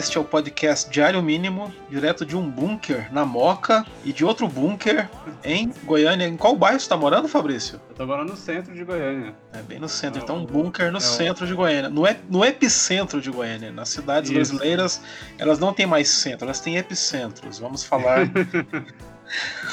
Este 0.00 0.16
é 0.16 0.20
o 0.20 0.24
podcast 0.24 0.88
Diário 0.88 1.22
Mínimo, 1.22 1.70
direto 1.90 2.24
de 2.24 2.34
um 2.34 2.50
bunker 2.50 3.12
na 3.12 3.22
Moca 3.22 3.84
e 4.02 4.14
de 4.14 4.24
outro 4.24 4.48
bunker 4.48 5.10
em 5.44 5.70
Goiânia. 5.84 6.26
Em 6.26 6.38
qual 6.38 6.56
bairro 6.56 6.80
você 6.80 6.84
está 6.86 6.96
morando, 6.96 7.28
Fabrício? 7.28 7.78
Eu 7.90 7.96
tô 7.96 8.06
morando 8.06 8.30
no 8.30 8.36
centro 8.36 8.72
de 8.72 8.82
Goiânia. 8.82 9.34
É 9.52 9.60
bem 9.60 9.78
no 9.78 9.90
centro, 9.90 10.22
então 10.22 10.38
um 10.38 10.46
bunker 10.46 10.90
no 10.90 10.96
é 10.96 11.00
centro 11.02 11.46
de 11.46 11.52
Goiânia. 11.52 11.90
No, 11.90 12.06
ep, 12.06 12.18
no 12.30 12.42
epicentro 12.42 13.20
de 13.20 13.30
Goiânia. 13.30 13.70
Nas 13.70 13.90
cidades 13.90 14.30
Isso. 14.30 14.54
brasileiras, 14.54 15.02
elas 15.36 15.58
não 15.58 15.74
têm 15.74 15.84
mais 15.84 16.08
centro, 16.08 16.46
elas 16.46 16.60
têm 16.60 16.78
epicentros. 16.78 17.58
Vamos 17.58 17.84
falar. 17.84 18.20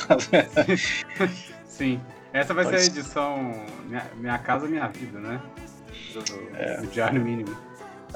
Sim. 1.65 2.01
Essa 2.33 2.53
vai 2.53 2.65
ser 2.65 2.75
a 2.75 2.83
edição 2.83 3.63
Minha, 3.85 4.05
minha 4.17 4.37
Casa 4.39 4.67
Minha 4.67 4.89
Vida, 4.89 5.19
né? 5.19 5.41
Do, 6.13 6.21
é. 6.53 6.81
do 6.81 6.87
Diário 6.87 7.23
Mínimo. 7.23 7.66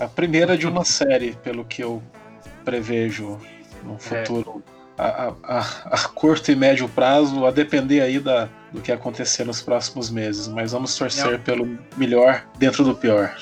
A 0.02 0.08
primeira 0.08 0.58
de 0.58 0.66
uma 0.66 0.84
série, 0.84 1.34
pelo 1.44 1.64
que 1.64 1.84
eu 1.84 2.02
prevejo 2.66 3.40
no 3.84 3.94
é. 3.94 4.00
futuro. 4.00 4.64
É. 4.78 4.82
A, 4.98 5.34
a, 5.44 5.60
a, 5.86 5.98
curto 6.10 6.52
e 6.52 6.56
médio 6.56 6.90
prazo, 6.90 7.46
a 7.46 7.52
depender 7.52 8.02
aí 8.02 8.20
da, 8.20 8.50
do 8.72 8.82
que 8.82 8.92
acontecer 8.92 9.44
nos 9.44 9.62
próximos 9.62 10.10
meses. 10.10 10.48
Mas 10.48 10.72
vamos 10.72 10.96
torcer 10.96 11.36
é. 11.36 11.38
pelo 11.38 11.78
melhor 11.96 12.48
dentro 12.58 12.84
do 12.84 12.96
pior. 12.96 13.36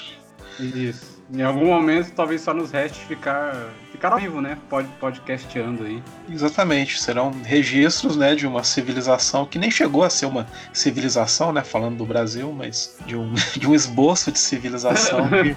Isso. 0.59 1.18
Em 1.31 1.43
algum 1.43 1.67
momento, 1.67 2.11
talvez 2.11 2.41
só 2.41 2.53
nos 2.53 2.71
reste 2.71 2.99
ficar, 3.05 3.55
ficar 3.91 4.11
ao 4.13 4.19
vivo, 4.19 4.41
né? 4.41 4.57
Pod, 4.67 4.87
podcasteando 4.99 5.83
aí. 5.83 6.01
Exatamente. 6.27 6.99
Serão 6.99 7.31
registros 7.43 8.15
né, 8.17 8.33
de 8.33 8.47
uma 8.47 8.63
civilização 8.63 9.45
que 9.45 9.59
nem 9.59 9.69
chegou 9.69 10.03
a 10.03 10.09
ser 10.09 10.25
uma 10.25 10.47
civilização, 10.73 11.53
né? 11.53 11.63
Falando 11.63 11.97
do 11.97 12.05
Brasil, 12.05 12.51
mas 12.51 12.97
de 13.05 13.15
um, 13.15 13.31
de 13.55 13.67
um 13.67 13.75
esboço 13.75 14.31
de 14.31 14.39
civilização. 14.39 15.29
que... 15.29 15.55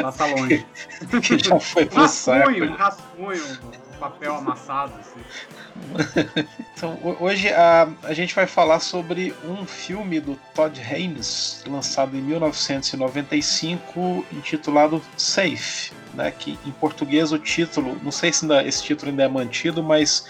Passa 0.00 0.18
tá 0.18 0.26
longe. 0.26 0.66
que 1.22 1.38
já 1.38 1.60
foi 1.60 1.86
pro 1.86 2.00
rascunho, 2.00 2.68
saco. 2.68 2.76
Rascunho, 2.76 3.58
papel 4.04 4.34
amassado, 4.34 4.92
assim. 5.00 5.20
então, 6.76 6.98
hoje 7.20 7.48
a, 7.48 7.88
a 8.02 8.12
gente 8.12 8.34
vai 8.34 8.46
falar 8.46 8.80
sobre 8.80 9.34
um 9.44 9.64
filme 9.64 10.20
do 10.20 10.38
Todd 10.54 10.78
Haynes, 10.80 11.64
lançado 11.66 12.14
em 12.16 12.20
1995, 12.20 14.26
intitulado 14.32 15.00
Safe. 15.16 15.92
Né, 16.12 16.30
que 16.30 16.58
em 16.64 16.70
português 16.70 17.32
o 17.32 17.38
título, 17.40 17.98
não 18.00 18.12
sei 18.12 18.32
se 18.32 18.44
ainda, 18.44 18.64
esse 18.64 18.84
título 18.84 19.10
ainda 19.10 19.24
é 19.24 19.28
mantido, 19.28 19.82
mas 19.82 20.24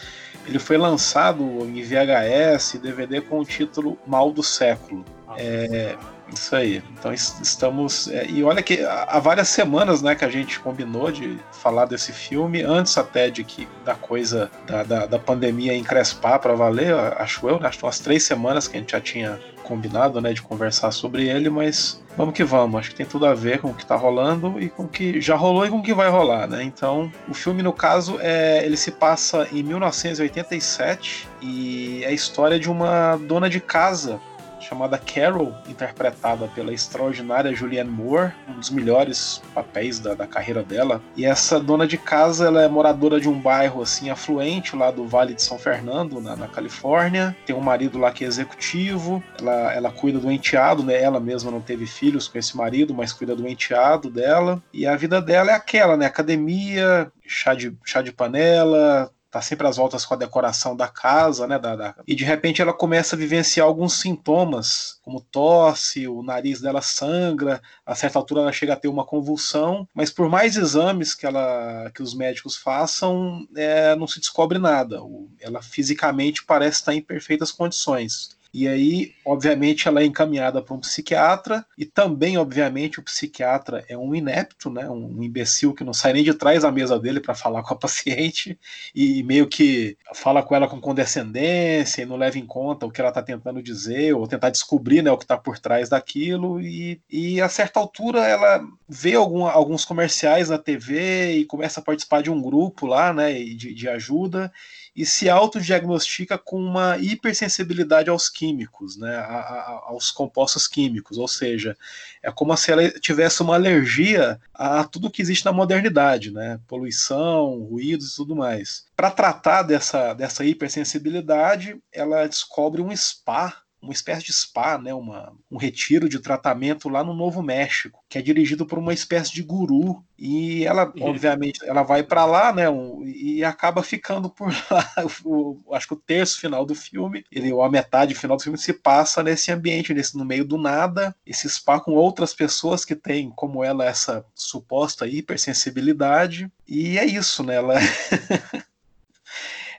ele 0.47 0.59
foi 0.59 0.79
lançado 0.79 1.43
em 1.43 1.83
VHS 1.83 2.75
e 2.75 2.79
DVD 2.79 3.21
com 3.21 3.41
o 3.41 3.45
título 3.45 3.99
Mal 4.07 4.33
do 4.33 4.43
Século. 4.43 5.05
É, 5.37 5.95
isso 6.39 6.57
aí. 6.57 6.83
Então 6.99 7.13
estamos. 7.13 8.09
É, 8.09 8.27
e 8.27 8.43
olha 8.43 8.63
que 8.63 8.85
há 8.85 9.19
várias 9.19 9.49
semanas 9.49 10.03
né, 10.03 10.15
que 10.15 10.25
a 10.25 10.31
gente 10.31 10.61
combinou 10.61 11.11
de 11.11 11.39
falar 11.53 11.87
desse 11.87 12.13
filme, 12.13 12.63
antes 12.63 12.97
até 12.99 13.31
de 13.31 13.45
que 13.45 13.69
da 13.85 13.95
coisa 13.95 14.51
da, 14.67 14.83
da, 14.83 15.07
da 15.07 15.19
pandemia 15.19 15.77
encrespar 15.77 16.39
para 16.41 16.55
valer, 16.55 16.95
acho 17.19 17.49
eu, 17.49 17.59
né? 17.59 17.69
Acho 17.69 17.79
que 17.79 17.85
umas 17.85 17.99
três 17.99 18.23
semanas 18.23 18.69
que 18.69 18.77
a 18.77 18.81
gente 18.81 18.93
já 18.93 19.01
tinha 19.01 19.41
combinado 19.65 20.21
né, 20.21 20.33
de 20.33 20.43
conversar 20.43 20.93
sobre 20.93 21.27
ele, 21.27 21.49
mas 21.49 22.01
vamos 22.17 22.35
que 22.35 22.45
vamos. 22.45 22.79
Acho 22.79 22.91
que 22.91 22.97
tem 22.97 23.07
tudo 23.07 23.27
a 23.27 23.35
ver 23.35 23.61
com 23.61 23.71
o 23.71 23.75
que 23.75 23.83
está 23.83 23.97
rolando 23.97 24.61
e 24.61 24.69
com 24.69 24.85
o 24.85 24.89
que 24.89 25.21
já 25.21 25.35
rolou 25.35 25.67
e 25.67 25.71
com 25.71 25.79
o 25.79 25.83
que 25.83 25.95
vai 25.95 26.09
rolar, 26.11 26.47
né? 26.47 26.63
Então, 26.63 27.11
o 27.29 27.35
filme, 27.35 27.63
no 27.63 27.73
caso, 27.73 28.19
é, 28.21 28.65
ele 28.65 28.77
se 28.77 28.93
passa 28.93 29.49
em 29.51 29.63
1987 29.63 31.29
e 31.43 32.05
é 32.05 32.09
a 32.09 32.13
história 32.13 32.61
de 32.61 32.71
uma 32.71 33.17
dona 33.17 33.49
de 33.51 33.59
casa 33.59 34.21
chamada 34.65 34.99
Carol, 34.99 35.55
interpretada 35.69 36.49
pela 36.49 36.73
extraordinária 36.73 37.55
Julianne 37.55 37.91
Moore, 37.91 38.33
um 38.49 38.59
dos 38.59 38.71
melhores 38.71 39.43
papéis 39.55 39.99
da, 39.99 40.15
da 40.15 40.27
carreira 40.27 40.63
dela. 40.63 41.03
E 41.17 41.25
essa 41.25 41.61
dona 41.61 41.87
de 41.87 41.99
casa, 41.99 42.47
ela 42.47 42.63
é 42.63 42.69
moradora 42.69 43.21
de 43.21 43.29
um 43.29 43.39
bairro 43.39 43.83
assim 43.83 44.11
afluente 44.11 44.75
lá 44.75 44.91
do 44.91 45.07
Vale 45.07 45.35
de 45.35 45.43
São 45.43 45.59
Fernando, 45.59 46.21
na, 46.21 46.35
na 46.35 46.49
Califórnia. 46.49 47.37
Tem 47.47 47.55
um 47.55 47.61
marido 47.61 47.99
lá 47.99 48.11
que 48.11 48.25
é 48.25 48.27
executivo. 48.27 49.23
Ela, 49.39 49.75
ela 49.75 49.93
cuida 49.93 50.19
do 50.19 50.31
enteado, 50.31 50.83
né? 50.83 51.01
Ela 51.01 51.21
mesma 51.21 51.51
não 51.51 51.61
teve 51.61 51.87
filhos 51.87 52.27
com 52.27 52.39
esse 52.39 52.57
marido, 52.57 52.95
mas 52.95 53.13
cuida 53.13 53.37
do 53.37 53.47
enteado 53.47 54.11
dela. 54.11 54.63
E 54.73 54.87
a 54.87 54.97
vida 54.97 55.21
dela 55.21 55.51
é 55.51 55.55
aquela, 55.55 55.97
né? 55.97 56.07
Academia, 56.07 57.11
chá 57.27 57.55
de, 57.55 57.77
chá 57.85 58.03
de 58.03 58.13
panela, 58.13 59.11
tá 59.35 59.43
sempre 59.43 59.67
às 59.67 59.77
voltas 59.77 60.07
com 60.07 60.15
a 60.15 60.17
decoração 60.17 60.77
da 60.77 60.87
casa, 60.87 61.45
né? 61.49 61.59
Da, 61.59 61.75
da... 61.75 61.95
E 62.07 62.15
de 62.15 62.23
repente 62.23 62.63
ela 62.63 62.73
começa 62.73 63.17
a 63.17 63.19
vivenciar 63.19 63.67
alguns 63.67 63.95
sintomas, 63.95 65.01
como 65.03 65.21
tosse, 65.21 66.07
o 66.07 66.23
nariz 66.23 66.61
dela 66.61 66.81
sangra, 66.81 67.61
a 67.85 67.97
certa 67.97 68.17
altura 68.17 68.43
ela 68.43 68.53
chega 68.53 68.75
a 68.75 68.77
ter 68.77 68.87
uma 68.87 69.05
convulsão, 69.05 69.89
mas 69.93 70.09
por 70.09 70.29
mais 70.29 70.57
exames 70.57 71.17
que, 71.17 71.27
ela, 71.27 71.91
que 71.93 72.01
os 72.01 72.15
médicos 72.15 72.57
façam, 72.57 73.45
é, 73.57 73.97
não 73.97 74.07
se 74.07 74.21
descobre 74.21 74.57
nada. 74.57 75.01
Ela 75.41 75.61
fisicamente 75.61 76.45
parece 76.45 76.79
estar 76.79 76.95
em 76.95 77.03
perfeitas 77.03 77.51
condições. 77.51 78.34
E 78.55 78.69
aí, 78.69 79.13
obviamente, 79.25 79.89
ela 79.89 80.01
é 80.01 80.05
encaminhada 80.05 80.63
para 80.63 80.77
um 80.77 80.79
psiquiatra, 80.79 81.67
e 81.77 81.85
também, 81.85 82.39
obviamente, 82.39 83.01
o 83.01 83.03
psiquiatra 83.03 83.85
é 83.89 83.99
um 83.99 84.15
inepto, 84.15 84.71
né? 84.71 84.89
um 84.89 85.21
imbecil 85.25 85.75
que 85.75 85.83
não 85.83 85.93
sai 85.93 86.13
nem 86.13 86.23
de 86.23 86.33
trás 86.33 86.63
da 86.63 86.71
mesa 86.71 86.97
dele 86.97 87.19
para 87.19 87.35
falar 87.35 87.65
com 87.65 87.75
a 87.75 87.77
paciente, 87.77 88.57
e 88.95 89.25
meio 89.25 89.49
que 89.49 89.99
fala 90.15 90.41
com 90.41 90.55
ela 90.55 90.69
com 90.69 90.81
condescendência 90.81 92.03
e 92.03 92.07
não 92.07 92.15
leva 92.15 92.39
em 92.39 92.47
conta 92.47 92.87
o 92.87 92.93
que 92.93 93.01
ela 93.01 93.11
está 93.11 93.21
tentando 93.21 93.61
dizer, 93.61 94.15
ou 94.15 94.29
tentar 94.29 94.51
descobrir 94.51 95.03
né, 95.03 95.11
o 95.11 95.19
que 95.19 95.25
está 95.25 95.37
por 95.37 95.59
trás 95.59 95.89
daquilo, 95.89 96.61
e, 96.61 97.01
e 97.11 97.41
a 97.41 97.49
certa 97.49 97.81
altura 97.81 98.21
ela 98.21 98.65
vê 98.89 99.15
algum, 99.17 99.47
alguns 99.47 99.85
comerciais 99.85 100.49
na 100.49 100.59
TV 100.59 101.39
e 101.39 101.45
começa 101.45 101.81
a 101.81 101.83
participar 101.83 102.23
de 102.23 102.31
um 102.31 102.41
grupo 102.41 102.87
lá 102.87 103.13
né, 103.13 103.33
de, 103.33 103.75
de 103.75 103.89
ajuda 103.89 104.53
e 104.95 105.05
se 105.05 105.29
autodiagnostica 105.29 106.39
com 106.39 106.57
uma 106.57 106.97
hipersensibilidade 106.99 108.09
aos 108.09 108.29
químicos, 108.29 108.97
né, 108.97 109.17
a, 109.17 109.23
a, 109.23 109.83
aos 109.87 110.11
compostos 110.11 110.69
químicos, 110.69 111.19
ou 111.19 111.27
seja, 111.27 111.77
é 112.23 112.31
como 112.31 112.57
se 112.57 112.71
ela 112.71 112.89
tivesse 113.01 113.43
uma 113.43 113.55
alergia 113.55 114.41
a 114.53 114.85
tudo 114.85 115.11
que 115.11 115.21
existe 115.21 115.45
na 115.45 115.53
modernidade, 115.53 116.31
né, 116.31 116.61
poluição, 116.69 117.65
ruídos 117.65 118.13
e 118.13 118.17
tudo 118.17 118.37
mais. 118.37 118.87
Para 118.97 119.11
tratar 119.11 119.63
dessa, 119.63 120.15
dessa 120.15 120.45
hipersensibilidade, 120.45 121.77
ela 121.93 122.27
descobre 122.29 122.81
um 122.81 122.95
spa 122.97 123.64
uma 123.85 123.93
espécie 123.93 124.25
de 124.25 124.33
spa, 124.33 124.79
né, 124.79 124.93
uma, 124.93 125.33
um 125.51 125.57
retiro 125.57 126.09
de 126.09 126.19
tratamento 126.19 126.89
lá 126.89 127.05
no 127.05 127.15
Novo 127.15 127.43
México, 127.43 128.03
que 128.09 128.19
é 128.19 128.23
dirigido 128.23 128.67
por 128.67 128.79
uma 128.79 128.93
espécie 128.93 129.33
de 129.33 129.43
guru. 129.43 130.03
E 130.19 130.65
ela, 130.65 130.91
Isso. 130.95 131.05
obviamente, 131.05 131.61
ela 131.65 131.83
vai 131.83 132.03
para 132.03 132.25
lá, 132.25 132.53
né, 132.53 132.69
um, 132.69 133.05
e 133.05 133.45
acaba 133.45 133.83
ficando 133.83 134.31
por 134.31 134.49
lá. 134.71 134.93
O, 135.25 135.61
acho 135.73 135.89
que 135.89 135.95
o 135.95 136.01
terço 136.01 136.41
final 136.41 136.65
do 136.65 136.75
filme, 136.75 137.25
ele, 137.31 137.53
ou 137.53 137.63
a 137.63 137.71
metade 137.71 138.15
final 138.15 138.37
do 138.37 138.43
filme, 138.43 138.59
se 138.59 138.73
passa 138.73 139.23
nesse 139.23 139.53
ambiente, 139.53 139.95
nesse, 139.95 140.17
no 140.17 140.25
meio 140.25 140.45
do 140.45 140.57
nada, 140.57 141.15
esse 141.27 141.49
spa 141.49 141.79
com 141.79 141.93
outras 141.93 142.33
pessoas 142.33 142.85
que 142.85 142.95
têm, 142.95 143.31
como 143.31 143.63
ela, 143.63 143.85
essa 143.85 144.25
suposta 144.35 145.07
hipersensibilidade. 145.07 146.51
E 146.67 146.99
é 146.99 147.05
isso, 147.05 147.43
né? 147.43 147.57
Ela. 147.57 147.75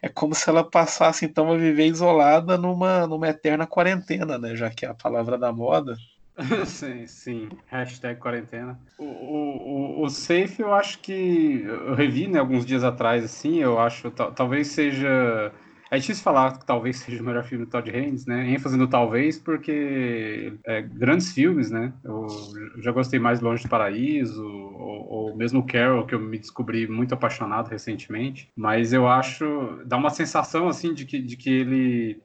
é 0.06 0.10
como 0.10 0.36
se 0.36 0.48
ela 0.48 0.64
passasse 0.64 1.26
então 1.26 1.52
a 1.52 1.58
viver 1.58 1.88
isolada 1.88 2.60
numa, 2.60 3.08
numa 3.08 3.28
eterna 3.28 3.66
quarentena, 3.66 4.38
né? 4.38 4.56
Já 4.56 4.70
que 4.70 4.86
é 4.86 4.90
a 4.90 4.94
palavra 4.94 5.36
da 5.36 5.52
moda. 5.52 5.98
sim, 6.68 7.08
sim. 7.08 7.50
Hashtag 7.66 8.20
quarentena. 8.20 8.80
O, 9.00 9.04
o, 9.04 10.04
o, 10.04 10.10
Safe 10.12 10.62
eu 10.62 10.72
acho 10.76 11.00
que. 11.00 11.64
Eu 11.66 11.96
revi 11.96 12.28
né, 12.28 12.38
alguns 12.38 12.68
dias 12.68 12.84
atrás, 12.84 13.24
assim, 13.24 13.58
eu 13.58 13.80
acho. 13.80 14.12
Talvez 14.12 14.68
seja 14.68 15.52
é 15.92 15.98
difícil 15.98 16.24
falar 16.24 16.58
que 16.58 16.66
talvez 16.66 16.98
seja 16.98 17.22
o 17.22 17.26
melhor 17.26 17.44
filme 17.44 17.66
do 17.66 17.70
Todd 17.70 17.90
Haynes, 17.90 18.26
né? 18.26 18.50
ênfase 18.50 18.78
no 18.78 18.88
talvez, 18.88 19.38
porque 19.38 20.54
é, 20.66 20.82
grandes 20.82 21.32
filmes, 21.32 21.70
né? 21.70 21.94
Eu 22.04 22.28
já 22.82 22.92
gostei 22.92 23.20
mais 23.20 23.40
Longe 23.40 23.64
do 23.64 23.70
Paraíso, 23.70 24.44
ou, 24.44 25.08
ou, 25.08 25.36
mesmo 25.36 25.66
Carol, 25.66 26.06
que 26.06 26.16
eu 26.16 26.20
me 26.20 26.38
descobri 26.38 26.88
muito 26.88 27.14
apaixonado 27.14 27.70
recentemente. 27.70 28.50
Mas 28.56 28.94
eu 28.94 29.08
acho. 29.08 29.82
dá 29.86 29.98
uma 29.98 30.10
sensação, 30.10 30.68
assim, 30.68 30.94
de 30.94 31.06
que, 31.06 31.22
de 31.22 31.38
que 31.38 31.50
ele 31.50 32.22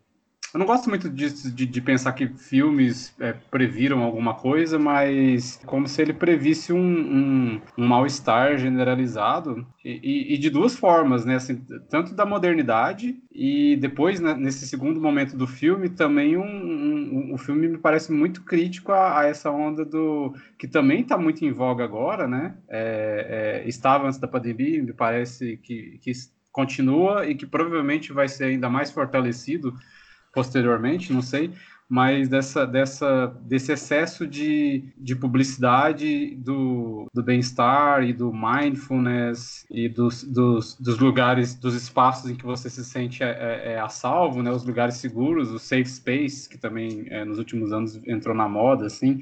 eu 0.53 0.59
não 0.59 0.67
gosto 0.67 0.89
muito 0.89 1.09
disso, 1.09 1.51
de, 1.51 1.65
de 1.65 1.81
pensar 1.81 2.13
que 2.13 2.27
filmes 2.27 3.15
é, 3.21 3.33
previram 3.33 4.03
alguma 4.03 4.35
coisa, 4.35 4.79
mas 4.79 5.61
como 5.65 5.87
se 5.87 6.03
ele 6.03 6.13
previsse 6.13 6.73
um, 6.73 6.79
um, 6.79 7.61
um 7.79 7.87
mal-estar 7.87 8.59
generalizado 8.59 9.65
e, 9.85 10.35
e, 10.35 10.39
de 10.39 10.51
duas 10.51 10.77
formas, 10.77 11.25
né? 11.25 11.37
Assim, 11.37 11.57
tanto 11.89 12.15
da 12.15 12.27
modernidade 12.27 13.17
e 13.33 13.77
depois, 13.77 14.19
né, 14.21 14.35
nesse 14.35 14.67
segundo 14.67 15.01
momento 15.01 15.37
do 15.37 15.47
filme, 15.47 15.89
também 15.89 16.37
um, 16.37 16.43
um, 16.43 17.35
um 17.35 17.39
filme 17.39 17.69
me 17.69 17.79
parece 17.79 18.13
muito 18.13 18.43
crítico 18.43 18.93
a, 18.93 19.21
a, 19.21 19.27
essa 19.27 19.51
onda 19.51 19.85
do 19.85 20.35
que 20.59 20.67
também 20.67 21.03
está 21.03 21.17
muito 21.17 21.45
em 21.45 21.53
voga 21.53 21.85
agora, 21.85 22.27
né? 22.27 22.57
É, 22.69 23.63
é, 23.65 23.69
estava 23.69 24.07
antes 24.07 24.19
da 24.19 24.27
pandemia, 24.27 24.83
me 24.83 24.93
parece 24.93 25.57
que, 25.59 25.99
que 26.03 26.13
continua 26.51 27.27
e 27.27 27.35
que 27.35 27.47
provavelmente 27.47 28.13
vai 28.13 28.29
ser 28.29 28.45
ainda 28.45 28.69
mais 28.69 28.91
fortalecido 28.91 29.75
posteriormente, 30.33 31.13
não 31.13 31.23
sei, 31.23 31.53
mas 31.91 32.29
dessa, 32.29 32.65
dessa, 32.65 33.27
desse 33.43 33.73
excesso 33.73 34.25
de, 34.25 34.95
de 34.97 35.17
publicidade 35.17 36.37
do, 36.37 37.09
do 37.13 37.21
bem-estar 37.21 38.05
e 38.05 38.13
do 38.13 38.33
mindfulness 38.33 39.67
e 39.69 39.89
dos, 39.89 40.23
dos, 40.23 40.77
dos, 40.77 41.01
lugares, 41.01 41.57
dos 41.57 41.75
espaços 41.75 42.31
em 42.31 42.37
que 42.37 42.47
você 42.47 42.71
se 42.71 42.85
sente 42.85 43.25
é, 43.25 43.31
é, 43.31 43.73
é 43.73 43.81
a 43.81 43.89
salvo, 43.89 44.41
né? 44.41 44.53
Os 44.53 44.65
lugares 44.65 44.99
seguros, 44.99 45.51
o 45.51 45.59
safe 45.59 45.87
space, 45.87 46.49
que 46.49 46.57
também 46.57 47.07
é, 47.09 47.25
nos 47.25 47.39
últimos 47.39 47.73
anos 47.73 48.01
entrou 48.07 48.37
na 48.37 48.49
moda, 48.49 48.87
assim, 48.87 49.21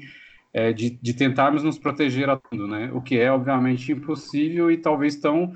de, 0.75 0.91
de 0.91 1.13
tentarmos 1.13 1.63
nos 1.63 1.79
proteger 1.79 2.29
a 2.29 2.37
tudo, 2.37 2.67
né? 2.67 2.91
O 2.93 3.01
que 3.01 3.17
é, 3.17 3.31
obviamente, 3.31 3.91
impossível 3.91 4.69
e 4.69 4.77
talvez 4.77 5.15
tão 5.15 5.53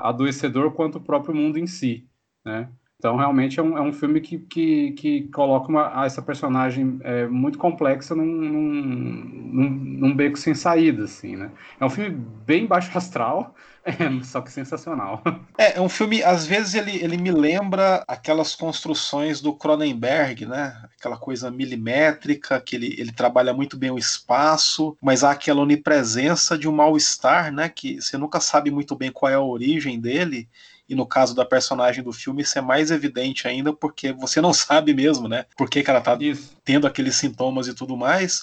adoecedor 0.00 0.72
quanto 0.72 0.96
o 0.96 1.00
próprio 1.00 1.34
mundo 1.34 1.58
em 1.58 1.66
si, 1.66 2.08
né? 2.42 2.70
Então, 3.06 3.14
realmente 3.14 3.60
é 3.60 3.62
um, 3.62 3.78
é 3.78 3.80
um 3.80 3.92
filme 3.92 4.20
que, 4.20 4.36
que, 4.36 4.90
que 4.90 5.28
coloca 5.28 5.68
uma, 5.68 6.04
essa 6.04 6.20
personagem 6.20 6.98
é, 7.04 7.24
muito 7.28 7.56
complexa 7.56 8.16
num, 8.16 8.24
num, 8.24 9.70
num, 10.00 10.12
beco 10.12 10.36
sem 10.36 10.56
saída, 10.56 11.04
assim, 11.04 11.36
né? 11.36 11.52
É 11.78 11.84
um 11.84 11.88
filme 11.88 12.10
bem 12.44 12.66
baixo 12.66 12.90
astral, 12.98 13.54
é, 13.86 13.94
só 14.24 14.40
que 14.40 14.50
sensacional. 14.50 15.22
É, 15.56 15.78
é 15.78 15.80
um 15.80 15.88
filme, 15.88 16.20
às 16.20 16.44
vezes 16.44 16.74
ele, 16.74 16.96
ele 16.96 17.16
me 17.16 17.30
lembra 17.30 18.02
aquelas 18.08 18.56
construções 18.56 19.40
do 19.40 19.54
Cronenberg, 19.54 20.44
né? 20.44 20.76
Aquela 20.98 21.16
coisa 21.16 21.48
milimétrica, 21.48 22.60
que 22.60 22.74
ele, 22.74 22.96
ele 22.98 23.12
trabalha 23.12 23.54
muito 23.54 23.76
bem 23.76 23.92
o 23.92 23.98
espaço, 23.98 24.96
mas 25.00 25.22
há 25.22 25.30
aquela 25.30 25.62
onipresença 25.62 26.58
de 26.58 26.68
um 26.68 26.72
mal-estar, 26.72 27.52
né? 27.52 27.68
Que 27.68 28.02
você 28.02 28.18
nunca 28.18 28.40
sabe 28.40 28.68
muito 28.68 28.96
bem 28.96 29.12
qual 29.12 29.30
é 29.30 29.36
a 29.36 29.40
origem 29.40 30.00
dele 30.00 30.48
e 30.88 30.94
no 30.94 31.06
caso 31.06 31.34
da 31.34 31.44
personagem 31.44 32.02
do 32.02 32.12
filme, 32.12 32.42
isso 32.42 32.58
é 32.58 32.62
mais 32.62 32.90
evidente 32.90 33.48
ainda 33.48 33.72
porque 33.72 34.12
você 34.12 34.40
não 34.40 34.52
sabe 34.54 34.94
mesmo, 34.94 35.28
né? 35.28 35.44
Por 35.56 35.68
que, 35.68 35.82
que 35.82 35.90
ela 35.90 36.00
tá 36.00 36.16
isso. 36.20 36.56
tendo 36.64 36.86
aqueles 36.86 37.16
sintomas 37.16 37.66
e 37.68 37.74
tudo 37.74 37.96
mais. 37.96 38.42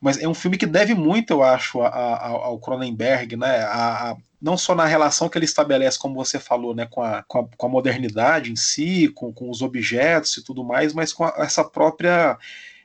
Mas 0.00 0.18
é 0.18 0.26
um 0.26 0.34
filme 0.34 0.56
que 0.56 0.66
deve 0.66 0.94
muito, 0.94 1.30
eu 1.30 1.42
acho, 1.42 1.82
a, 1.82 1.88
a, 1.88 2.28
ao 2.28 2.58
Cronenberg, 2.58 3.36
né? 3.36 3.60
A, 3.64 4.16
não 4.40 4.56
só 4.56 4.74
na 4.74 4.86
relação 4.86 5.28
que 5.28 5.36
ele 5.36 5.44
estabelece, 5.44 5.98
como 5.98 6.14
você 6.14 6.38
falou, 6.38 6.74
né, 6.74 6.86
com 6.90 7.02
a, 7.02 7.22
com 7.24 7.40
a, 7.40 7.48
com 7.56 7.66
a 7.66 7.68
modernidade 7.68 8.50
em 8.50 8.56
si, 8.56 9.08
com, 9.14 9.32
com 9.32 9.50
os 9.50 9.60
objetos 9.60 10.38
e 10.38 10.42
tudo 10.42 10.64
mais, 10.64 10.94
mas 10.94 11.12
com 11.12 11.26
essa 11.26 11.62
própria 11.62 12.38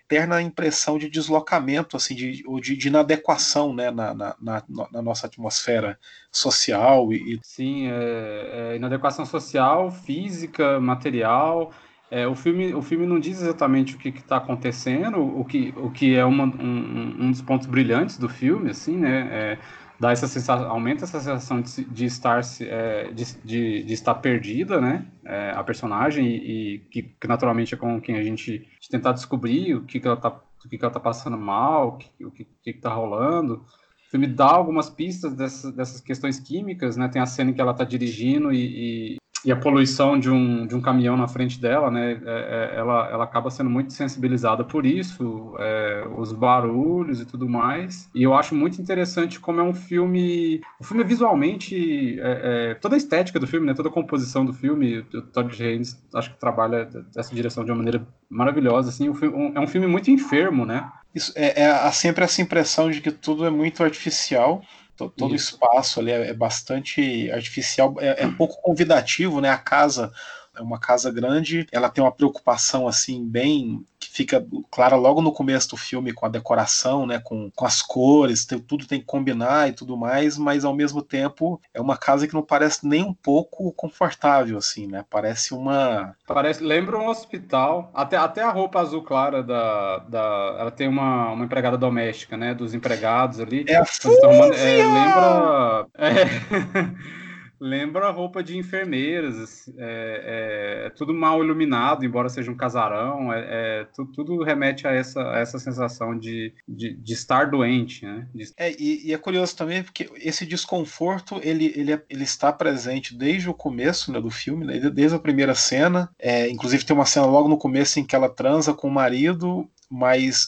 eterna 0.05 0.41
impressão 0.41 0.97
de 0.97 1.09
deslocamento, 1.09 1.97
assim, 1.97 2.15
de, 2.15 2.43
ou 2.45 2.59
de, 2.59 2.75
de 2.75 2.87
inadequação 2.87 3.73
né, 3.73 3.89
na, 3.89 4.13
na, 4.13 4.35
na, 4.39 4.63
na 4.91 5.01
nossa 5.01 5.25
atmosfera 5.27 5.99
social. 6.31 7.11
E, 7.11 7.39
Sim, 7.43 7.87
é, 7.87 8.71
é 8.73 8.75
inadequação 8.75 9.25
social, 9.25 9.91
física, 9.91 10.79
material. 10.79 11.71
É, 12.11 12.27
o, 12.27 12.35
filme, 12.35 12.73
o 12.73 12.83
filme 12.83 13.05
não 13.07 13.19
diz 13.19 13.41
exatamente 13.41 13.95
o 13.95 13.97
que 13.97 14.09
está 14.09 14.37
acontecendo, 14.37 15.19
o 15.19 15.43
que, 15.43 15.73
o 15.75 15.89
que 15.89 16.15
é 16.15 16.23
uma, 16.23 16.45
um, 16.45 17.15
um 17.19 17.31
dos 17.31 17.41
pontos 17.41 17.65
brilhantes 17.65 18.17
do 18.17 18.29
filme, 18.29 18.69
assim, 18.69 18.95
né? 18.95 19.27
É, 19.31 19.57
dá 19.99 20.11
essa 20.11 20.27
sensação, 20.27 20.69
aumenta 20.69 21.03
essa 21.03 21.19
sensação 21.19 21.61
de, 21.61 21.83
de 21.85 22.05
estar 22.05 22.41
é, 22.61 23.11
de, 23.11 23.25
de, 23.43 23.83
de, 23.83 23.93
estar 23.93 24.15
perdida, 24.15 24.79
né? 24.81 25.05
É, 25.23 25.51
a 25.51 25.63
personagem 25.63 26.27
e, 26.27 26.75
e 26.75 26.79
que, 26.91 27.03
que, 27.03 27.27
naturalmente 27.27 27.73
é 27.73 27.77
com 27.77 27.99
quem 28.01 28.17
a 28.17 28.23
gente 28.23 28.67
tentar 28.89 29.13
descobrir 29.13 29.75
o 29.75 29.83
que, 29.83 29.99
que 29.99 30.07
ela 30.07 30.17
tá 30.17 30.29
o 30.29 30.69
que, 30.69 30.77
que 30.77 30.83
ela 30.83 30.93
tá 30.93 30.99
passando 30.99 31.37
mal, 31.37 31.89
o 31.89 31.97
que, 31.97 32.25
o 32.25 32.31
que, 32.31 32.45
que 32.63 32.73
tá 32.73 32.91
rolando. 32.91 33.63
O 34.07 34.09
filme 34.09 34.25
dá 34.25 34.47
algumas 34.47 34.89
pistas 34.89 35.35
dessas, 35.35 35.71
dessas 35.73 36.01
questões 36.01 36.39
químicas, 36.39 36.97
né? 36.97 37.07
Tem 37.07 37.21
a 37.21 37.25
cena 37.25 37.51
em 37.51 37.53
que 37.53 37.61
ela 37.61 37.73
tá 37.73 37.83
dirigindo 37.83 38.51
e, 38.51 39.13
e 39.13 39.17
e 39.45 39.51
a 39.51 39.55
poluição 39.55 40.19
de 40.19 40.29
um, 40.29 40.65
de 40.65 40.75
um 40.75 40.81
caminhão 40.81 41.15
na 41.15 41.27
frente 41.27 41.61
dela, 41.61 41.91
né, 41.91 42.19
é, 42.25 42.71
é, 42.73 42.79
ela, 42.79 43.09
ela 43.11 43.23
acaba 43.23 43.51
sendo 43.51 43.69
muito 43.69 43.93
sensibilizada 43.93 44.63
por 44.63 44.85
isso, 44.85 45.55
é, 45.59 46.03
os 46.17 46.33
barulhos 46.33 47.21
e 47.21 47.25
tudo 47.25 47.47
mais. 47.47 48.09
E 48.15 48.23
eu 48.23 48.33
acho 48.33 48.55
muito 48.55 48.81
interessante 48.81 49.39
como 49.39 49.61
é 49.61 49.63
um 49.63 49.73
filme. 49.73 50.61
O 50.79 50.83
filme 50.83 51.03
é 51.03 51.05
visualmente. 51.05 52.19
É, 52.19 52.71
é, 52.71 52.73
toda 52.73 52.95
a 52.95 52.97
estética 52.97 53.39
do 53.39 53.45
filme, 53.45 53.67
né, 53.67 53.75
toda 53.75 53.89
a 53.89 53.91
composição 53.91 54.43
do 54.43 54.51
filme, 54.51 55.05
o 55.13 55.21
Todd 55.21 55.63
Haynes 55.63 56.03
acho 56.15 56.33
que 56.33 56.39
trabalha 56.39 56.89
essa 57.15 57.35
direção 57.35 57.63
de 57.63 57.71
uma 57.71 57.77
maneira 57.77 58.05
maravilhosa. 58.27 58.89
Assim, 58.89 59.13
filme, 59.13 59.51
é 59.53 59.59
um 59.59 59.67
filme 59.67 59.85
muito 59.85 60.09
enfermo, 60.09 60.65
né? 60.65 60.89
Isso, 61.13 61.31
é, 61.35 61.67
há 61.67 61.91
sempre 61.91 62.23
essa 62.23 62.41
impressão 62.41 62.89
de 62.89 62.99
que 62.99 63.11
tudo 63.11 63.45
é 63.45 63.49
muito 63.49 63.83
artificial 63.83 64.61
todo 64.95 65.31
o 65.31 65.35
espaço 65.35 65.99
ali 65.99 66.11
é, 66.11 66.29
é 66.29 66.33
bastante 66.33 67.29
artificial, 67.31 67.95
é, 67.99 68.23
é, 68.23 68.27
pouco 68.27 68.61
convidativo, 68.61 69.41
né? 69.41 69.49
A 69.49 69.57
casa 69.57 70.11
é 70.57 70.61
uma 70.61 70.79
casa 70.79 71.11
grande, 71.11 71.67
ela 71.71 71.89
tem 71.89 72.03
uma 72.03 72.11
preocupação 72.11 72.87
assim 72.87 73.25
bem 73.25 73.83
que 73.99 74.09
fica 74.09 74.45
clara 74.69 74.95
logo 74.95 75.21
no 75.21 75.31
começo 75.31 75.69
do 75.69 75.77
filme 75.77 76.13
com 76.13 76.25
a 76.25 76.29
decoração, 76.29 77.05
né, 77.05 77.19
com, 77.23 77.49
com 77.51 77.65
as 77.65 77.81
cores, 77.81 78.45
tem, 78.45 78.59
tudo 78.59 78.85
tem 78.85 78.99
que 78.99 79.05
combinar 79.05 79.69
e 79.69 79.73
tudo 79.73 79.97
mais, 79.97 80.37
mas 80.37 80.63
ao 80.63 80.75
mesmo 80.75 81.01
tempo 81.01 81.59
é 81.73 81.81
uma 81.81 81.97
casa 81.97 82.27
que 82.27 82.33
não 82.33 82.43
parece 82.43 82.87
nem 82.87 83.03
um 83.03 83.13
pouco 83.13 83.71
confortável 83.73 84.57
assim, 84.57 84.87
né? 84.87 85.03
Parece 85.09 85.53
uma 85.53 86.15
parece 86.27 86.63
lembra 86.63 86.97
um 86.97 87.07
hospital, 87.07 87.89
até, 87.93 88.17
até 88.17 88.41
a 88.41 88.51
roupa 88.51 88.79
azul 88.79 89.01
clara 89.01 89.41
da, 89.41 89.99
da 89.99 90.55
ela 90.59 90.71
tem 90.71 90.87
uma, 90.87 91.31
uma 91.31 91.45
empregada 91.45 91.77
doméstica, 91.77 92.37
né, 92.37 92.53
dos 92.53 92.73
empregados 92.73 93.39
ali. 93.39 93.65
É 93.67 93.77
a 93.77 93.85
Fúvia! 93.85 94.55
É, 94.55 94.77
lembra 94.77 95.87
é... 95.97 97.15
lembra 97.59 98.11
roupa 98.11 98.43
de 98.43 98.57
enfermeiras, 98.57 99.67
é, 99.77 100.83
é, 100.83 100.87
é, 100.87 100.89
tudo 100.91 101.13
mal 101.13 101.43
iluminado, 101.43 102.05
embora 102.05 102.29
seja 102.29 102.51
um 102.51 102.55
casarão, 102.55 103.31
é, 103.31 103.45
é 103.47 103.87
tudo, 103.95 104.11
tudo, 104.11 104.43
remete 104.43 104.87
a 104.87 104.91
essa, 104.91 105.21
a 105.31 105.39
essa 105.39 105.59
sensação 105.59 106.17
de, 106.17 106.53
de, 106.67 106.93
de, 106.93 107.13
estar 107.13 107.49
doente, 107.49 108.05
né? 108.05 108.27
De... 108.33 108.51
É, 108.57 108.71
e, 108.71 109.07
e, 109.07 109.13
é 109.13 109.17
curioso 109.17 109.55
também 109.55 109.83
porque 109.83 110.09
esse 110.15 110.45
desconforto 110.45 111.39
ele, 111.43 111.73
ele, 111.75 111.93
é, 111.93 112.03
ele 112.09 112.23
está 112.23 112.51
presente 112.51 113.15
desde 113.15 113.49
o 113.49 113.53
começo 113.53 114.11
né, 114.11 114.19
do 114.19 114.29
filme, 114.29 114.65
né, 114.65 114.79
desde 114.89 115.15
a 115.15 115.19
primeira 115.19 115.55
cena, 115.55 116.09
inclusive 116.49 116.85
tem 116.85 116.95
uma 116.95 117.05
cena 117.05 117.25
logo 117.25 117.47
no 117.47 117.57
começo 117.57 117.99
em 117.99 118.05
que 118.05 118.15
ela 118.15 118.29
transa 118.29 118.73
com 118.73 118.87
o 118.87 118.91
marido, 118.91 119.69
mas 119.89 120.47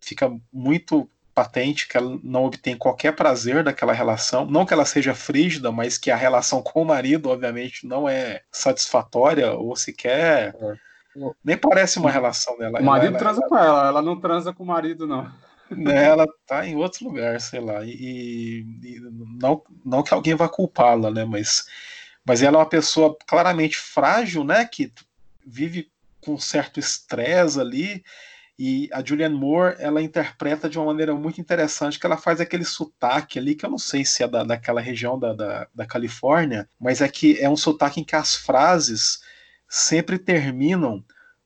fica 0.00 0.30
muito 0.52 1.08
patente 1.40 1.88
que 1.88 1.96
ela 1.96 2.18
não 2.22 2.44
obtém 2.44 2.76
qualquer 2.76 3.16
prazer 3.16 3.64
daquela 3.64 3.94
relação. 3.94 4.44
Não 4.44 4.66
que 4.66 4.74
ela 4.74 4.84
seja 4.84 5.14
frígida, 5.14 5.72
mas 5.72 5.96
que 5.96 6.10
a 6.10 6.16
relação 6.16 6.62
com 6.62 6.82
o 6.82 6.84
marido, 6.84 7.30
obviamente, 7.30 7.86
não 7.86 8.06
é 8.06 8.42
satisfatória 8.52 9.52
ou 9.52 9.74
sequer. 9.74 10.54
É. 10.54 11.30
Nem 11.42 11.56
parece 11.56 11.98
uma 11.98 12.10
relação 12.10 12.58
dela. 12.58 12.78
O 12.78 12.84
marido 12.84 13.16
ela, 13.16 13.18
transa 13.18 13.40
ela, 13.40 13.48
com 13.48 13.56
ela, 13.56 13.88
ela 13.88 14.02
não 14.02 14.20
transa 14.20 14.52
com 14.52 14.62
o 14.62 14.66
marido, 14.66 15.06
não. 15.06 15.32
Né, 15.70 16.04
ela 16.04 16.26
tá 16.46 16.66
em 16.66 16.76
outro 16.76 17.06
lugar, 17.06 17.40
sei 17.40 17.60
lá. 17.60 17.82
E, 17.86 18.66
e 18.82 19.00
não, 19.40 19.62
não 19.82 20.02
que 20.02 20.12
alguém 20.12 20.34
vá 20.34 20.46
culpá-la, 20.46 21.10
né? 21.10 21.24
Mas, 21.24 21.64
mas 22.22 22.42
ela 22.42 22.58
é 22.58 22.60
uma 22.60 22.68
pessoa 22.68 23.16
claramente 23.26 23.78
frágil, 23.78 24.44
né? 24.44 24.66
Que 24.66 24.92
vive 25.46 25.90
com 26.20 26.38
certo 26.38 26.78
estresse 26.78 27.58
ali 27.58 28.04
e 28.62 28.90
a 28.92 29.02
Julianne 29.02 29.34
Moore, 29.34 29.76
ela 29.78 30.02
interpreta 30.02 30.68
de 30.68 30.78
uma 30.78 30.84
maneira 30.84 31.14
muito 31.14 31.40
interessante, 31.40 31.98
que 31.98 32.04
ela 32.04 32.18
faz 32.18 32.42
aquele 32.42 32.66
sotaque 32.66 33.38
ali, 33.38 33.54
que 33.54 33.64
eu 33.64 33.70
não 33.70 33.78
sei 33.78 34.04
se 34.04 34.22
é 34.22 34.28
da, 34.28 34.44
daquela 34.44 34.82
região 34.82 35.18
da, 35.18 35.32
da, 35.32 35.66
da 35.74 35.86
Califórnia, 35.86 36.68
mas 36.78 37.00
é 37.00 37.08
que 37.08 37.40
é 37.40 37.48
um 37.48 37.56
sotaque 37.56 38.02
em 38.02 38.04
que 38.04 38.14
as 38.14 38.34
frases 38.34 39.22
sempre 39.66 40.18
terminam 40.18 41.02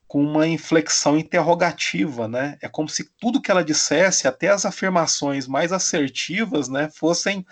com 0.08 0.24
uma 0.24 0.44
inflexão 0.48 1.16
interrogativa, 1.16 2.26
né? 2.26 2.58
É 2.60 2.68
como 2.68 2.88
se 2.88 3.08
tudo 3.20 3.40
que 3.40 3.48
ela 3.48 3.62
dissesse, 3.62 4.26
até 4.26 4.48
as 4.48 4.66
afirmações 4.66 5.46
mais 5.46 5.70
assertivas, 5.70 6.68
né, 6.68 6.90
fossem 6.92 7.46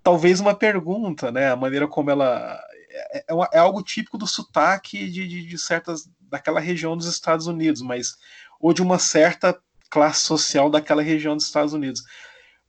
talvez 0.00 0.38
uma 0.38 0.54
pergunta, 0.54 1.32
né? 1.32 1.50
A 1.50 1.56
maneira 1.56 1.88
como 1.88 2.08
ela 2.08 2.56
é, 2.88 3.18
é, 3.18 3.24
é 3.54 3.58
algo 3.58 3.82
típico 3.82 4.16
do 4.16 4.28
sotaque 4.28 5.10
de, 5.10 5.26
de, 5.26 5.44
de 5.44 5.58
certas 5.58 6.08
daquela 6.20 6.60
região 6.60 6.96
dos 6.96 7.06
Estados 7.06 7.48
Unidos, 7.48 7.82
mas 7.82 8.16
ou 8.62 8.72
de 8.72 8.80
uma 8.80 8.98
certa 8.98 9.60
classe 9.90 10.20
social 10.20 10.70
daquela 10.70 11.02
região 11.02 11.36
dos 11.36 11.44
Estados 11.44 11.74
Unidos. 11.74 12.02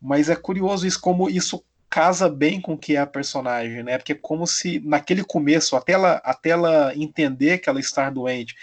Mas 0.01 0.29
é 0.29 0.35
curioso 0.35 0.85
isso, 0.85 0.99
como 0.99 1.29
isso 1.29 1.63
casa 1.89 2.27
bem 2.27 2.59
com 2.59 2.73
o 2.73 2.77
que 2.77 2.95
é 2.95 2.99
a 2.99 3.05
personagem, 3.05 3.83
né? 3.83 3.99
Porque 3.99 4.13
é 4.13 4.19
como 4.19 4.47
se 4.47 4.79
naquele 4.79 5.23
começo, 5.23 5.75
até 5.75 5.93
ela, 5.93 6.15
até 6.25 6.49
ela 6.49 6.91
entender 6.95 7.59
que 7.59 7.69
ela 7.69 7.79
está 7.79 8.09
doente, 8.09 8.55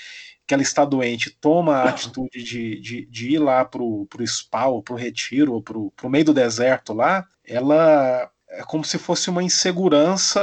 que 0.44 0.52
ela 0.52 0.64
está 0.64 0.84
doente, 0.84 1.30
toma 1.40 1.76
a 1.76 1.88
atitude 1.90 2.42
de, 2.42 2.80
de, 2.80 3.06
de 3.06 3.34
ir 3.34 3.38
lá 3.38 3.64
pro, 3.64 4.04
pro 4.06 4.26
spa, 4.26 4.66
ou 4.66 4.82
pro 4.82 4.96
retiro, 4.96 5.54
ou 5.54 5.62
pro, 5.62 5.92
pro 5.92 6.10
meio 6.10 6.24
do 6.24 6.34
deserto 6.34 6.92
lá, 6.92 7.24
ela 7.46 8.28
é 8.50 8.62
como 8.62 8.84
se 8.84 8.98
fosse 8.98 9.30
uma 9.30 9.42
insegurança 9.42 10.40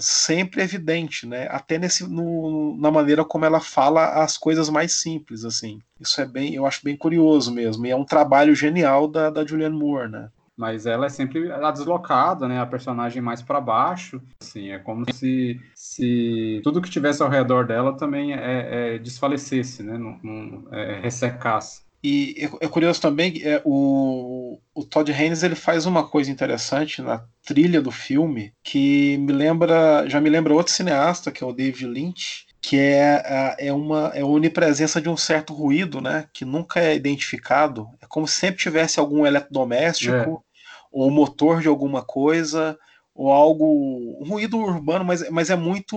sempre 0.00 0.62
evidente, 0.62 1.26
né? 1.26 1.48
Até 1.50 1.78
nesse, 1.78 2.06
no, 2.06 2.76
na 2.78 2.90
maneira 2.90 3.24
como 3.24 3.44
ela 3.44 3.60
fala 3.60 4.22
as 4.22 4.36
coisas 4.36 4.68
mais 4.68 5.00
simples, 5.00 5.44
assim. 5.44 5.80
Isso 6.00 6.20
é 6.20 6.26
bem, 6.26 6.54
eu 6.54 6.66
acho 6.66 6.84
bem 6.84 6.96
curioso 6.96 7.52
mesmo. 7.52 7.86
E 7.86 7.90
é 7.90 7.96
um 7.96 8.04
trabalho 8.04 8.54
genial 8.54 9.08
da, 9.08 9.30
da 9.30 9.44
Julianne 9.44 9.78
Moore, 9.78 10.10
né? 10.10 10.28
mas 10.56 10.86
ela 10.86 11.06
é 11.06 11.08
sempre 11.10 11.52
a 11.52 11.70
deslocada, 11.70 12.48
né? 12.48 12.58
A 12.58 12.66
personagem 12.66 13.20
mais 13.20 13.42
para 13.42 13.60
baixo, 13.60 14.22
assim, 14.40 14.70
é 14.70 14.78
como 14.78 15.04
se, 15.12 15.60
se 15.74 16.62
tudo 16.64 16.80
que 16.80 16.88
tivesse 16.88 17.22
ao 17.22 17.28
redor 17.28 17.66
dela 17.66 17.94
também 17.94 18.32
é, 18.32 18.94
é 18.94 18.98
desfalecesse, 18.98 19.82
né? 19.82 19.98
Não, 19.98 20.18
não 20.22 20.64
é, 20.72 20.98
ressecasse. 21.00 21.85
E 22.08 22.36
é, 22.38 22.66
é 22.66 22.68
curioso 22.68 23.00
também, 23.00 23.42
é, 23.42 23.60
o, 23.64 24.60
o 24.72 24.84
Todd 24.84 25.12
Haynes 25.12 25.42
ele 25.42 25.56
faz 25.56 25.86
uma 25.86 26.06
coisa 26.06 26.30
interessante 26.30 27.02
na 27.02 27.24
trilha 27.44 27.82
do 27.82 27.90
filme 27.90 28.54
que 28.62 29.18
me 29.18 29.32
lembra, 29.32 30.08
já 30.08 30.20
me 30.20 30.30
lembra 30.30 30.54
outro 30.54 30.72
cineasta, 30.72 31.32
que 31.32 31.42
é 31.42 31.46
o 31.46 31.52
David 31.52 31.84
Lynch, 31.84 32.46
que 32.62 32.78
é, 32.78 33.56
é, 33.58 33.72
uma, 33.72 34.12
é 34.14 34.20
a 34.20 34.26
onipresença 34.26 35.00
de 35.00 35.08
um 35.08 35.16
certo 35.16 35.52
ruído, 35.52 36.00
né, 36.00 36.28
que 36.32 36.44
nunca 36.44 36.78
é 36.78 36.94
identificado. 36.94 37.88
É 38.00 38.06
como 38.06 38.28
se 38.28 38.38
sempre 38.38 38.62
tivesse 38.62 39.00
algum 39.00 39.26
eletrodoméstico 39.26 40.14
é. 40.14 40.86
ou 40.92 41.10
motor 41.10 41.60
de 41.60 41.66
alguma 41.66 42.04
coisa 42.04 42.78
ou 43.12 43.32
algo, 43.32 44.22
um 44.22 44.28
ruído 44.28 44.58
urbano, 44.58 45.04
mas, 45.04 45.28
mas 45.28 45.50
é 45.50 45.56
muito, 45.56 45.96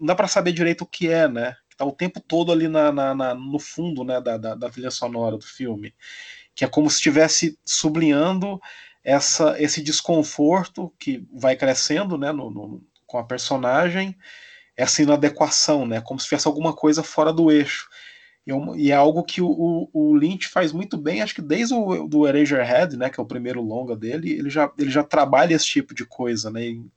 não 0.00 0.06
dá 0.06 0.16
para 0.16 0.26
saber 0.26 0.50
direito 0.50 0.82
o 0.82 0.86
que 0.86 1.08
é, 1.08 1.28
né? 1.28 1.54
Tá 1.76 1.84
o 1.84 1.92
tempo 1.92 2.20
todo 2.20 2.50
ali 2.50 2.68
na, 2.68 2.90
na, 2.90 3.14
na 3.14 3.34
no 3.34 3.58
fundo, 3.58 4.02
né, 4.04 4.20
da, 4.20 4.36
da, 4.36 4.54
da 4.54 4.70
trilha 4.70 4.90
sonora 4.90 5.36
do 5.36 5.44
filme, 5.44 5.94
que 6.54 6.64
é 6.64 6.68
como 6.68 6.88
se 6.88 6.96
estivesse 6.96 7.58
sublinhando 7.64 8.60
essa, 9.04 9.60
esse 9.62 9.82
desconforto 9.82 10.92
que 10.98 11.26
vai 11.32 11.54
crescendo, 11.54 12.16
né, 12.16 12.32
no, 12.32 12.50
no 12.50 12.82
com 13.06 13.18
a 13.18 13.24
personagem 13.24 14.16
essa 14.76 15.02
inadequação, 15.02 15.86
né? 15.86 16.00
Como 16.00 16.20
se 16.20 16.26
tivesse 16.26 16.46
alguma 16.46 16.74
coisa 16.74 17.02
fora 17.02 17.32
do 17.32 17.50
eixo. 17.50 17.88
E, 18.46 18.52
é 18.88 18.92
é 18.92 18.94
algo 18.94 19.24
que 19.24 19.40
o, 19.40 19.88
o, 19.92 20.14
Lynch 20.14 20.48
faz 20.48 20.72
muito 20.72 20.96
bem, 20.96 21.22
acho 21.22 21.34
que 21.34 21.42
desde 21.42 21.74
o 21.74 22.06
do 22.06 22.26
Eraserhead, 22.26 22.96
né, 22.96 23.10
que 23.10 23.18
é 23.18 23.22
o 23.22 23.26
primeiro 23.26 23.60
longa 23.60 23.96
dele, 23.96 24.30
ele 24.32 24.50
já, 24.50 24.70
ele 24.78 24.90
já 24.90 25.02
trabalha 25.02 25.54
esse 25.54 25.66
tipo 25.66 25.94
de 25.94 26.04
coisa, 26.04 26.50
né? 26.50 26.66
Em, 26.66 26.90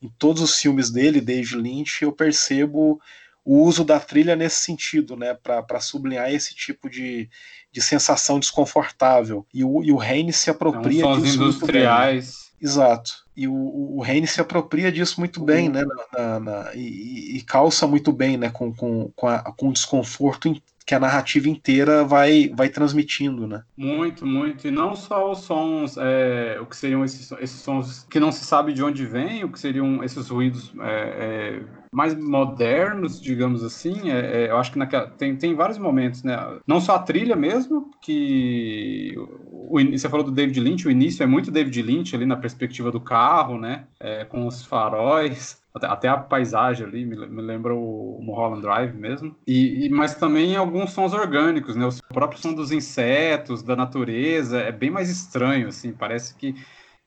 em 0.00 0.08
todos 0.18 0.42
os 0.42 0.58
filmes 0.58 0.90
dele, 0.90 1.20
desde 1.20 1.56
Lynch, 1.56 2.02
eu 2.02 2.12
percebo 2.12 3.00
o 3.46 3.62
uso 3.62 3.84
da 3.84 4.00
trilha 4.00 4.34
nesse 4.34 4.56
sentido, 4.64 5.16
né, 5.16 5.32
para 5.32 5.78
sublinhar 5.78 6.32
esse 6.32 6.52
tipo 6.52 6.90
de, 6.90 7.30
de 7.70 7.80
sensação 7.80 8.40
desconfortável. 8.40 9.46
E 9.54 9.62
o, 9.62 9.84
e 9.84 9.92
o 9.92 10.02
Heine 10.02 10.32
se 10.32 10.50
apropria 10.50 11.04
São 11.04 11.20
disso 11.20 11.36
industriais. 11.36 12.46
Exato. 12.60 13.24
E 13.36 13.46
o, 13.46 13.54
o 13.54 14.02
Reine 14.02 14.26
se 14.26 14.40
apropria 14.40 14.90
disso 14.90 15.20
muito 15.20 15.40
bem, 15.44 15.68
né? 15.68 15.84
Na, 16.12 16.40
na, 16.40 16.74
e, 16.74 17.36
e, 17.36 17.42
calça 17.42 17.86
muito 17.86 18.10
bem, 18.10 18.36
né? 18.36 18.50
Com, 18.50 18.74
com, 18.74 19.12
com, 19.14 19.28
a, 19.28 19.38
com 19.52 19.68
o 19.68 19.72
desconforto 19.72 20.60
que 20.86 20.94
a 20.94 21.00
narrativa 21.00 21.48
inteira 21.48 22.04
vai, 22.04 22.48
vai 22.54 22.68
transmitindo, 22.68 23.46
né? 23.46 23.62
Muito, 23.76 24.24
muito. 24.24 24.66
E 24.66 24.70
não 24.70 24.96
só 24.96 25.30
os 25.30 25.40
sons, 25.40 25.96
é, 25.98 26.58
o 26.60 26.66
que 26.66 26.76
seriam 26.76 27.04
esses, 27.04 27.30
esses 27.32 27.60
sons 27.60 28.06
que 28.08 28.18
não 28.18 28.32
se 28.32 28.44
sabe 28.44 28.72
de 28.72 28.82
onde 28.82 29.04
vem, 29.04 29.44
o 29.44 29.50
que 29.50 29.60
seriam 29.60 30.02
esses 30.02 30.28
ruídos 30.28 30.72
é, 30.80 31.60
é, 31.60 31.62
mais 31.96 32.14
modernos, 32.14 33.18
digamos 33.18 33.64
assim. 33.64 34.10
É, 34.10 34.42
é, 34.42 34.50
eu 34.50 34.58
acho 34.58 34.70
que 34.70 34.78
naquela, 34.78 35.06
tem, 35.06 35.34
tem 35.34 35.54
vários 35.54 35.78
momentos, 35.78 36.22
né? 36.22 36.36
Não 36.66 36.78
só 36.78 36.96
a 36.96 36.98
trilha 36.98 37.34
mesmo, 37.34 37.90
que 38.02 39.14
o, 39.16 39.80
você 39.80 40.06
falou 40.06 40.22
do 40.22 40.30
David 40.30 40.60
Lynch, 40.60 40.86
o 40.86 40.90
início 40.90 41.22
é 41.22 41.26
muito 41.26 41.50
David 41.50 41.80
Lynch 41.80 42.14
ali 42.14 42.26
na 42.26 42.36
perspectiva 42.36 42.92
do 42.92 43.00
carro, 43.00 43.58
né? 43.58 43.86
É, 43.98 44.26
com 44.26 44.46
os 44.46 44.62
faróis 44.62 45.58
até, 45.74 45.86
até 45.86 46.08
a 46.08 46.18
paisagem 46.18 46.86
ali 46.86 47.06
me, 47.06 47.16
me 47.16 47.40
lembra 47.40 47.74
o 47.74 48.20
Mulholland 48.20 48.60
Drive 48.60 48.94
mesmo. 48.94 49.34
E, 49.46 49.86
e, 49.86 49.88
mas 49.88 50.14
também 50.16 50.54
alguns 50.54 50.92
sons 50.92 51.14
orgânicos, 51.14 51.76
né? 51.76 51.86
O 51.86 52.12
próprio 52.12 52.38
som 52.38 52.52
dos 52.52 52.72
insetos, 52.72 53.62
da 53.62 53.74
natureza, 53.74 54.60
é 54.60 54.70
bem 54.70 54.90
mais 54.90 55.08
estranho, 55.08 55.68
assim. 55.68 55.92
Parece 55.92 56.34
que 56.34 56.54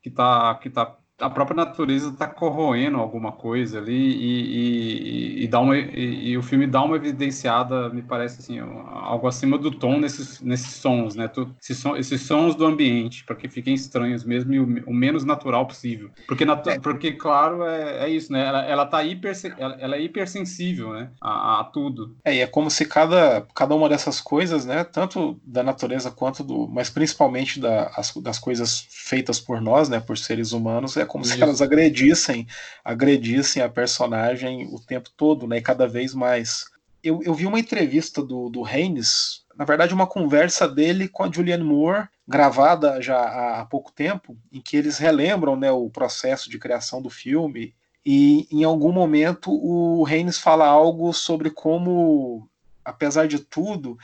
que 0.02 0.10
tá, 0.10 0.56
que 0.56 0.70
tá 0.70 0.96
a 1.20 1.30
própria 1.30 1.56
natureza 1.56 2.10
está 2.10 2.28
corroendo 2.28 2.98
alguma 2.98 3.32
coisa 3.32 3.80
ali 3.80 3.94
e, 3.94 5.40
e, 5.40 5.44
e 5.44 5.48
dá 5.48 5.60
uma, 5.60 5.78
e, 5.78 6.30
e, 6.30 6.38
o 6.38 6.44
filme 6.44 6.66
dá 6.66 6.82
uma 6.82 6.96
evidenciada, 6.96 7.90
me 7.90 8.02
parece 8.02 8.40
assim, 8.40 8.60
algo 8.60 9.28
acima 9.28 9.58
do 9.58 9.72
tom 9.72 10.00
nesses, 10.00 10.42
nesses 10.42 10.76
sons, 10.76 11.16
né? 11.16 11.30
esses, 11.62 11.78
sons, 11.78 12.00
esses 12.00 12.22
sons 12.22 12.56
do 12.56 12.66
ambiente, 12.66 13.24
para 13.26 13.36
que 13.36 13.48
fiquem 13.48 13.74
estranhos 13.74 14.24
mesmo 14.24 14.54
e 14.54 14.60
o, 14.60 14.84
o 14.88 14.94
menos 14.94 15.26
natural 15.26 15.66
possível. 15.66 16.10
Porque, 16.28 16.44
é. 16.44 16.80
porque 16.80 17.12
claro, 17.14 17.64
é, 17.64 18.06
é 18.06 18.10
isso, 18.10 18.32
né? 18.32 18.46
Ela, 18.46 18.66
ela 18.66 18.86
tá 18.86 19.04
hiper, 19.04 19.34
ela, 19.58 19.76
ela 19.80 19.96
é 19.96 20.02
hipersensível, 20.02 20.94
né? 20.94 21.10
A, 21.22 21.60
a, 21.60 21.64
tudo. 21.66 22.16
É, 22.24 22.36
e 22.36 22.40
é 22.40 22.48
como 22.48 22.70
se 22.70 22.86
cada, 22.86 23.46
cada 23.54 23.76
uma 23.76 23.90
dessas 23.90 24.22
coisas, 24.22 24.66
né? 24.66 24.84
Tanto 24.84 25.40
da 25.44 25.64
natureza 25.64 26.12
quanto 26.12 26.44
do. 26.44 26.68
Mas 26.68 26.90
principalmente 26.90 27.60
da, 27.60 27.92
as, 27.96 28.14
das 28.16 28.40
coisas 28.40 28.88
feitas 28.90 29.40
por 29.40 29.62
nós, 29.62 29.90
né? 29.90 30.00
Por 30.00 30.18
seres 30.18 30.52
humanos, 30.52 30.98
é 30.98 31.06
como 31.10 31.26
Isso. 31.26 31.36
se 31.36 31.42
elas 31.42 31.62
agredissem, 31.62 32.48
agredissem 32.86 33.62
a 33.62 33.68
personagem 33.68 34.70
o 34.72 34.80
tempo 34.80 35.10
todo, 35.18 35.46
né? 35.46 35.58
E 35.58 35.62
cada 35.62 35.88
vez 35.88 36.14
mais. 36.14 36.66
Eu, 37.04 37.22
eu 37.24 37.34
vi 37.34 37.46
uma 37.46 37.60
entrevista 37.60 38.22
do, 38.24 38.50
do 38.50 38.64
Haynes, 38.64 39.44
na 39.58 39.66
verdade, 39.66 39.94
uma 39.94 40.08
conversa 40.08 40.68
dele 40.68 41.10
com 41.10 41.24
a 41.24 41.32
Julianne 41.32 41.64
Moore, 41.64 42.08
gravada 42.26 43.02
já 43.02 43.20
há, 43.20 43.66
pouco 43.66 43.92
tempo, 43.92 44.38
em 44.52 44.62
que 44.62 44.78
eles 44.78 44.98
relembram 44.98 45.56
né, 45.56 45.72
o 45.72 45.90
processo 45.90 46.50
de 46.50 46.60
criação 46.60 47.02
do 47.02 47.10
filme. 47.10 47.74
E 48.06 48.48
em 48.52 48.64
algum 48.64 48.92
momento 48.92 49.52
o 49.52 50.06
Haynes 50.06 50.38
fala 50.38 50.66
algo 50.66 51.12
sobre 51.12 51.50
como, 51.50 52.48
apesar 52.86 53.28
de 53.28 53.40
tudo, 53.40 53.98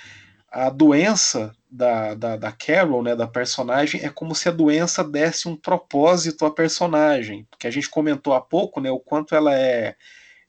a 0.56 0.70
doença 0.70 1.54
da, 1.70 2.14
da, 2.14 2.38
da, 2.38 2.50
Carol, 2.50 3.04
né, 3.04 3.14
da 3.14 3.28
personagem, 3.28 4.00
é 4.02 4.10
como 4.10 4.34
se 4.34 4.48
a 4.48 4.54
doença 4.54 5.04
desse 5.04 5.50
um 5.50 5.56
propósito 5.58 6.46
à 6.46 6.52
personagem. 6.52 7.46
Porque 7.52 7.68
a 7.68 7.72
gente 7.72 7.90
comentou 7.90 8.34
há 8.34 8.40
pouco 8.40 8.80
né, 8.80 8.90
o 8.90 8.98
quanto 8.98 9.36
ela 9.36 9.54
é. 9.54 9.98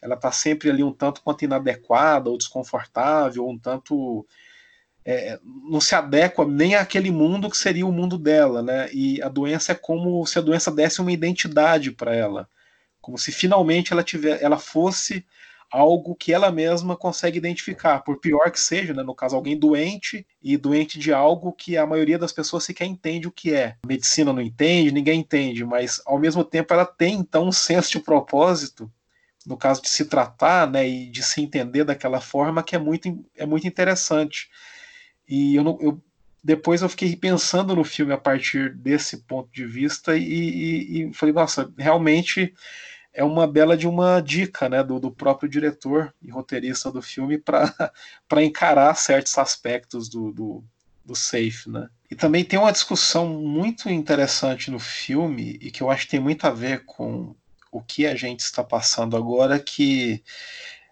Ela 0.00 0.14
está 0.14 0.30
sempre 0.30 0.70
ali 0.70 0.84
um 0.84 0.92
tanto 0.92 1.22
quanto 1.22 1.44
inadequada, 1.44 2.30
ou 2.30 2.38
desconfortável, 2.38 3.44
ou 3.44 3.50
um 3.50 3.58
tanto. 3.58 4.24
É, 5.04 5.40
não 5.68 5.80
se 5.80 5.96
adequa 5.96 6.46
nem 6.46 6.76
àquele 6.76 7.10
mundo 7.10 7.50
que 7.50 7.56
seria 7.56 7.86
o 7.86 7.92
mundo 7.92 8.16
dela, 8.16 8.62
né? 8.62 8.88
E 8.92 9.20
a 9.22 9.28
doença 9.28 9.72
é 9.72 9.74
como 9.74 10.24
se 10.24 10.38
a 10.38 10.42
doença 10.42 10.70
desse 10.70 11.00
uma 11.00 11.10
identidade 11.10 11.90
para 11.90 12.14
ela, 12.14 12.48
como 13.00 13.18
se 13.18 13.32
finalmente 13.32 13.92
ela 13.92 14.04
tiver, 14.04 14.40
ela 14.40 14.58
fosse 14.58 15.26
algo 15.70 16.14
que 16.14 16.32
ela 16.32 16.50
mesma 16.50 16.96
consegue 16.96 17.38
identificar, 17.38 18.00
por 18.00 18.18
pior 18.18 18.50
que 18.50 18.60
seja, 18.60 18.94
né? 18.94 19.02
no 19.02 19.14
caso, 19.14 19.36
alguém 19.36 19.58
doente 19.58 20.26
e 20.42 20.56
doente 20.56 20.98
de 20.98 21.12
algo 21.12 21.52
que 21.52 21.76
a 21.76 21.86
maioria 21.86 22.18
das 22.18 22.32
pessoas 22.32 22.64
sequer 22.64 22.86
entende 22.86 23.26
o 23.26 23.32
que 23.32 23.54
é. 23.54 23.76
Medicina 23.86 24.32
não 24.32 24.40
entende, 24.40 24.92
ninguém 24.92 25.20
entende, 25.20 25.64
mas 25.64 26.00
ao 26.06 26.18
mesmo 26.18 26.44
tempo 26.44 26.72
ela 26.72 26.86
tem 26.86 27.14
então 27.14 27.48
um 27.48 27.52
senso 27.52 27.90
de 27.90 28.00
propósito, 28.00 28.90
no 29.46 29.56
caso 29.56 29.82
de 29.82 29.88
se 29.88 30.04
tratar 30.06 30.70
né, 30.70 30.88
e 30.88 31.10
de 31.10 31.22
se 31.22 31.40
entender 31.40 31.84
daquela 31.84 32.20
forma, 32.20 32.62
que 32.62 32.74
é 32.74 32.78
muito, 32.78 33.24
é 33.36 33.46
muito 33.46 33.66
interessante. 33.66 34.48
E 35.28 35.54
eu, 35.54 35.62
não, 35.64 35.78
eu 35.80 36.02
depois 36.46 36.80
eu 36.80 36.88
fiquei 36.88 37.16
pensando 37.16 37.74
no 37.74 37.82
filme 37.82 38.12
a 38.12 38.18
partir 38.18 38.72
desse 38.72 39.18
ponto 39.24 39.50
de 39.52 39.66
vista 39.66 40.16
e, 40.16 40.22
e, 40.22 41.02
e 41.08 41.12
falei, 41.12 41.34
nossa, 41.34 41.72
realmente 41.76 42.54
é 43.16 43.24
uma 43.24 43.46
bela 43.46 43.78
de 43.78 43.88
uma 43.88 44.20
dica 44.20 44.68
né, 44.68 44.84
do, 44.84 45.00
do 45.00 45.10
próprio 45.10 45.48
diretor 45.48 46.14
e 46.22 46.30
roteirista 46.30 46.92
do 46.92 47.00
filme 47.00 47.38
para 47.38 47.72
encarar 48.44 48.94
certos 48.94 49.38
aspectos 49.38 50.06
do, 50.10 50.30
do, 50.30 50.64
do 51.02 51.16
safe. 51.16 51.70
Né? 51.70 51.88
E 52.10 52.14
também 52.14 52.44
tem 52.44 52.58
uma 52.58 52.70
discussão 52.70 53.26
muito 53.26 53.88
interessante 53.88 54.70
no 54.70 54.78
filme 54.78 55.58
e 55.62 55.70
que 55.70 55.82
eu 55.82 55.90
acho 55.90 56.04
que 56.04 56.10
tem 56.10 56.20
muito 56.20 56.46
a 56.46 56.50
ver 56.50 56.84
com 56.84 57.34
o 57.72 57.80
que 57.80 58.06
a 58.06 58.14
gente 58.14 58.40
está 58.40 58.62
passando 58.62 59.16
agora, 59.16 59.58
que 59.58 60.22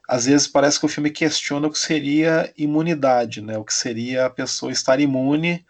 às 0.09 0.25
vezes 0.25 0.49
parece 0.49 0.81
que 0.81 0.87
o 0.87 0.89
filme 0.89 1.11
questiona 1.11 1.67
o 1.67 1.71
que 1.71 1.79
seria 1.79 2.51
imunidade, 2.57 3.43
né? 3.43 3.59
o 3.59 3.65
que 3.65 3.75
seria 3.75 4.25
a 4.25 4.31
pessoa 4.31 4.73
estar 4.73 4.99
imune 4.99 5.63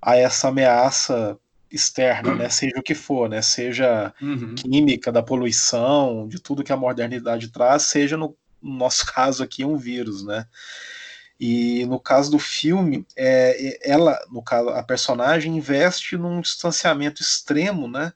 a 0.00 0.16
essa 0.16 0.46
ameaça 0.46 1.36
externa, 1.70 2.34
né? 2.34 2.48
Seja 2.48 2.78
o 2.78 2.82
que 2.82 2.94
for, 2.94 3.28
né? 3.28 3.42
Seja 3.42 4.12
uhum. 4.20 4.54
química, 4.54 5.12
da 5.12 5.22
poluição, 5.22 6.26
de 6.28 6.40
tudo 6.40 6.64
que 6.64 6.72
a 6.72 6.76
modernidade 6.76 7.48
traz, 7.48 7.82
seja 7.82 8.16
no, 8.16 8.36
no 8.60 8.74
nosso 8.76 9.06
caso 9.12 9.42
aqui 9.42 9.64
um 9.64 9.76
vírus, 9.76 10.24
né? 10.24 10.46
E 11.40 11.86
no 11.86 12.00
caso 12.00 12.32
do 12.32 12.38
filme, 12.38 13.06
é, 13.16 13.78
ela, 13.82 14.18
no 14.30 14.42
caso, 14.42 14.70
a 14.70 14.82
personagem 14.82 15.56
investe 15.56 16.16
num 16.16 16.40
distanciamento 16.40 17.22
extremo, 17.22 17.86
né? 17.86 18.12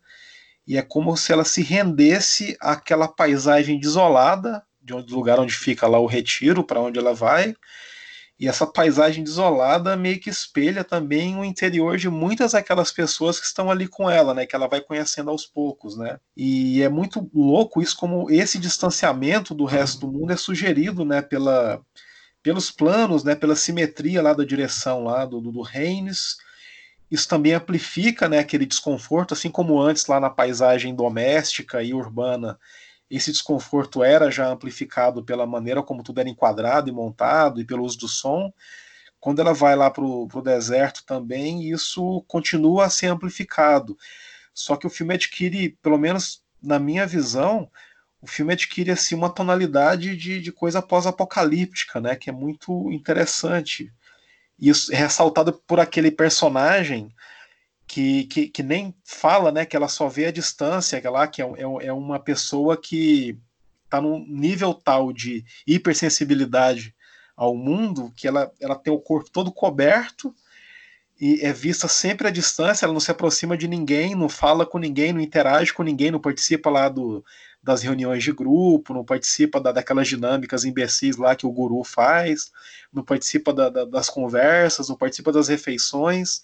E 0.67 0.77
é 0.77 0.83
como 0.83 1.17
se 1.17 1.33
ela 1.33 1.45
se 1.45 1.63
rendesse 1.63 2.57
àquela 2.61 3.07
paisagem 3.07 3.79
desolada, 3.79 4.65
de 4.81 4.93
onde, 4.95 5.07
do 5.07 5.15
lugar 5.15 5.39
onde 5.39 5.55
fica 5.55 5.87
lá 5.87 5.99
o 5.99 6.07
retiro, 6.07 6.65
para 6.65 6.81
onde 6.81 6.99
ela 6.99 7.15
vai, 7.15 7.55
e 8.39 8.49
essa 8.49 8.67
paisagem 8.67 9.23
desolada 9.23 9.97
meio 9.97 10.19
que 10.19 10.31
espelha 10.31 10.83
também 10.83 11.37
o 11.37 11.45
interior 11.45 11.97
de 11.97 12.09
muitas 12.09 12.53
daquelas 12.53 12.91
pessoas 12.91 13.39
que 13.39 13.47
estão 13.47 13.71
ali 13.71 13.87
com 13.87 14.11
ela, 14.11 14.35
né? 14.35 14.47
Que 14.47 14.57
ela 14.57 14.67
vai 14.67 14.81
conhecendo 14.81 15.31
aos 15.31 15.47
poucos, 15.47 15.97
né? 15.97 16.19
E 16.37 16.83
é 16.83 16.89
muito 16.89 17.31
louco 17.35 17.81
isso, 17.81 17.97
como 17.97 18.31
esse 18.31 18.59
distanciamento 18.59 19.55
do 19.55 19.65
resto 19.65 20.01
do 20.01 20.13
mundo 20.13 20.33
é 20.33 20.37
sugerido, 20.37 21.05
né? 21.05 21.23
Pela, 21.23 21.81
pelos 22.43 22.71
planos, 22.71 23.23
né? 23.23 23.35
Pela 23.35 23.55
simetria 23.55 24.21
lá 24.21 24.33
da 24.33 24.45
direção 24.45 25.05
lá 25.05 25.25
do, 25.25 25.41
do, 25.41 25.53
do 25.53 25.65
Haynes 25.65 26.37
isso 27.13 27.29
também 27.29 27.53
amplifica 27.53 28.27
né, 28.27 28.39
aquele 28.39 28.65
desconforto, 28.65 29.35
assim 29.35 29.51
como 29.51 29.79
antes 29.79 30.07
lá 30.07 30.19
na 30.19 30.31
paisagem 30.31 30.95
doméstica 30.95 31.83
e 31.83 31.93
urbana, 31.93 32.59
esse 33.17 33.31
desconforto 33.31 34.03
era 34.03 34.31
já 34.31 34.49
amplificado 34.49 35.23
pela 35.23 35.47
maneira 35.47 35.83
como 35.83 36.03
tudo 36.03 36.21
era 36.21 36.31
enquadrado 36.31 36.89
e 36.89 36.93
montado 36.93 37.61
e 37.61 37.65
pelo 37.65 37.85
uso 37.85 37.99
do 37.99 38.09
som. 38.09 38.51
Quando 39.21 39.41
ela 39.41 39.53
vai 39.53 39.77
lá 39.77 39.91
para 39.91 40.03
o 40.03 40.43
deserto 40.43 41.05
também, 41.05 41.71
isso 41.71 42.25
continua 42.27 42.87
a 42.87 42.91
ser 42.91 43.09
amplificado. 43.09 43.99
Só 44.55 44.77
que 44.77 44.87
o 44.87 44.91
filme 44.91 45.15
adquire, 45.15 45.77
pelo 45.83 45.99
menos 45.99 46.43
na 46.63 46.79
minha 46.79 47.07
visão, 47.07 47.71
o 48.19 48.27
filme 48.27 48.55
adquire 48.55 48.91
assim, 48.91 49.15
uma 49.15 49.29
tonalidade 49.29 50.17
de, 50.17 50.41
de 50.41 50.51
coisa 50.51 50.81
pós-apocalíptica, 50.81 52.01
né, 52.01 52.17
que 52.17 52.31
é 52.31 52.33
muito 52.33 52.91
interessante. 52.91 53.93
Isso 54.59 54.91
é 54.91 54.97
ressaltado 54.97 55.53
por 55.67 55.79
aquele 55.79 56.11
personagem 56.11 57.15
que, 57.87 58.25
que, 58.25 58.49
que, 58.49 58.63
nem 58.63 58.95
fala, 59.05 59.53
né? 59.53 59.67
Que 59.67 59.77
ela 59.77 59.89
só 59.89 60.09
vê 60.09 60.27
a 60.27 60.33
distância, 60.33 61.01
que, 61.01 61.09
lá, 61.09 61.27
que 61.27 61.43
é, 61.43 61.45
é, 61.45 61.87
é 61.87 61.93
uma 61.93 62.19
pessoa 62.19 62.77
que 62.77 63.39
está 63.85 64.01
num 64.01 64.25
nível 64.27 64.73
tal 64.73 65.13
de 65.13 65.45
hipersensibilidade 65.67 66.95
ao 67.37 67.55
mundo 67.55 68.13
que 68.17 68.29
ela, 68.29 68.53
ela 68.61 68.77
tem 68.77 68.93
o 68.93 69.01
corpo 69.01 69.31
todo 69.31 69.53
coberto 69.53 70.35
e 71.21 71.41
é 71.43 71.53
vista 71.53 71.87
sempre 71.87 72.27
à 72.27 72.31
distância, 72.31 72.85
ela 72.85 72.93
não 72.93 73.01
se 73.01 73.11
aproxima 73.11 73.57
de 73.57 73.69
ninguém, 73.69 74.15
não 74.15 74.29
fala 74.29 74.67
com 74.67 74.79
ninguém, 74.79 75.13
não 75.13 75.21
interage 75.21 75.73
com 75.73 75.83
ninguém, 75.83 76.11
não 76.11 76.21
participa 76.21 76.69
lá 76.69 76.89
do, 76.89 77.25
das 77.63 77.83
reuniões 77.83 78.25
de 78.25 78.33
grupo, 78.33 78.93
não 78.93 79.05
participa 79.05 79.61
da, 79.61 79.71
daquelas 79.71 80.09
dinâmicas 80.09 80.65
imbecis 80.65 81.17
lá 81.17 81.37
que 81.37 81.47
o 81.47 81.53
guru 81.53 81.85
faz, 81.85 82.51
não 82.93 83.05
participa 83.05 83.53
da, 83.53 83.69
da, 83.69 83.85
das 83.85 84.09
conversas, 84.11 84.89
não 84.89 84.97
participa 84.97 85.31
das 85.31 85.49
refeições, 85.49 86.41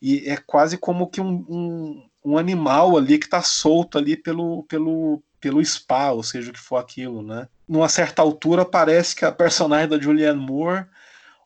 e 0.00 0.28
é 0.28 0.36
quase 0.36 0.78
como 0.78 1.08
que 1.08 1.20
um, 1.20 1.44
um, 1.48 2.08
um 2.24 2.38
animal 2.38 2.96
ali 2.96 3.18
que 3.18 3.26
está 3.26 3.42
solto 3.42 3.98
ali 3.98 4.16
pelo, 4.16 4.62
pelo, 4.64 5.22
pelo 5.40 5.64
spa, 5.64 6.12
ou 6.12 6.22
seja, 6.22 6.50
o 6.50 6.52
que 6.52 6.60
for 6.60 6.76
aquilo, 6.76 7.22
né? 7.22 7.48
Numa 7.68 7.88
certa 7.88 8.22
altura 8.22 8.64
parece 8.64 9.14
que 9.14 9.24
a 9.24 9.32
personagem 9.32 9.88
da 9.88 10.00
Julianne 10.00 10.40
Moore 10.40 10.86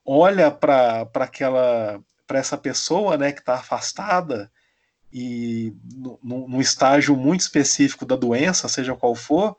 olha 0.05 0.51
para 0.51 1.09
aquela 1.15 2.01
para 2.27 2.39
essa 2.39 2.57
pessoa, 2.57 3.19
né, 3.19 3.31
que 3.31 3.41
está 3.41 3.57
afastada 3.57 4.51
e 5.13 5.75
num 6.23 6.61
estágio 6.63 7.15
muito 7.15 7.41
específico 7.41 8.07
da 8.07 8.17
doença, 8.17 8.69
seja 8.69 8.97
qual 8.97 9.15
for, 9.15 9.55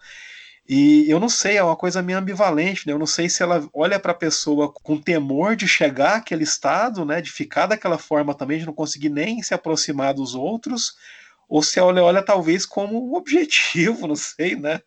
e 0.67 1.09
eu 1.09 1.19
não 1.19 1.27
sei, 1.27 1.57
é 1.57 1.63
uma 1.63 1.75
coisa 1.75 2.01
meio 2.01 2.17
ambivalente, 2.17 2.87
né? 2.87 2.93
Eu 2.93 2.99
não 2.99 3.05
sei 3.05 3.27
se 3.27 3.43
ela 3.43 3.67
olha 3.73 3.99
para 3.99 4.13
a 4.13 4.15
pessoa 4.15 4.71
com 4.71 4.99
temor 4.99 5.57
de 5.57 5.67
chegar 5.67 6.17
àquele 6.17 6.43
estado, 6.43 7.03
né? 7.03 7.21
De 7.21 7.29
ficar 7.29 7.67
daquela 7.67 7.97
forma 7.97 8.33
também, 8.33 8.59
de 8.59 8.65
não 8.65 8.73
conseguir 8.73 9.09
nem 9.09 9.43
se 9.43 9.53
aproximar 9.53 10.13
dos 10.13 10.35
outros, 10.35 10.95
ou 11.49 11.61
se 11.61 11.79
ela 11.79 11.89
olha, 11.89 12.03
olha 12.03 12.23
talvez 12.23 12.65
como 12.65 13.11
um 13.11 13.15
objetivo, 13.15 14.07
não 14.07 14.15
sei, 14.15 14.55
né? 14.55 14.79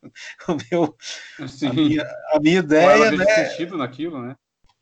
O 0.49 0.57
meu, 0.71 0.97
a 1.39 1.73
minha, 1.75 2.03
a 2.33 2.41
minha 2.41 2.59
ideia, 2.59 2.97
ou 2.97 3.05
ela 3.05 3.17
né? 3.17 3.49
sentido 3.49 3.77
naquilo, 3.77 4.23
né? 4.23 4.35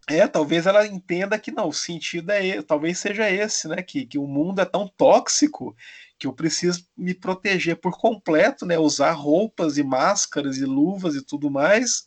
É, 0.08 0.28
talvez 0.28 0.66
ela 0.66 0.86
entenda 0.86 1.38
que 1.38 1.50
não, 1.50 1.68
o 1.68 1.72
sentido 1.72 2.30
é, 2.30 2.60
talvez 2.62 2.98
seja 2.98 3.28
esse, 3.28 3.66
né? 3.66 3.82
Que, 3.82 4.06
que 4.06 4.18
o 4.18 4.26
mundo 4.26 4.60
é 4.60 4.64
tão 4.64 4.86
tóxico 4.86 5.74
que 6.18 6.26
eu 6.26 6.32
preciso 6.32 6.86
me 6.96 7.14
proteger 7.14 7.76
por 7.76 7.98
completo, 7.98 8.64
né? 8.64 8.78
Usar 8.78 9.12
roupas 9.12 9.78
e 9.78 9.82
máscaras 9.82 10.58
e 10.58 10.64
luvas 10.64 11.14
e 11.14 11.22
tudo 11.22 11.50
mais 11.50 12.06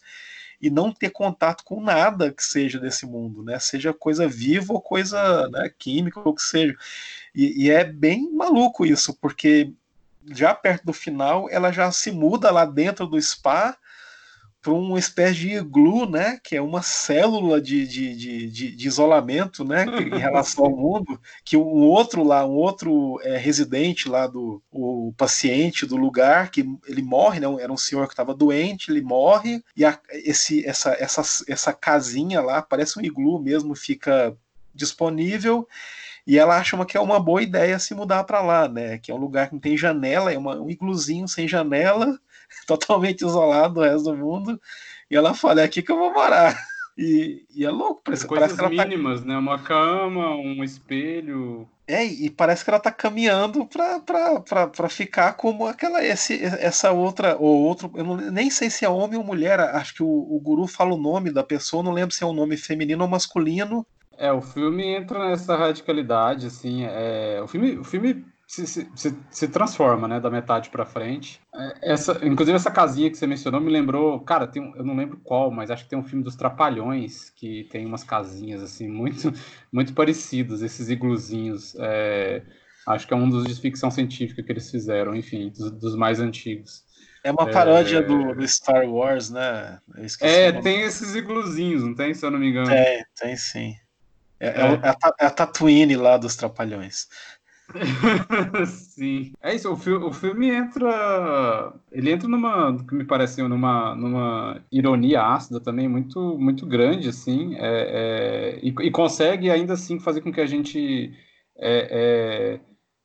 e 0.62 0.70
não 0.70 0.92
ter 0.92 1.12
contato 1.12 1.64
com 1.64 1.82
nada 1.82 2.34
que 2.34 2.44
seja 2.44 2.80
desse 2.80 3.06
mundo, 3.06 3.44
né? 3.44 3.60
Seja 3.60 3.94
coisa 3.94 4.28
viva 4.28 4.74
ou 4.74 4.82
coisa 4.82 5.48
né, 5.50 5.72
química 5.78 6.20
ou 6.24 6.34
que 6.34 6.42
seja. 6.42 6.76
E, 7.34 7.66
e 7.66 7.70
é 7.70 7.84
bem 7.84 8.32
maluco 8.34 8.86
isso, 8.86 9.16
porque 9.16 9.72
já 10.32 10.54
perto 10.54 10.86
do 10.86 10.94
final 10.94 11.48
ela 11.50 11.72
já 11.72 11.92
se 11.92 12.12
muda 12.12 12.52
lá 12.52 12.66
dentro 12.66 13.06
do 13.06 13.22
spa 13.22 13.78
para 14.68 14.74
uma 14.74 15.00
espécie 15.00 15.40
de 15.40 15.50
iglu, 15.56 16.10
né, 16.10 16.42
que 16.44 16.54
é 16.54 16.62
uma 16.62 16.82
célula 16.82 17.62
de, 17.62 17.88
de, 17.88 18.14
de, 18.14 18.48
de, 18.52 18.76
de 18.76 18.88
isolamento, 18.88 19.64
né, 19.64 19.86
em 20.14 20.20
relação 20.20 20.66
ao 20.66 20.76
mundo, 20.76 21.18
que 21.46 21.56
um 21.56 21.86
outro 21.86 22.22
lá, 22.22 22.46
um 22.46 22.56
outro 22.56 23.18
é, 23.24 23.38
residente 23.38 24.10
lá 24.10 24.28
do 24.28 24.62
o 24.70 25.14
paciente 25.16 25.86
do 25.86 25.96
lugar, 25.96 26.52
que 26.52 26.66
ele 26.86 27.02
morre, 27.02 27.40
né, 27.40 27.48
era 27.62 27.72
um 27.72 27.78
senhor 27.78 28.08
que 28.08 28.14
estava 28.14 28.36
doente, 28.36 28.92
ele 28.92 29.02
morre 29.02 29.64
e 29.74 29.86
a, 29.86 29.98
esse, 30.12 30.66
essa, 30.68 30.92
essa, 31.00 31.22
essa 31.48 31.72
casinha 31.72 32.42
lá, 32.42 32.62
parece 32.62 33.00
um 33.00 33.02
iglu 33.02 33.42
mesmo, 33.42 33.74
fica 33.74 34.36
disponível 34.76 35.66
e 36.28 36.38
ela 36.38 36.58
acha 36.58 36.86
que 36.86 36.98
é 36.98 37.00
uma 37.00 37.22
boa 37.22 37.42
ideia 37.42 37.80
se 37.80 37.96
mudar 37.96 38.26
para 38.26 38.42
lá, 38.42 38.68
né? 38.68 38.98
Que 38.98 39.12
é 39.12 39.16
um 39.16 39.18
lugar 39.18 39.48
que 39.48 39.54
não 39.54 39.62
tem 39.62 39.78
janela, 39.78 40.34
é 40.34 40.38
uma, 40.38 40.60
um 40.60 40.70
igluzinho 40.70 41.26
sem 41.26 41.48
janela, 41.48 42.20
totalmente 42.68 43.22
isolado 43.22 43.76
do 43.76 43.82
resto 43.82 44.12
do 44.12 44.18
mundo. 44.18 44.62
E 45.10 45.16
ela 45.16 45.34
fala: 45.34 45.62
é 45.62 45.64
aqui 45.64 45.82
que 45.82 45.92
eu 45.92 45.98
vou 45.98 46.14
morar. 46.14 46.56
E, 47.00 47.46
e 47.54 47.64
é 47.64 47.70
louco, 47.70 48.02
parece, 48.04 48.26
Coisas 48.26 48.54
parece 48.54 48.76
tá 48.76 48.86
mínimas, 48.88 49.20
tá... 49.20 49.28
né? 49.28 49.38
Uma 49.38 49.60
cama, 49.60 50.36
um 50.36 50.64
espelho. 50.64 51.70
É, 51.88 52.04
e 52.04 52.30
parece 52.30 52.64
que 52.64 52.70
ela 52.72 52.80
tá 52.80 52.92
caminhando 52.92 53.68
para 53.68 54.90
ficar 54.90 55.34
como 55.34 55.68
aquela 55.68 56.04
esse, 56.04 56.44
essa 56.44 56.92
outra 56.92 57.38
ou 57.38 57.64
outro, 57.64 57.92
eu 57.96 58.04
não, 58.04 58.18
nem 58.18 58.50
sei 58.50 58.70
se 58.70 58.84
é 58.84 58.90
homem 58.90 59.18
ou 59.18 59.24
mulher, 59.24 59.60
acho 59.60 59.94
que 59.94 60.04
o, 60.04 60.08
o 60.08 60.40
guru 60.42 60.68
fala 60.68 60.96
o 60.96 60.98
nome 60.98 61.32
da 61.32 61.44
pessoa, 61.44 61.84
não 61.84 61.94
lembro 61.94 62.14
se 62.14 62.24
é 62.24 62.28
um 62.28 62.34
nome 62.34 62.58
feminino 62.58 63.04
ou 63.04 63.10
masculino. 63.10 63.86
É, 64.18 64.32
o 64.32 64.42
filme 64.42 64.84
entra 64.84 65.30
nessa 65.30 65.56
radicalidade, 65.56 66.48
assim, 66.48 66.84
é, 66.84 67.40
o 67.42 67.48
filme, 67.48 67.78
o 67.78 67.84
filme 67.84 68.26
se, 68.48 68.66
se, 68.66 69.18
se, 69.30 69.48
transforma, 69.50 70.08
né, 70.08 70.22
da 70.22 70.30
metade 70.30 70.70
para 70.70 70.86
frente. 70.86 71.42
É, 71.54 71.92
essa, 71.92 72.14
inclusive 72.26 72.56
essa 72.56 72.72
casinha 72.72 73.12
que 73.12 73.18
você 73.18 73.28
mencionou 73.28 73.60
me 73.60 73.70
lembrou, 73.70 74.22
cara, 74.22 74.48
tem, 74.48 74.74
eu 74.78 74.86
não 74.86 74.96
lembro 74.96 75.20
qual, 75.22 75.52
mas 75.52 75.70
acho 75.70 75.84
que 75.84 75.90
tem 75.90 76.00
um 76.00 76.04
filme 76.04 76.24
dos 76.24 76.38
Trapalhões 76.38 77.30
que 77.32 77.68
tem 77.70 77.86
umas 77.86 78.06
casinhas 78.06 78.64
assim 78.64 78.88
muito, 78.88 79.34
muito 79.72 79.94
parecidas, 79.94 80.62
esses 80.62 80.90
igluzinhos. 80.90 81.76
É, 81.78 82.42
acho 82.88 83.06
que 83.06 83.14
é 83.14 83.18
um 83.18 83.30
dos 83.30 83.44
de 83.44 83.60
ficção 83.60 83.92
científica 83.92 84.42
que 84.42 84.52
eles 84.52 84.72
fizeram, 84.72 85.14
enfim, 85.14 85.50
dos, 85.50 85.70
dos 85.72 85.96
mais 85.98 86.22
antigos. 86.22 86.86
É 87.26 87.32
uma 87.32 87.52
paródia 87.52 87.98
é... 87.98 88.02
do, 88.02 88.34
do, 88.34 88.48
Star 88.48 88.90
Wars, 88.90 89.30
né? 89.30 89.80
É, 90.22 90.54
tem 90.54 90.84
esses 90.84 91.14
igluzinhos, 91.16 91.84
não 91.84 91.94
tem, 91.94 92.14
se 92.14 92.26
eu 92.26 92.32
não 92.32 92.40
me 92.40 92.50
engano. 92.50 92.70
Tem, 92.70 93.06
tem 93.20 93.36
sim. 93.36 93.76
É, 94.40 94.48
é. 94.48 94.52
é 94.52 94.90
a, 94.90 94.98
é 95.20 95.26
a 95.26 95.30
Tatooine 95.30 95.98
lá 95.98 96.18
dos 96.18 96.36
Trapalhões. 96.38 97.08
Sim. 98.66 99.34
É 99.42 99.54
isso, 99.54 99.72
o, 99.72 99.76
fi 99.76 99.92
o 99.92 100.12
filme 100.12 100.50
entra. 100.50 101.74
Ele 101.92 102.12
entra 102.12 102.28
numa. 102.28 102.78
que 102.86 102.96
me 102.96 103.04
pareceu 103.04 103.50
numa, 103.50 103.96
numa 103.96 104.62
ironia 104.72 105.22
ácida 105.22 105.60
também, 105.60 105.88
muito, 105.88 106.38
muito 106.40 106.66
grande, 106.66 107.10
assim. 107.10 107.56
É, 107.56 107.60
é, 107.60 108.60
e, 108.62 108.70
e, 108.70 108.92
consegue 108.92 109.52
ainda 109.52 109.74
assim 109.74 110.00
fazer 110.00 110.22
com 110.22 110.32
que 110.32 110.42
a 110.42 110.46
gente 110.46 111.14
é, 111.58 112.60
é 112.60 112.60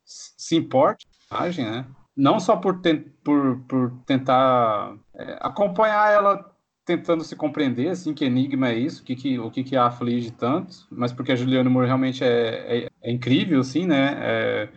se 0.05 0.55
importe 0.55 1.07
imagem, 1.33 1.65
né? 1.65 1.85
Não 2.15 2.39
só 2.39 2.55
por, 2.55 2.79
por, 3.23 3.59
por 3.67 3.91
tentar 4.05 4.95
é, 5.15 5.37
acompanhar 5.41 6.11
ela 6.13 6.52
tentando 6.85 7.23
se 7.23 7.35
compreender 7.35 7.89
assim 7.89 8.13
que 8.13 8.25
enigma 8.25 8.69
é 8.69 8.75
isso, 8.77 9.03
que, 9.03 9.15
que, 9.15 9.39
o 9.39 9.49
que, 9.49 9.63
que 9.63 9.75
a 9.75 9.85
aflige 9.85 10.31
tanto, 10.31 10.75
mas 10.91 11.13
porque 11.13 11.31
a 11.31 11.35
Juliana 11.35 11.69
Moore 11.69 11.87
realmente 11.87 12.23
é, 12.23 12.85
é, 12.85 12.89
é 13.01 13.11
incrível, 13.11 13.61
assim, 13.61 13.85
né? 13.85 14.17
É, 14.19 14.69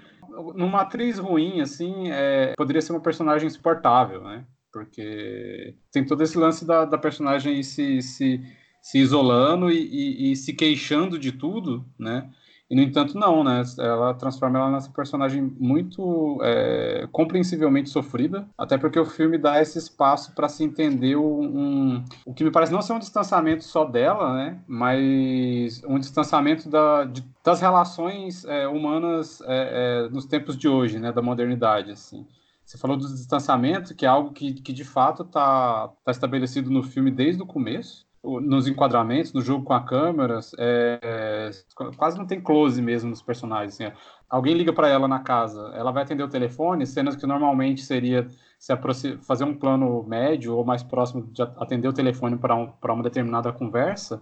numa 0.54 0.82
atriz 0.82 1.18
ruim, 1.18 1.60
assim, 1.60 2.10
é, 2.10 2.54
poderia 2.56 2.82
ser 2.82 2.92
uma 2.92 3.00
personagem 3.00 3.46
insuportável, 3.46 4.22
né? 4.22 4.44
Porque 4.72 5.74
tem 5.90 6.04
todo 6.04 6.22
esse 6.22 6.36
lance 6.36 6.66
da, 6.66 6.84
da 6.84 6.98
personagem 6.98 7.62
se, 7.62 8.02
se, 8.02 8.40
se 8.82 8.98
isolando 8.98 9.70
e, 9.70 9.78
e, 9.78 10.32
e 10.32 10.36
se 10.36 10.52
queixando 10.52 11.18
de 11.18 11.32
tudo, 11.32 11.84
né? 11.98 12.30
E, 12.68 12.74
no 12.74 12.83
entanto, 12.83 13.16
não, 13.16 13.44
né? 13.44 13.62
Ela 13.79 14.12
transforma 14.14 14.59
ela 14.59 14.70
nessa 14.70 14.90
personagem 14.90 15.40
muito 15.59 16.38
é, 16.42 17.09
compreensivelmente 17.12 17.88
sofrida, 17.90 18.48
até 18.59 18.76
porque 18.76 18.98
o 18.98 19.05
filme 19.05 19.38
dá 19.38 19.61
esse 19.62 19.79
espaço 19.79 20.35
para 20.35 20.48
se 20.48 20.64
entender 20.64 21.16
um, 21.16 22.02
o 22.24 22.35
que 22.35 22.42
me 22.42 22.50
parece 22.50 22.72
não 22.72 22.83
ser 22.83 22.92
um 22.92 22.98
distanciamento 22.98 23.62
só 23.62 23.85
dela, 23.85 24.35
né? 24.35 24.61
Mas 24.66 25.81
um 25.87 25.98
distanciamento 25.98 26.68
da, 26.68 27.05
de, 27.05 27.24
das 27.44 27.61
relações 27.61 28.44
é, 28.44 28.66
humanas 28.66 29.40
é, 29.42 30.07
é 30.07 30.11
nos 30.11 30.26
tempos 30.26 30.57
de 30.57 30.66
hoje, 30.66 30.98
né? 30.98 31.12
Da 31.12 31.22
modernidade, 31.22 31.92
assim. 31.92 32.26
Você 32.64 32.76
falou 32.76 32.96
do 32.96 33.07
distanciamento, 33.07 33.94
que 33.94 34.05
é 34.05 34.09
algo 34.09 34.33
que, 34.33 34.55
que 34.55 34.72
de 34.72 34.83
fato 34.83 35.22
está 35.22 35.88
tá 36.05 36.11
estabelecido 36.11 36.68
no 36.68 36.83
filme 36.83 37.12
desde 37.12 37.40
o 37.40 37.46
começo 37.46 38.05
nos 38.24 38.66
enquadramentos, 38.66 39.33
no 39.33 39.40
jogo 39.40 39.64
com 39.64 39.72
a 39.72 39.83
câmera, 39.83 40.40
é, 40.59 40.98
é, 41.02 41.50
quase 41.96 42.18
não 42.18 42.26
tem 42.26 42.40
close 42.40 42.81
mesmo 42.83 43.11
nos 43.11 43.22
personagens. 43.22 43.81
Assim, 43.81 43.92
alguém 44.29 44.55
liga 44.55 44.72
para 44.72 44.88
ela 44.88 45.07
na 45.07 45.20
casa, 45.20 45.72
ela 45.74 45.92
vai 45.92 46.02
atender 46.02 46.22
o 46.22 46.29
telefone, 46.29 46.87
cenas 46.87 47.14
que 47.14 47.26
normalmente 47.26 47.83
seria 47.83 48.26
se 48.59 48.74
fazer 49.22 49.44
um 49.44 49.57
plano 49.57 50.02
médio 50.02 50.57
ou 50.57 50.64
mais 50.64 50.83
próximo 50.83 51.22
de 51.33 51.42
atender 51.42 51.88
o 51.88 51.92
telefone 51.92 52.37
para 52.37 52.57
um, 52.57 52.72
uma 52.83 53.02
determinada 53.02 53.52
conversa, 53.52 54.20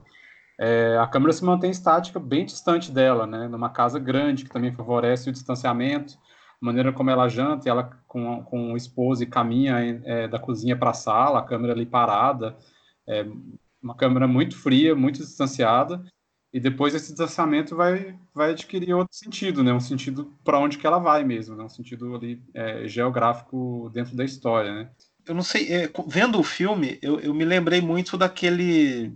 é, 0.58 0.96
a 0.98 1.06
câmera 1.06 1.32
se 1.32 1.44
mantém 1.44 1.70
estática 1.70 2.20
bem 2.20 2.44
distante 2.44 2.92
dela, 2.92 3.26
né? 3.26 3.48
Numa 3.48 3.70
casa 3.70 3.98
grande, 3.98 4.44
que 4.44 4.50
também 4.50 4.72
favorece 4.72 5.28
o 5.28 5.32
distanciamento, 5.32 6.14
a 6.62 6.64
maneira 6.64 6.92
como 6.92 7.10
ela 7.10 7.28
janta, 7.28 7.68
ela 7.68 7.90
com, 8.06 8.42
com 8.44 8.72
o 8.72 8.76
esposo 8.76 9.22
e 9.22 9.26
caminha 9.26 10.00
é, 10.04 10.28
da 10.28 10.38
cozinha 10.38 10.76
para 10.76 10.90
a 10.90 10.94
sala, 10.94 11.40
a 11.40 11.42
câmera 11.42 11.72
ali 11.72 11.84
parada, 11.84 12.56
é, 13.06 13.26
uma 13.84 13.94
câmera 13.94 14.26
muito 14.26 14.56
fria, 14.56 14.96
muito 14.96 15.20
distanciada, 15.20 16.02
e 16.52 16.58
depois 16.58 16.94
esse 16.94 17.08
distanciamento 17.08 17.76
vai, 17.76 18.18
vai 18.34 18.50
adquirir 18.50 18.94
outro 18.94 19.14
sentido, 19.14 19.62
né? 19.62 19.72
Um 19.72 19.80
sentido 19.80 20.32
para 20.42 20.58
onde 20.58 20.78
que 20.78 20.86
ela 20.86 20.98
vai 20.98 21.22
mesmo, 21.22 21.54
né? 21.54 21.64
Um 21.64 21.68
sentido 21.68 22.14
ali 22.14 22.42
é, 22.54 22.88
geográfico 22.88 23.90
dentro 23.92 24.16
da 24.16 24.24
história, 24.24 24.72
né? 24.72 24.90
Eu 25.26 25.34
não 25.34 25.42
sei, 25.42 25.72
é, 25.72 25.90
vendo 26.06 26.38
o 26.38 26.44
filme, 26.44 26.98
eu, 27.02 27.20
eu 27.20 27.34
me 27.34 27.44
lembrei 27.44 27.80
muito 27.80 28.16
daquele 28.16 29.12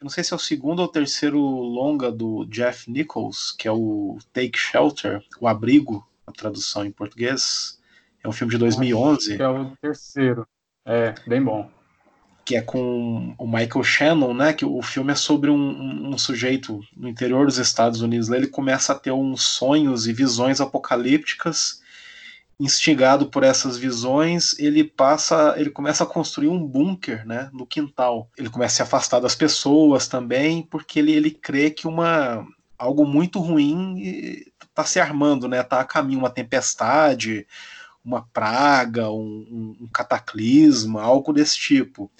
eu 0.00 0.04
não 0.04 0.10
sei 0.10 0.24
se 0.24 0.32
é 0.32 0.36
o 0.36 0.40
segundo 0.40 0.80
ou 0.80 0.88
terceiro 0.88 1.38
longa 1.38 2.10
do 2.10 2.46
Jeff 2.46 2.90
Nichols, 2.90 3.52
que 3.52 3.68
é 3.68 3.70
o 3.70 4.16
Take 4.32 4.58
Shelter, 4.58 5.22
o 5.38 5.46
Abrigo, 5.46 6.08
a 6.26 6.32
tradução 6.32 6.86
em 6.86 6.90
português. 6.90 7.78
É 8.24 8.28
um 8.28 8.32
filme 8.32 8.50
de 8.50 8.56
2011. 8.56 9.36
que 9.36 9.42
é 9.42 9.48
o 9.48 9.76
terceiro. 9.76 10.46
É, 10.86 11.14
bem 11.26 11.42
bom. 11.42 11.70
Que 12.50 12.56
é 12.56 12.62
com 12.62 13.32
o 13.38 13.46
Michael 13.46 13.84
Shannon, 13.84 14.34
né? 14.34 14.52
Que 14.52 14.64
o 14.64 14.82
filme 14.82 15.12
é 15.12 15.14
sobre 15.14 15.50
um, 15.50 16.08
um, 16.10 16.18
sujeito 16.18 16.80
no 16.96 17.08
interior 17.08 17.46
dos 17.46 17.58
Estados 17.58 18.00
Unidos. 18.02 18.28
Ele 18.28 18.48
começa 18.48 18.92
a 18.92 18.98
ter 18.98 19.12
uns 19.12 19.44
sonhos 19.44 20.08
e 20.08 20.12
visões 20.12 20.60
apocalípticas 20.60 21.80
instigado 22.58 23.26
por 23.26 23.44
essas 23.44 23.78
visões, 23.78 24.58
ele 24.58 24.82
passa, 24.82 25.54
ele 25.56 25.70
começa 25.70 26.02
a 26.02 26.06
construir 26.06 26.48
um 26.48 26.66
bunker, 26.66 27.24
né, 27.24 27.48
no 27.52 27.64
quintal. 27.64 28.28
Ele 28.36 28.50
começa 28.50 28.72
a 28.72 28.76
se 28.76 28.82
afastar 28.82 29.20
das 29.20 29.36
pessoas 29.36 30.08
também, 30.08 30.64
porque 30.64 30.98
ele, 30.98 31.12
ele 31.12 31.30
crê 31.30 31.70
que 31.70 31.86
uma 31.86 32.44
algo 32.76 33.06
muito 33.06 33.38
ruim 33.38 34.42
está 34.60 34.84
se 34.84 34.98
armando, 34.98 35.46
né, 35.46 35.62
tá 35.62 35.78
a 35.80 35.84
caminho 35.84 36.18
uma 36.18 36.30
tempestade, 36.30 37.46
uma 38.04 38.26
praga, 38.32 39.08
um, 39.08 39.76
um, 39.80 39.88
cataclisma, 39.92 41.00
algo 41.00 41.32
desse 41.32 41.56
tipo. 41.56 42.10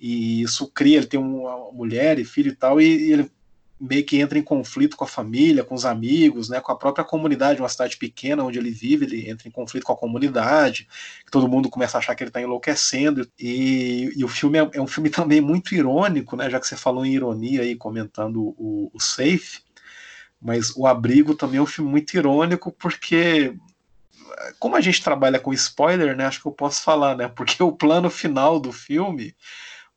E 0.00 0.40
isso 0.42 0.66
cria, 0.68 0.96
ele 0.96 1.06
tem 1.06 1.20
uma 1.20 1.70
mulher 1.72 2.18
e 2.18 2.24
filho 2.24 2.50
e 2.50 2.56
tal, 2.56 2.80
e, 2.80 2.86
e 2.86 3.12
ele 3.12 3.30
meio 3.80 4.04
que 4.04 4.20
entra 4.20 4.38
em 4.38 4.42
conflito 4.42 4.96
com 4.96 5.04
a 5.04 5.08
família, 5.08 5.64
com 5.64 5.74
os 5.74 5.86
amigos, 5.86 6.50
né, 6.50 6.60
com 6.60 6.70
a 6.70 6.76
própria 6.76 7.04
comunidade, 7.04 7.60
uma 7.60 7.68
cidade 7.68 7.96
pequena 7.96 8.44
onde 8.44 8.58
ele 8.58 8.70
vive, 8.70 9.06
ele 9.06 9.30
entra 9.30 9.48
em 9.48 9.50
conflito 9.50 9.84
com 9.84 9.92
a 9.92 9.96
comunidade, 9.96 10.86
todo 11.30 11.48
mundo 11.48 11.70
começa 11.70 11.96
a 11.96 12.00
achar 12.00 12.14
que 12.14 12.22
ele 12.22 12.28
está 12.28 12.42
enlouquecendo, 12.42 13.26
e, 13.38 14.12
e, 14.14 14.22
o 14.22 14.28
filme 14.28 14.58
é, 14.58 14.70
é, 14.74 14.82
um 14.82 14.86
filme 14.86 15.08
também 15.10 15.40
muito 15.40 15.74
irônico, 15.74 16.36
né, 16.36 16.50
já 16.50 16.60
que 16.60 16.66
você 16.66 16.76
falou 16.76 17.06
em 17.06 17.14
ironia 17.14 17.62
aí, 17.62 17.74
comentando 17.74 18.54
o, 18.58 18.90
o 18.92 19.00
Safe, 19.00 19.62
mas 20.42 20.74
O 20.74 20.86
Abrigo 20.86 21.34
também 21.34 21.58
é 21.58 21.62
um 21.62 21.66
filme 21.66 21.90
muito 21.90 22.14
irônico, 22.14 22.72
porque 22.72 23.54
como 24.58 24.76
a 24.76 24.80
gente 24.80 25.02
trabalha 25.02 25.38
com 25.38 25.52
spoiler, 25.52 26.16
né, 26.16 26.24
acho 26.24 26.40
que 26.40 26.46
eu 26.46 26.52
posso 26.52 26.82
falar, 26.82 27.16
né, 27.16 27.28
porque 27.28 27.62
o 27.62 27.72
plano 27.72 28.08
final 28.10 28.58
do 28.58 28.72
filme 28.72 29.34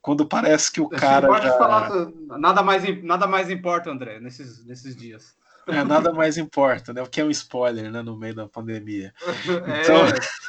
quando 0.03 0.25
parece 0.25 0.69
que 0.69 0.81
o 0.81 0.89
cara. 0.89 1.27
Pode 1.27 1.45
já... 1.45 1.57
falar, 1.57 1.89
nada 2.37 2.61
mais, 2.61 3.03
nada 3.03 3.25
mais 3.25 3.49
importa, 3.49 3.89
André, 3.89 4.19
nesses, 4.19 4.63
nesses 4.65 4.97
dias. 4.97 5.33
É, 5.65 5.81
nada 5.81 6.11
mais 6.11 6.37
importa, 6.37 6.91
né? 6.91 7.01
O 7.01 7.07
que 7.07 7.21
é 7.21 7.23
um 7.23 7.31
spoiler, 7.31 7.89
né? 7.89 8.01
No 8.01 8.17
meio 8.17 8.35
da 8.35 8.47
pandemia. 8.47 9.13
Então, 9.81 10.05
é. 10.05 10.43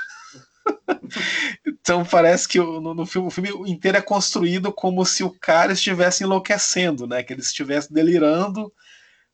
então 1.64 2.05
parece 2.05 2.49
que 2.49 2.59
no, 2.59 2.95
no, 2.95 3.07
filme, 3.07 3.29
o 3.29 3.31
filme 3.31 3.51
inteiro 3.71 3.97
é 3.97 4.03
construído 4.03 4.73
como 4.73 5.07
se 5.07 5.23
o 5.23 5.31
cara 5.31 5.73
estivesse 5.73 6.25
enlouquecendo, 6.25 7.07
né? 7.07 7.23
Que 7.23 7.33
ele 7.33 7.43
estivesse 7.43 7.93
delirando 7.93 8.73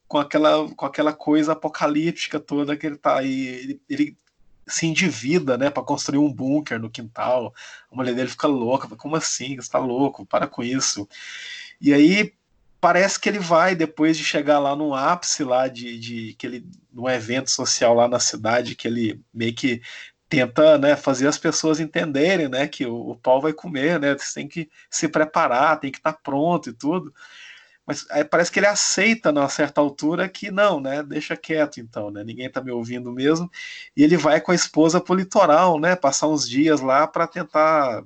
com 0.07 0.19
aquela, 0.19 0.69
com 0.75 0.85
aquela 0.85 1.15
coisa 1.15 1.53
apocalíptica 1.53 2.39
toda 2.39 2.77
que 2.77 2.87
ele 2.87 2.99
tá 2.99 3.17
aí. 3.17 3.47
Ele, 3.47 3.83
ele 3.89 4.17
se 4.71 4.87
endivida, 4.87 5.59
né, 5.59 5.71
para 5.71 5.83
construir 5.83 6.19
um 6.19 6.33
bunker 6.33 6.79
no 6.79 6.91
quintal. 6.91 7.55
A 7.91 7.97
mulher 7.97 8.15
dele 8.15 8.29
fica 8.29 8.47
louca, 8.47 8.89
como 8.97 9.17
assim? 9.17 9.57
Você 9.57 9.71
tá 9.71 9.79
louco? 9.79 10.25
Para 10.27 10.47
com 10.47 10.63
isso. 10.63 11.09
E 11.81 11.93
aí 11.93 12.33
parece 12.81 13.21
que 13.21 13.29
ele 13.29 13.39
vai 13.39 13.75
depois 13.75 14.17
de 14.17 14.25
chegar 14.25 14.59
lá 14.59 14.75
no 14.75 14.95
ápice 14.95 15.45
lá 15.45 15.69
de, 15.69 15.99
de 15.99 16.35
que 16.35 16.47
ele 16.47 16.67
num 16.93 17.09
evento 17.09 17.51
social 17.51 17.95
lá 17.95 18.09
na 18.09 18.19
cidade 18.19 18.75
que 18.75 18.89
ele 18.89 19.21
meio 19.35 19.55
que 19.55 19.83
tenta 20.29 20.79
né, 20.79 20.97
fazer 20.97 21.27
as 21.27 21.37
pessoas 21.37 21.81
entenderem 21.81 22.49
né, 22.49 22.67
que 22.69 22.87
o, 22.87 23.11
o 23.11 23.17
pau 23.17 23.41
vai 23.41 23.53
comer, 23.53 23.99
né? 23.99 24.17
Você 24.17 24.35
tem 24.35 24.49
que 24.49 24.71
se 24.89 25.09
preparar, 25.09 25.81
tem 25.81 25.91
que 25.91 25.99
estar 25.99 26.13
tá 26.13 26.21
pronto 26.23 26.71
e 26.71 26.73
tudo. 26.73 27.13
Mas 27.91 28.07
aí 28.09 28.23
parece 28.23 28.53
que 28.53 28.61
ele 28.61 28.69
aceita, 28.69 29.33
numa 29.33 29.49
certa 29.49 29.81
altura, 29.81 30.29
que 30.29 30.49
não, 30.49 30.79
né? 30.79 31.03
Deixa 31.03 31.37
quieto 31.37 31.81
então, 31.81 32.09
né? 32.09 32.23
Ninguém 32.23 32.49
tá 32.49 32.63
me 32.63 32.71
ouvindo 32.71 33.11
mesmo. 33.11 33.51
E 33.97 34.05
ele 34.05 34.17
vai 34.17 34.41
com 34.41 34.53
a 34.53 34.55
esposa 34.55 35.01
pro 35.01 35.17
litoral, 35.17 35.77
né? 35.81 35.97
Passar 35.97 36.29
uns 36.29 36.49
dias 36.49 36.81
lá 36.81 37.05
para 37.09 37.27
tentar 37.27 38.05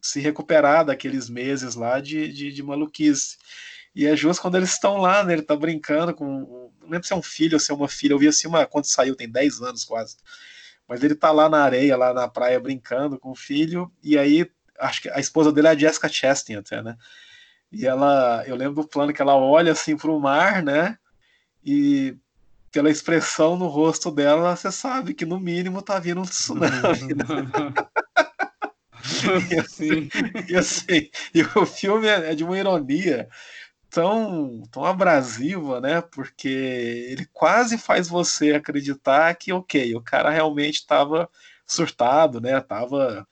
se 0.00 0.18
recuperar 0.18 0.86
daqueles 0.86 1.28
meses 1.28 1.74
lá 1.74 2.00
de, 2.00 2.32
de, 2.32 2.50
de, 2.50 2.62
maluquice. 2.62 3.36
E 3.94 4.06
é 4.06 4.16
justo 4.16 4.40
quando 4.40 4.56
eles 4.56 4.70
estão 4.70 4.96
lá, 4.96 5.22
né? 5.22 5.34
Ele 5.34 5.42
tá 5.42 5.54
brincando 5.54 6.14
com. 6.14 6.70
Não 6.80 6.88
lembro 6.88 7.06
se 7.06 7.12
é 7.12 7.16
um 7.16 7.20
filho 7.20 7.56
ou 7.56 7.60
se 7.60 7.70
é 7.70 7.74
uma 7.74 7.86
filha. 7.86 8.14
Eu 8.14 8.18
vi 8.18 8.28
assim 8.28 8.48
uma. 8.48 8.64
Quando 8.64 8.86
saiu, 8.86 9.14
tem 9.14 9.28
10 9.30 9.60
anos 9.60 9.84
quase. 9.84 10.16
Mas 10.88 11.04
ele 11.04 11.14
tá 11.14 11.30
lá 11.30 11.50
na 11.50 11.62
areia, 11.62 11.98
lá 11.98 12.14
na 12.14 12.28
praia, 12.28 12.58
brincando 12.58 13.18
com 13.18 13.32
o 13.32 13.36
filho. 13.36 13.92
E 14.02 14.16
aí, 14.16 14.50
acho 14.80 15.02
que 15.02 15.10
a 15.10 15.20
esposa 15.20 15.52
dele 15.52 15.66
é 15.66 15.72
a 15.72 15.76
Jessica 15.76 16.08
Chastain, 16.08 16.56
até, 16.56 16.82
né? 16.82 16.96
E 17.70 17.86
ela, 17.86 18.44
eu 18.46 18.56
lembro 18.56 18.82
do 18.82 18.88
plano 18.88 19.12
que 19.12 19.20
ela 19.20 19.36
olha 19.36 19.72
assim 19.72 19.96
para 19.96 20.10
o 20.10 20.20
mar, 20.20 20.62
né? 20.62 20.96
E 21.64 22.16
pela 22.72 22.90
expressão 22.90 23.56
no 23.56 23.66
rosto 23.66 24.10
dela, 24.10 24.56
você 24.56 24.70
sabe 24.70 25.14
que 25.14 25.26
no 25.26 25.38
mínimo 25.38 25.82
tá 25.82 25.98
vindo 25.98 26.20
um 26.20 26.24
tsunami. 26.24 27.14
Né? 27.14 27.24
e, 29.50 29.58
assim, 29.58 30.08
e, 30.48 30.56
assim, 30.56 31.10
e 31.34 31.42
o 31.42 31.66
filme 31.66 32.06
é, 32.06 32.32
é 32.32 32.34
de 32.34 32.44
uma 32.44 32.58
ironia 32.58 33.28
tão, 33.90 34.62
tão 34.70 34.84
abrasiva, 34.84 35.80
né? 35.80 36.00
Porque 36.00 36.48
ele 37.10 37.26
quase 37.32 37.78
faz 37.78 38.08
você 38.08 38.52
acreditar 38.52 39.34
que, 39.34 39.52
ok, 39.52 39.94
o 39.94 40.00
cara 40.00 40.30
realmente 40.30 40.76
estava 40.76 41.28
surtado, 41.66 42.40
né? 42.40 42.60
Tava 42.60 43.26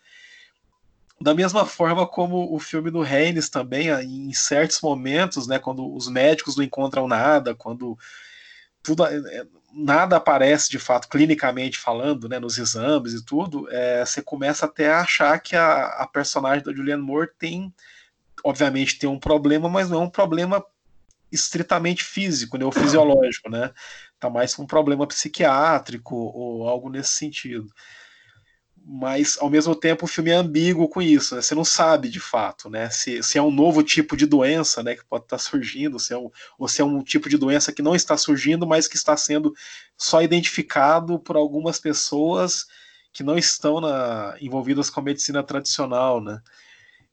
da 1.20 1.34
mesma 1.34 1.64
forma 1.64 2.06
como 2.06 2.54
o 2.54 2.58
filme 2.58 2.90
do 2.90 3.02
Haynes 3.02 3.48
também, 3.48 3.88
em 3.88 4.32
certos 4.32 4.80
momentos, 4.80 5.46
né, 5.46 5.58
quando 5.58 5.94
os 5.94 6.08
médicos 6.08 6.56
não 6.56 6.64
encontram 6.64 7.08
nada, 7.08 7.54
quando 7.54 7.98
tudo, 8.82 9.04
é, 9.06 9.16
é, 9.16 9.46
nada 9.72 10.16
aparece 10.16 10.70
de 10.70 10.78
fato, 10.78 11.08
clinicamente 11.08 11.78
falando, 11.78 12.28
né, 12.28 12.38
nos 12.38 12.58
exames 12.58 13.14
e 13.14 13.24
tudo, 13.24 13.66
é, 13.70 14.04
você 14.04 14.20
começa 14.20 14.66
até 14.66 14.92
a 14.92 15.00
achar 15.00 15.40
que 15.40 15.56
a, 15.56 15.86
a 15.86 16.06
personagem 16.06 16.64
da 16.64 16.72
Julianne 16.72 17.02
Moore 17.02 17.30
tem, 17.38 17.74
obviamente, 18.44 18.98
tem 18.98 19.08
um 19.08 19.18
problema, 19.18 19.68
mas 19.68 19.88
não 19.88 20.02
é 20.02 20.04
um 20.04 20.10
problema 20.10 20.64
estritamente 21.32 22.04
físico, 22.04 22.58
né, 22.58 22.64
ou 22.64 22.70
fisiológico, 22.72 23.50
né? 23.50 23.72
Tá 24.20 24.28
mais 24.30 24.56
um 24.58 24.66
problema 24.66 25.06
psiquiátrico 25.06 26.14
ou 26.14 26.68
algo 26.68 26.90
nesse 26.90 27.12
sentido 27.14 27.68
mas 28.88 29.36
ao 29.40 29.50
mesmo 29.50 29.74
tempo 29.74 30.04
o 30.04 30.08
filme 30.08 30.30
é 30.30 30.34
ambíguo 30.34 30.88
com 30.88 31.02
isso, 31.02 31.34
né? 31.34 31.42
Você 31.42 31.56
não 31.56 31.64
sabe 31.64 32.08
de 32.08 32.20
fato, 32.20 32.70
né? 32.70 32.88
Se, 32.88 33.20
se 33.20 33.36
é 33.36 33.42
um 33.42 33.50
novo 33.50 33.82
tipo 33.82 34.16
de 34.16 34.26
doença, 34.26 34.80
né, 34.80 34.94
que 34.94 35.04
pode 35.04 35.24
estar 35.24 35.38
surgindo, 35.38 35.98
se 35.98 36.14
é 36.14 36.16
um, 36.16 36.30
ou 36.56 36.68
se 36.68 36.80
é 36.80 36.84
um 36.84 37.02
tipo 37.02 37.28
de 37.28 37.36
doença 37.36 37.72
que 37.72 37.82
não 37.82 37.96
está 37.96 38.16
surgindo, 38.16 38.64
mas 38.64 38.86
que 38.86 38.94
está 38.94 39.16
sendo 39.16 39.52
só 39.98 40.22
identificado 40.22 41.18
por 41.18 41.34
algumas 41.36 41.80
pessoas 41.80 42.66
que 43.12 43.24
não 43.24 43.36
estão 43.36 43.80
na, 43.80 44.36
envolvidas 44.40 44.88
com 44.88 45.00
a 45.00 45.02
medicina 45.02 45.42
tradicional, 45.42 46.20
né? 46.22 46.40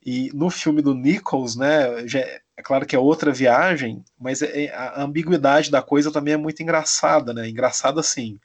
E 0.06 0.30
no 0.32 0.52
filme 0.52 0.82
do 0.82 0.94
Nichols, 0.94 1.56
né, 1.56 2.08
já, 2.08 2.20
é, 2.20 2.42
é 2.56 2.62
claro 2.62 2.86
que 2.86 2.96
é 2.96 3.00
outra 3.00 3.32
viagem, 3.32 4.04
mas 4.20 4.44
é, 4.44 4.66
é, 4.66 4.76
a 4.76 5.02
ambiguidade 5.02 5.72
da 5.72 5.82
coisa 5.82 6.12
também 6.12 6.36
é 6.36 6.38
muito 6.38 6.62
engraçada, 6.62 7.34
né? 7.34 7.50
Engraçada 7.50 8.00
assim 8.00 8.40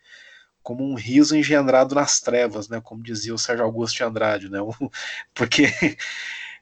como 0.68 0.84
um 0.84 0.94
riso 0.94 1.34
engendrado 1.34 1.94
nas 1.94 2.20
trevas, 2.20 2.68
né? 2.68 2.78
Como 2.78 3.02
dizia 3.02 3.32
o 3.32 3.38
Sérgio 3.38 3.64
Augusto 3.64 3.96
de 3.96 4.04
Andrade, 4.04 4.50
né? 4.50 4.58
Porque 5.32 5.64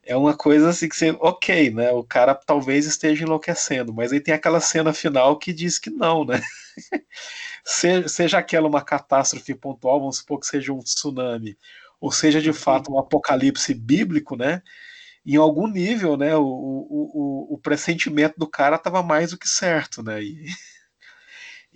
é 0.05 0.17
uma 0.17 0.37
coisa 0.37 0.69
assim 0.69 0.89
que 0.89 0.95
você, 0.95 1.11
ok, 1.19 1.73
né? 1.73 1.91
O 1.91 2.05
cara 2.05 2.33
talvez 2.33 2.87
esteja 2.87 3.25
enlouquecendo, 3.25 3.93
mas 3.93 4.13
aí 4.13 4.21
tem 4.21 4.33
aquela 4.33 4.61
cena 4.61 4.93
final 4.93 5.37
que 5.37 5.53
diz 5.53 5.77
que 5.81 5.91
não, 5.91 6.25
né? 6.25 6.41
seja, 7.67 8.09
seja 8.09 8.39
aquela 8.39 8.69
uma 8.69 8.81
catástrofe 8.81 9.57
pontual, 9.57 9.99
vamos 9.99 10.19
supor 10.19 10.39
que 10.39 10.47
seja 10.47 10.73
um 10.73 10.79
tsunami, 10.79 11.59
ou 12.01 12.13
seja 12.13 12.41
de 12.41 12.53
fato 12.53 12.93
um 12.93 13.01
apocalipse 13.01 13.75
bíblico, 13.75 14.37
né? 14.37 14.63
Em 15.27 15.35
algum 15.35 15.67
nível, 15.67 16.17
né? 16.17 16.37
O, 16.37 16.45
o, 16.45 17.49
o, 17.51 17.55
o 17.55 17.59
pressentimento 17.59 18.39
do 18.39 18.49
cara 18.49 18.77
estava 18.77 19.03
mais 19.03 19.33
do 19.33 19.39
que 19.39 19.49
certo, 19.49 20.01
né? 20.01 20.23
E... 20.23 20.47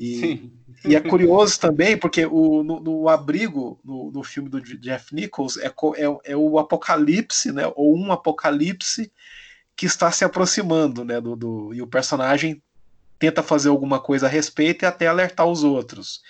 E, 0.01 0.51
e, 0.87 0.97
é 0.97 1.01
curioso 1.01 1.61
também, 1.61 1.95
porque 1.95 2.25
o, 2.25 2.63
no, 2.63 2.81
no 2.81 3.09
abrigo, 3.11 3.79
no, 3.85 4.11
no, 4.11 4.25
filme 4.25 4.49
do 4.49 4.59
Jeff 4.63 5.15
Nichols, 5.15 5.59
é, 5.59 5.67
é, 5.67 6.33
é, 6.33 6.37
o 6.37 6.59
apocalipse, 6.59 7.53
né, 7.53 7.71
ou 7.77 7.95
um 7.95 8.11
apocalipse 8.11 9.13
que 9.77 9.85
está 9.85 10.11
se 10.11 10.25
aproximando, 10.25 11.05
né? 11.05 11.21
Do, 11.21 11.37
do, 11.37 11.75
e 11.75 11.83
o 11.83 11.87
personagem 11.87 12.63
tenta 13.19 13.43
fazer 13.43 13.69
alguma 13.69 14.01
coisa 14.01 14.27
a 14.27 14.29
respeito 14.31 14.85
e 14.85 14.87
até 14.87 15.07
alertar 15.07 15.47
os 15.47 15.63
outros. 15.63 16.23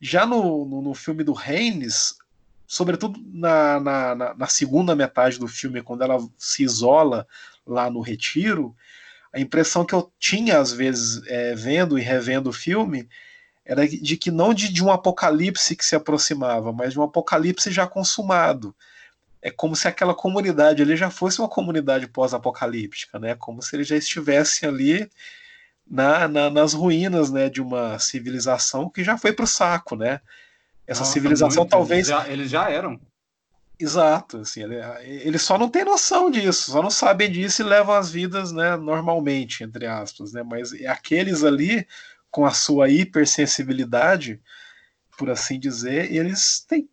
Já 0.00 0.24
no, 0.24 0.64
no, 0.64 0.80
no 0.80 0.94
filme 0.94 1.22
do 1.22 1.36
Haynes, 1.36 2.16
sobretudo 2.66 3.20
na, 3.26 3.78
na, 3.78 4.34
na, 4.34 4.46
segunda 4.46 4.96
metade 4.96 5.38
do 5.38 5.46
filme, 5.46 5.82
quando 5.82 6.02
ela 6.02 6.18
se 6.38 6.62
isola 6.62 7.26
lá 7.66 7.90
no 7.90 8.00
retiro, 8.00 8.74
a 9.32 9.40
impressão 9.40 9.84
que 9.84 9.94
eu 9.94 10.12
tinha, 10.18 10.58
às 10.58 10.72
vezes, 10.72 11.26
é, 11.26 11.54
vendo 11.54 11.98
e 11.98 12.02
revendo 12.02 12.50
o 12.50 12.52
filme, 12.52 13.08
era 13.64 13.86
de 13.86 14.16
que 14.16 14.30
não 14.30 14.52
de, 14.52 14.72
de 14.72 14.84
um 14.84 14.90
apocalipse 14.90 15.74
que 15.76 15.84
se 15.84 15.94
aproximava, 15.94 16.72
mas 16.72 16.92
de 16.92 17.00
um 17.00 17.02
apocalipse 17.02 17.70
já 17.70 17.86
consumado. 17.86 18.74
É 19.40 19.50
como 19.50 19.74
se 19.74 19.88
aquela 19.88 20.14
comunidade 20.14 20.82
ali 20.82 20.96
já 20.96 21.10
fosse 21.10 21.40
uma 21.40 21.48
comunidade 21.48 22.06
pós-apocalíptica, 22.06 23.18
né? 23.18 23.34
Como 23.34 23.62
se 23.62 23.74
ele 23.74 23.84
já 23.84 23.96
estivesse 23.96 24.66
ali 24.66 25.08
na, 25.88 26.28
na, 26.28 26.50
nas 26.50 26.74
ruínas, 26.74 27.30
né, 27.30 27.48
de 27.48 27.60
uma 27.60 27.98
civilização 27.98 28.88
que 28.88 29.02
já 29.02 29.18
foi 29.18 29.32
para 29.32 29.44
o 29.44 29.48
saco, 29.48 29.96
né? 29.96 30.20
Essa 30.86 31.00
Nossa, 31.00 31.12
civilização 31.12 31.62
muito. 31.62 31.70
talvez 31.70 32.08
eles 32.08 32.22
já, 32.22 32.28
eles 32.28 32.50
já 32.50 32.70
eram. 32.70 33.00
Exato, 33.82 34.38
assim, 34.38 34.62
eles 35.00 35.42
só 35.42 35.58
não 35.58 35.68
têm 35.68 35.84
noção 35.84 36.30
disso, 36.30 36.70
só 36.70 36.80
não 36.80 36.90
sabem 36.90 37.28
disso 37.28 37.62
e 37.62 37.64
levam 37.64 37.96
as 37.96 38.12
vidas, 38.12 38.52
né, 38.52 38.76
normalmente, 38.76 39.64
entre 39.64 39.86
aspas, 39.86 40.32
né? 40.32 40.44
Mas 40.44 40.72
aqueles 40.86 41.42
ali 41.42 41.84
com 42.30 42.46
a 42.46 42.52
sua 42.52 42.88
hipersensibilidade, 42.88 44.40
por 45.18 45.28
assim 45.30 45.58
dizer, 45.58 46.12
eles 46.12 46.60
têm 46.60 46.88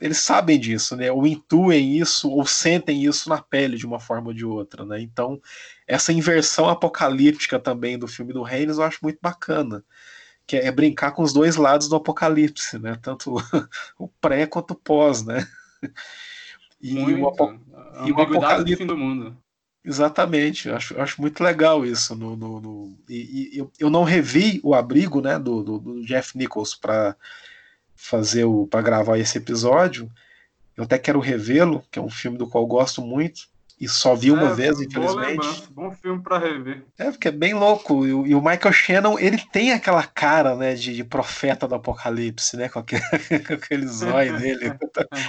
eles 0.00 0.18
sabem 0.18 0.58
disso, 0.58 0.96
né? 0.96 1.12
Ou 1.12 1.26
intuem 1.26 1.96
isso, 1.98 2.28
ou 2.30 2.46
sentem 2.46 3.04
isso 3.04 3.28
na 3.28 3.40
pele 3.40 3.76
de 3.76 3.86
uma 3.86 4.00
forma 4.00 4.28
ou 4.28 4.34
de 4.34 4.44
outra, 4.44 4.84
né? 4.84 5.00
Então, 5.00 5.40
essa 5.86 6.12
inversão 6.12 6.68
apocalíptica 6.68 7.58
também 7.58 7.98
do 7.98 8.08
filme 8.08 8.32
do 8.32 8.42
Reynolds 8.42 8.78
eu 8.78 8.84
acho 8.84 8.98
muito 9.02 9.18
bacana. 9.22 9.84
Que 10.46 10.56
é 10.56 10.72
brincar 10.72 11.12
com 11.12 11.22
os 11.22 11.32
dois 11.32 11.56
lados 11.56 11.88
do 11.88 11.96
apocalipse, 11.96 12.78
né? 12.78 12.98
Tanto 13.02 13.36
o 13.98 14.08
pré 14.08 14.46
quanto 14.46 14.72
o 14.72 14.76
pós, 14.76 15.24
né? 15.24 15.46
E 16.80 16.94
muito. 16.94 17.22
o, 17.22 17.28
apo... 17.28 17.60
e 18.04 18.10
o 18.10 18.20
apocalipse. 18.20 18.74
do 18.74 18.76
fim 18.78 18.86
do 18.86 18.98
mundo. 18.98 19.36
Exatamente, 19.84 20.68
eu 20.68 20.76
acho, 20.76 21.00
acho 21.00 21.20
muito 21.20 21.42
legal 21.42 21.84
isso. 21.84 22.14
No, 22.14 22.36
no, 22.36 22.60
no... 22.60 22.98
E, 23.08 23.50
e, 23.54 23.58
eu, 23.58 23.70
eu 23.78 23.90
não 23.90 24.02
revi 24.02 24.60
o 24.62 24.74
abrigo 24.74 25.20
né, 25.20 25.38
do, 25.38 25.62
do, 25.62 25.78
do 25.78 26.04
Jeff 26.04 26.36
Nichols 26.36 26.74
para 26.74 27.16
fazer 27.94 28.44
o 28.44 28.66
para 28.66 28.82
gravar 28.82 29.18
esse 29.18 29.38
episódio. 29.38 30.10
Eu 30.76 30.84
até 30.84 30.98
quero 30.98 31.20
revê-lo, 31.20 31.84
que 31.90 31.98
é 31.98 32.02
um 32.02 32.10
filme 32.10 32.38
do 32.38 32.48
qual 32.48 32.64
eu 32.64 32.68
gosto 32.68 33.00
muito 33.00 33.51
e 33.82 33.88
só 33.88 34.14
vi 34.14 34.30
uma 34.30 34.50
é, 34.50 34.54
vez, 34.54 34.80
infelizmente. 34.80 35.64
Bom 35.72 35.90
filme 35.90 36.22
para 36.22 36.38
rever. 36.38 36.84
É, 36.96 37.10
porque 37.10 37.26
é 37.26 37.32
bem 37.32 37.52
louco. 37.52 38.06
E, 38.06 38.10
e, 38.10 38.32
o 38.32 38.40
Michael 38.40 38.72
Shannon, 38.72 39.18
ele 39.18 39.38
tem 39.50 39.72
aquela 39.72 40.04
cara, 40.04 40.54
né, 40.54 40.76
de, 40.76 40.94
de 40.94 41.02
profeta 41.02 41.66
do 41.66 41.74
apocalipse, 41.74 42.56
né, 42.56 42.68
com 42.68 42.78
aquele, 42.78 43.02
com 43.44 43.54
aquele 43.54 43.88
zóio 43.88 44.38
dele, 44.38 44.72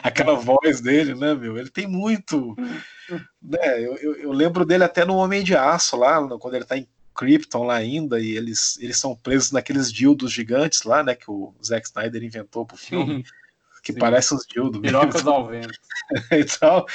aquela 0.03 0.35
voz 0.35 0.81
dele, 0.81 1.15
né, 1.15 1.33
meu? 1.33 1.57
Ele 1.57 1.71
tem 1.71 1.87
muito. 1.87 2.55
Né, 3.41 3.83
eu, 3.83 3.97
eu, 3.97 4.15
eu, 4.17 4.31
lembro 4.31 4.63
dele 4.63 4.83
até 4.83 5.03
no 5.03 5.15
Homem 5.15 5.43
de 5.43 5.55
Aço, 5.55 5.97
lá, 5.97 6.21
quando 6.37 6.53
ele 6.53 6.65
tá 6.65 6.77
em 6.77 6.87
Krypton 7.15 7.63
lá 7.63 7.73
ainda, 7.73 8.19
e 8.19 8.37
eles, 8.37 8.77
eles 8.79 8.99
são 8.99 9.15
presos 9.15 9.51
naqueles 9.51 9.91
dildos 9.91 10.31
gigantes 10.31 10.83
lá, 10.83 11.01
né, 11.01 11.15
que 11.15 11.31
o 11.31 11.55
Zack 11.65 11.87
Snyder 11.87 12.23
inventou 12.23 12.67
pro 12.67 12.77
filme. 12.77 13.25
que 13.83 13.93
Sim. 13.93 13.99
parece 13.99 14.35
uns 14.35 14.45
dildos. 14.45 14.79
Pirocas 14.79 15.25
ao 15.25 15.47
vento. 15.47 15.73
então, 16.31 16.85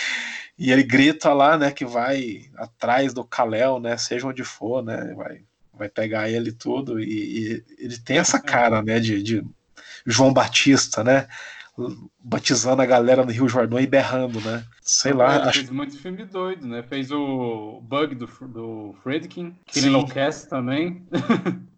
e 0.59 0.73
ele 0.73 0.83
grita 0.83 1.33
lá, 1.33 1.57
né, 1.57 1.71
que 1.71 1.85
vai 1.85 2.47
atrás 2.57 3.15
do 3.15 3.25
Kalel, 3.25 3.79
né, 3.79 3.97
seja 3.97 4.27
onde 4.27 4.43
for, 4.43 4.83
né, 4.83 5.15
vai, 5.15 5.43
vai 5.73 5.89
pegar 5.89 6.29
ele 6.29 6.51
tudo, 6.51 7.01
e, 7.01 7.05
e 7.05 7.65
ele 7.79 7.99
tem 7.99 8.19
essa 8.19 8.41
cara, 8.41 8.83
né, 8.83 8.99
de, 8.99 9.23
de, 9.23 9.45
João 10.05 10.33
Batista, 10.33 11.05
né, 11.05 11.29
batizando 12.19 12.83
a 12.83 12.87
galera 12.87 13.25
no 13.25 13.31
Rio 13.31 13.49
Jordão 13.49 13.79
e 13.79 13.87
berrando, 13.87 14.41
né, 14.41 14.65
sei 14.83 15.13
lá. 15.13 15.37
É, 15.37 15.43
acho... 15.43 15.59
Fez 15.61 15.71
muito 15.71 15.97
filme 15.97 16.25
doido, 16.25 16.67
né, 16.67 16.83
fez 16.83 17.13
o 17.13 17.81
Bug 17.83 18.17
do, 18.17 18.27
do 18.27 18.97
Fredkin, 19.03 19.55
que 19.65 19.79
ele 19.79 19.89
enlouquece 19.89 20.49
também. 20.49 21.07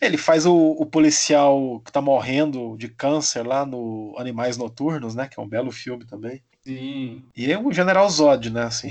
Ele 0.00 0.18
faz 0.18 0.44
o, 0.44 0.54
o, 0.54 0.84
policial 0.84 1.80
que 1.80 1.90
tá 1.90 1.98
morrendo 1.98 2.76
de 2.76 2.88
câncer 2.88 3.46
lá 3.46 3.64
no 3.64 4.14
Animais 4.18 4.58
Noturnos, 4.58 5.14
né? 5.14 5.26
Que 5.26 5.40
é 5.40 5.42
um 5.42 5.48
belo 5.48 5.72
filme 5.72 6.04
também. 6.04 6.42
Sim. 6.66 7.22
E 7.36 7.52
é 7.52 7.58
o 7.58 7.72
General 7.72 8.08
Zod, 8.08 8.50
né? 8.50 8.64
Assim. 8.64 8.90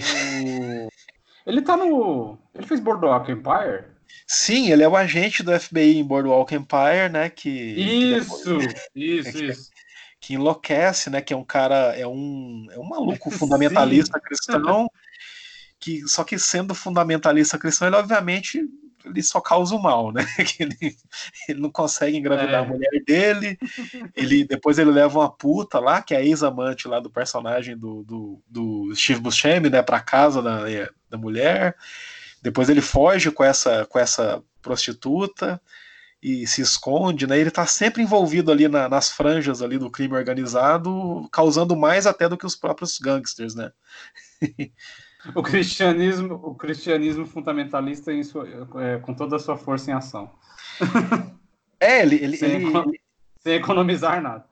Ele 1.46 1.62
tá 1.62 1.76
no. 1.76 2.38
Ele 2.54 2.68
fez 2.68 2.80
Boardwalk 2.80 3.32
Empire? 3.32 3.86
Sim, 4.28 4.72
ele 4.72 4.84
é 4.84 4.88
o 4.88 4.96
agente 4.96 5.44
do 5.44 5.60
FBI 5.60 5.98
em 5.98 6.04
Boardwalk 6.04 6.54
Empire, 6.54 7.10
né? 7.12 7.30
Que. 7.30 7.50
Isso! 7.50 8.58
Que 8.94 9.18
isso, 9.18 9.38
é, 9.38 9.42
isso. 9.50 9.70
Que 10.22 10.36
enlouquece, 10.36 11.10
né? 11.10 11.22
Que 11.22 11.34
é 11.34 11.38
um 11.38 11.44
cara. 11.44 11.98
É 11.98 12.08
um, 12.08 12.68
é 12.72 12.80
um 12.80 12.88
maluco 12.88 13.32
fundamentalista 13.32 14.20
cristão. 14.20 14.88
Que, 15.80 16.08
só 16.08 16.24
que 16.24 16.40
sendo 16.40 16.74
fundamentalista 16.74 17.58
cristão, 17.58 17.88
ele 17.88 17.98
obviamente 17.98 18.64
ele 19.06 19.24
só 19.24 19.42
causa 19.42 19.76
o 19.76 19.82
mal, 19.82 20.12
né? 20.12 20.26
Que 20.46 20.64
ele, 20.64 20.98
ele 21.48 21.60
não 21.60 21.70
consegue 21.70 22.18
engravidar 22.18 22.64
é. 22.64 22.66
a 22.66 22.68
mulher 22.68 23.04
dele, 23.06 23.58
ele 24.16 24.46
depois 24.46 24.78
ele 24.78 24.92
leva 24.92 25.20
uma 25.20 25.32
puta 25.32 25.80
lá, 25.80 26.02
que 26.02 26.14
é 26.14 26.18
a 26.18 26.24
ex-amante 26.24 26.88
lá 26.88 27.00
do 27.00 27.10
personagem 27.10 27.78
do, 27.78 28.04
do, 28.04 28.42
do 28.48 28.96
Steve 28.96 29.20
Buscemi, 29.20 29.70
né, 29.70 29.82
pra 29.82 30.00
casa 30.00 30.42
da, 30.42 30.62
da 31.10 31.18
mulher. 31.18 31.76
Depois 32.42 32.70
ele 32.70 32.82
foge 32.82 33.32
com 33.32 33.44
essa, 33.44 33.86
com 33.86 33.98
essa 33.98 34.44
prostituta 34.62 35.62
e 36.22 36.48
se 36.48 36.62
esconde, 36.62 37.28
né? 37.28 37.38
Ele 37.38 37.52
tá 37.52 37.66
sempre 37.66 38.02
envolvido 38.02 38.50
ali 38.50 38.70
na, 38.70 38.88
nas 38.88 39.12
franjas 39.12 39.62
ali 39.62 39.78
do 39.78 39.92
crime 39.92 40.16
organizado, 40.16 41.28
causando 41.32 41.76
mais 41.76 42.08
até 42.08 42.30
do 42.30 42.38
que 42.38 42.46
os 42.46 42.56
próprios 42.56 42.98
gangsters, 42.98 43.56
né? 43.56 43.72
o 45.36 45.42
cristianismo, 45.42 46.36
o 46.36 46.56
cristianismo 46.56 47.26
fundamentalista 47.26 48.12
sua, 48.24 48.48
é, 48.82 48.98
com 49.00 49.14
toda 49.14 49.38
a 49.38 49.40
sua 49.40 49.58
força 49.58 49.92
em 49.92 49.94
ação. 49.94 50.32
É, 51.80 52.02
ele, 52.02 52.16
ele, 52.16 52.38
sem, 52.38 52.50
ele, 52.50 53.02
sem 53.40 53.56
economizar 53.56 54.22
nada. 54.22 54.46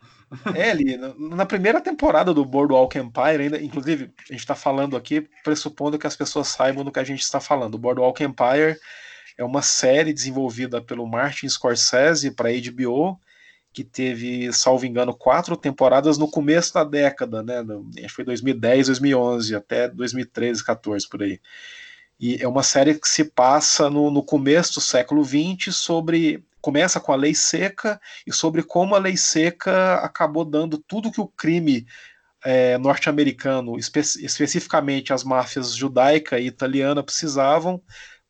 É, 0.53 0.71
ele, 0.71 0.97
na 1.17 1.45
primeira 1.45 1.81
temporada 1.81 2.33
do 2.33 2.43
Boardwalk 2.45 2.97
Empire, 2.97 3.43
ainda, 3.43 3.61
inclusive, 3.61 4.13
a 4.29 4.33
gente 4.33 4.41
está 4.41 4.55
falando 4.55 4.95
aqui, 4.95 5.27
pressupondo 5.43 5.97
que 5.99 6.07
as 6.07 6.15
pessoas 6.15 6.47
saibam 6.47 6.83
do 6.83 6.91
que 6.91 6.99
a 6.99 7.03
gente 7.03 7.21
está 7.21 7.39
falando. 7.39 7.75
O 7.75 7.77
Boardwalk 7.77 8.23
Empire 8.23 8.77
é 9.37 9.43
uma 9.43 9.61
série 9.61 10.13
desenvolvida 10.13 10.81
pelo 10.81 11.07
Martin 11.07 11.47
Scorsese 11.47 12.31
para 12.31 12.49
HBO, 12.49 13.19
que 13.73 13.83
teve, 13.83 14.51
salvo 14.51 14.85
engano, 14.85 15.13
quatro 15.13 15.55
temporadas 15.55 16.17
no 16.17 16.29
começo 16.29 16.73
da 16.73 16.83
década, 16.83 17.41
né? 17.41 17.59
Acho 17.59 18.07
que 18.07 18.09
foi 18.09 18.25
2010, 18.25 18.87
2011, 18.87 19.55
até 19.55 19.87
2013, 19.87 20.63
14, 20.63 21.07
por 21.07 21.23
aí. 21.23 21.39
E 22.19 22.41
é 22.41 22.47
uma 22.47 22.63
série 22.63 22.95
que 22.99 23.07
se 23.07 23.25
passa 23.25 23.89
no, 23.89 24.11
no 24.11 24.23
começo 24.23 24.75
do 24.75 24.81
século 24.81 25.23
XX 25.23 25.75
sobre. 25.75 26.43
Começa 26.61 26.99
com 26.99 27.11
a 27.11 27.15
lei 27.15 27.33
seca 27.33 27.99
e 28.27 28.31
sobre 28.31 28.61
como 28.61 28.93
a 28.93 28.99
lei 28.99 29.17
seca 29.17 29.95
acabou 29.95 30.45
dando 30.45 30.77
tudo 30.77 31.11
que 31.11 31.19
o 31.19 31.27
crime 31.27 31.87
é, 32.43 32.77
norte-americano, 32.77 33.79
espe 33.79 33.99
especificamente 33.99 35.11
as 35.11 35.23
máfias 35.23 35.75
judaica 35.75 36.39
e 36.39 36.45
italiana, 36.45 37.01
precisavam 37.01 37.81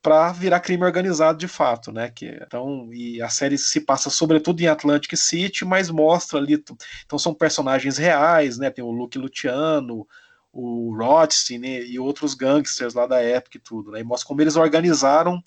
para 0.01 0.31
virar 0.31 0.59
crime 0.59 0.83
organizado 0.83 1.37
de 1.37 1.47
fato, 1.47 1.91
né? 1.91 2.09
Que, 2.09 2.39
então, 2.41 2.89
e 2.91 3.21
a 3.21 3.29
série 3.29 3.57
se 3.57 3.79
passa 3.81 4.09
sobretudo 4.09 4.59
em 4.61 4.67
Atlantic 4.67 5.15
City, 5.15 5.63
mas 5.63 5.89
mostra 5.89 6.39
ali. 6.39 6.63
Então 7.05 7.19
são 7.19 7.33
personagens 7.33 7.97
reais, 7.97 8.57
né? 8.57 8.69
Tem 8.69 8.83
o 8.83 8.91
Luke 8.91 9.19
Luciano, 9.19 10.07
o 10.51 10.95
Rothstein 10.97 11.59
né? 11.59 11.83
e 11.83 11.99
outros 11.99 12.33
gangsters 12.33 12.93
lá 12.93 13.05
da 13.05 13.21
época 13.21 13.57
e 13.57 13.61
tudo, 13.61 13.91
né? 13.91 13.99
E 13.99 14.03
mostra 14.03 14.27
como 14.27 14.41
eles 14.41 14.55
organizaram 14.55 15.41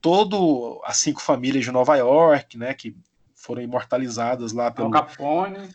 todo 0.00 0.80
as 0.84 0.98
cinco 0.98 1.22
famílias 1.22 1.64
de 1.64 1.72
Nova 1.72 1.96
York, 1.96 2.58
né? 2.58 2.74
Que 2.74 2.94
foram 3.34 3.62
imortalizadas 3.62 4.52
lá 4.52 4.70
pelo. 4.70 4.88
Al 4.88 4.92
Capone. 4.92 5.70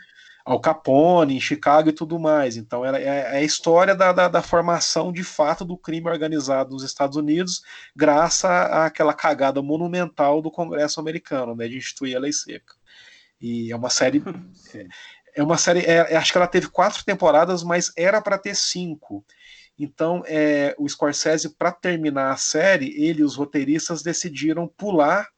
Al 0.46 0.60
Capone, 0.60 1.36
em 1.36 1.40
Chicago 1.40 1.90
e 1.90 1.94
tudo 1.94 2.20
mais. 2.20 2.58
Então, 2.58 2.86
é, 2.86 3.04
é 3.04 3.38
a 3.38 3.44
história 3.44 3.96
da, 3.96 4.12
da, 4.12 4.28
da, 4.28 4.42
formação 4.42 5.12
de 5.12 5.24
fato 5.24 5.64
do 5.64 5.78
crime 5.78 6.10
organizado 6.10 6.72
nos 6.72 6.84
Estados 6.84 7.18
Unidos, 7.18 7.62
graças 7.96 8.50
àquela 8.50 9.14
cagada 9.14 9.62
monumental 9.62 10.42
do 10.42 10.52
Congresso 10.52 11.00
americano, 11.00 11.56
né, 11.56 11.68
de 11.68 11.78
instituir 11.78 12.16
a 12.16 12.20
lei 12.20 12.34
seca. 12.34 12.74
E 13.40 13.72
é 13.72 13.76
uma 13.76 13.90
série. 13.90 14.24
é 15.36 15.44
uma 15.44 15.58
série. 15.58 15.82
É, 15.82 16.16
acho 16.16 16.32
que 16.32 16.38
ela 16.38 16.48
teve 16.48 16.68
quatro 16.68 17.04
temporadas, 17.04 17.64
mas 17.64 17.92
era 17.96 18.22
para 18.22 18.38
ter 18.38 18.56
cinco. 18.56 19.24
Então, 19.78 20.22
é, 20.26 20.76
o 20.78 20.88
Scorsese, 20.88 21.56
para 21.56 21.72
terminar 21.72 22.34
a 22.34 22.38
série, 22.38 22.94
ele 23.02 23.22
e 23.22 23.24
os 23.24 23.38
roteiristas 23.38 24.02
decidiram 24.02 24.68
pular 24.68 25.30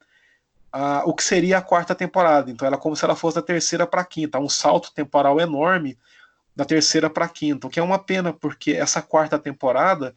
a, 0.72 1.04
o 1.06 1.14
que 1.14 1.24
seria 1.24 1.58
a 1.58 1.62
quarta 1.62 1.94
temporada. 1.94 2.50
Então 2.50 2.68
era 2.68 2.78
como 2.78 2.96
se 2.96 3.04
ela 3.04 3.16
fosse 3.16 3.36
da 3.36 3.42
terceira 3.42 3.86
para 3.86 4.02
a 4.02 4.06
quinta, 4.06 4.40
um 4.40 4.50
salto 4.50 4.94
temporal 4.94 5.40
enorme 5.40 5.98
da 6.56 6.66
terceira 6.66 7.10
para 7.10 7.26
a 7.26 7.30
quinta, 7.30 7.68
o 7.68 7.70
que 7.70 7.80
é 7.80 7.84
uma 7.84 8.00
pena, 8.00 8.34
porque 8.34 8.72
essa 8.72 9.02
quarta 9.02 9.40
temporada 9.40 10.14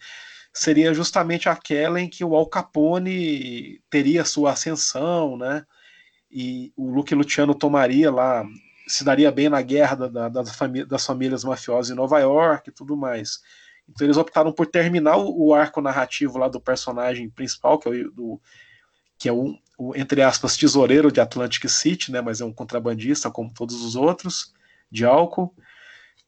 seria 0.52 0.94
justamente 0.94 1.48
aquela 1.48 2.00
em 2.00 2.08
que 2.08 2.24
o 2.24 2.34
Al 2.34 2.46
Capone 2.46 3.80
teria 3.90 4.24
sua 4.24 4.52
ascensão, 4.52 5.36
né? 5.36 5.64
E 6.30 6.72
o 6.76 6.90
Luke 6.90 7.14
Luciano 7.14 7.54
tomaria 7.54 8.10
lá, 8.10 8.44
se 8.86 9.04
daria 9.04 9.30
bem 9.30 9.48
na 9.48 9.62
guerra 9.62 10.08
da, 10.08 10.28
da, 10.28 10.42
das 10.84 11.06
famílias 11.06 11.44
mafiosas 11.44 11.90
em 11.90 11.94
Nova 11.94 12.18
York 12.18 12.70
e 12.70 12.72
tudo 12.72 12.96
mais. 12.96 13.40
Então 13.88 14.06
eles 14.06 14.16
optaram 14.16 14.52
por 14.52 14.66
terminar 14.66 15.16
o, 15.16 15.48
o 15.48 15.54
arco 15.54 15.80
narrativo 15.80 16.38
lá 16.38 16.48
do 16.48 16.60
personagem 16.60 17.30
principal, 17.30 17.78
que 17.78 17.88
é 17.88 17.90
o, 17.90 18.10
do, 18.10 18.40
que 19.18 19.28
é 19.28 19.32
o, 19.32 19.56
o, 19.78 19.94
entre 19.96 20.22
aspas, 20.22 20.56
tesoureiro 20.56 21.10
de 21.10 21.20
Atlantic 21.20 21.68
City, 21.68 22.12
né? 22.12 22.20
Mas 22.20 22.40
é 22.40 22.44
um 22.44 22.52
contrabandista 22.52 23.30
como 23.30 23.52
todos 23.52 23.82
os 23.84 23.96
outros 23.96 24.52
de 24.90 25.04
álcool 25.04 25.54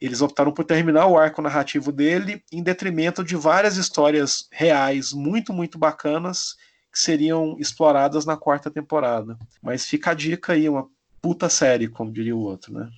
eles 0.01 0.21
optaram 0.21 0.53
por 0.53 0.65
terminar 0.65 1.07
o 1.07 1.19
arco 1.19 1.41
narrativo 1.41 1.91
dele 1.91 2.43
em 2.53 2.63
detrimento 2.63 3.25
de 3.25 3.35
várias 3.35 3.77
histórias 3.77 4.49
reais 4.51 5.13
muito, 5.13 5.53
muito 5.53 5.79
bacanas 5.79 6.57
que 6.93 6.99
seriam 6.99 7.57
exploradas 7.59 8.27
na 8.27 8.37
quarta 8.37 8.71
temporada. 8.71 9.39
Mas 9.63 9.87
fica 9.87 10.11
a 10.11 10.15
dica 10.15 10.53
aí, 10.53 10.69
uma 10.69 10.89
puta 11.21 11.49
série, 11.49 11.89
como 11.89 12.13
diria 12.13 12.37
o 12.37 12.41
outro, 12.41 12.75
né? 12.75 12.89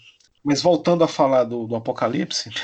Mas 0.44 0.62
voltando 0.62 1.04
a 1.04 1.08
falar 1.08 1.44
do, 1.44 1.66
do 1.66 1.76
Apocalipse. 1.76 2.50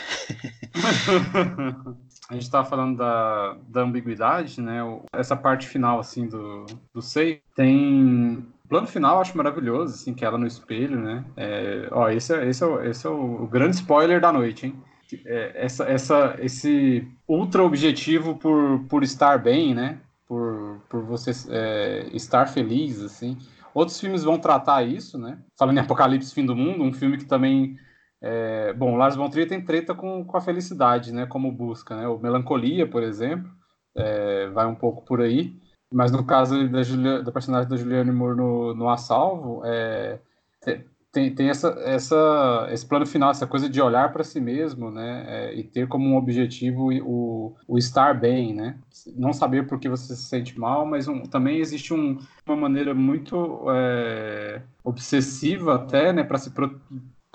a 2.29 2.35
gente 2.35 2.45
estava 2.45 2.69
falando 2.69 2.97
da, 2.97 3.57
da 3.69 3.83
ambiguidade, 3.83 4.61
né? 4.61 4.81
Essa 5.13 5.37
parte 5.37 5.67
final, 5.67 5.99
assim, 6.01 6.27
do, 6.27 6.65
do 6.93 7.03
Sei, 7.03 7.43
tem 7.55 8.45
o 8.65 8.69
plano 8.69 8.87
final 8.87 9.17
eu 9.17 9.21
acho 9.21 9.37
maravilhoso, 9.37 9.95
assim, 9.95 10.15
que 10.15 10.25
ela 10.25 10.39
no 10.39 10.47
espelho, 10.47 10.99
né? 10.99 11.25
É, 11.37 11.89
ó, 11.93 12.09
esse 12.09 12.35
é, 12.35 12.49
esse, 12.49 12.65
é, 12.65 12.67
o, 12.67 12.83
esse 12.83 13.07
é 13.07 13.11
o 13.11 13.47
grande 13.47 13.77
spoiler 13.77 14.21
da 14.21 14.33
noite, 14.33 14.67
hein? 14.67 14.83
É, 15.27 15.53
essa, 15.55 15.85
essa, 15.85 16.37
esse 16.39 17.07
ultra 17.29 17.63
objetivo 17.63 18.37
por, 18.37 18.85
por 18.89 19.03
estar 19.03 19.39
bem, 19.39 19.75
né? 19.75 19.99
Por, 20.27 20.81
por 20.89 21.05
você 21.05 21.31
é, 21.51 22.09
estar 22.15 22.47
feliz, 22.47 23.03
assim. 23.03 23.37
Outros 23.75 24.01
filmes 24.01 24.25
vão 24.25 24.39
tratar 24.39 24.83
isso, 24.83 25.19
né? 25.19 25.39
Falando 25.59 25.77
em 25.77 25.81
Apocalipse 25.81 26.33
Fim 26.35 26.47
do 26.47 26.57
Mundo, 26.57 26.83
um 26.83 26.93
filme 26.93 27.19
que 27.19 27.27
também. 27.27 27.77
É, 28.27 28.73
bom, 28.73 28.97
Lars 28.97 29.17
von 29.17 29.29
Trier 29.29 29.47
tem 29.47 29.63
treta 29.63 29.95
com, 29.95 30.25
com 30.25 30.37
a 30.39 30.41
felicidade, 30.41 31.13
né? 31.13 31.27
Como 31.27 31.53
busca, 31.53 31.95
né? 31.95 32.09
O 32.09 32.19
Melancolia, 32.19 32.89
por 32.89 33.03
exemplo, 33.03 33.51
é, 33.95 34.49
vai 34.49 34.67
um 34.67 34.75
pouco 34.75 35.05
por 35.05 35.21
aí. 35.21 35.55
Mas 35.93 36.11
no 36.11 36.25
caso 36.25 36.67
da, 36.71 36.83
Julia, 36.83 37.23
da 37.23 37.31
personagem 37.31 37.69
da 37.69 37.77
Juliane 37.77 38.11
Moore 38.11 38.39
no, 38.39 38.75
no 38.75 38.89
A 38.89 38.97
Salvo, 38.97 39.61
é, 39.67 40.19
tem, 41.13 41.35
tem 41.35 41.51
essa, 41.51 41.69
essa, 41.85 42.67
esse 42.71 42.87
plano 42.87 43.07
final, 43.07 43.31
essa 43.31 43.47
coisa 43.47 43.69
de 43.69 43.81
olhar 43.81 44.11
para 44.11 44.25
si 44.25 44.41
mesmo, 44.41 44.91
né? 44.91 45.25
É, 45.29 45.55
e 45.55 45.63
ter 45.63 45.87
como 45.87 46.09
um 46.09 46.17
objetivo 46.17 46.91
o, 47.05 47.55
o 47.69 47.77
estar 47.77 48.19
bem, 48.19 48.55
né? 48.55 48.79
Não 49.17 49.35
saber 49.35 49.67
por 49.67 49.79
que 49.79 49.89
você 49.89 50.17
se 50.17 50.25
sente 50.25 50.59
mal, 50.59 50.87
mas 50.87 51.07
um, 51.07 51.25
também 51.25 51.59
existe 51.59 51.93
um, 51.93 52.19
uma 52.47 52.57
maneira 52.57 52.95
muito 52.95 53.67
é, 53.71 54.63
obsessiva 54.83 55.75
até, 55.75 56.11
né? 56.11 56.25
Para 56.25 56.39
se, 56.39 56.51
pro, 56.51 56.81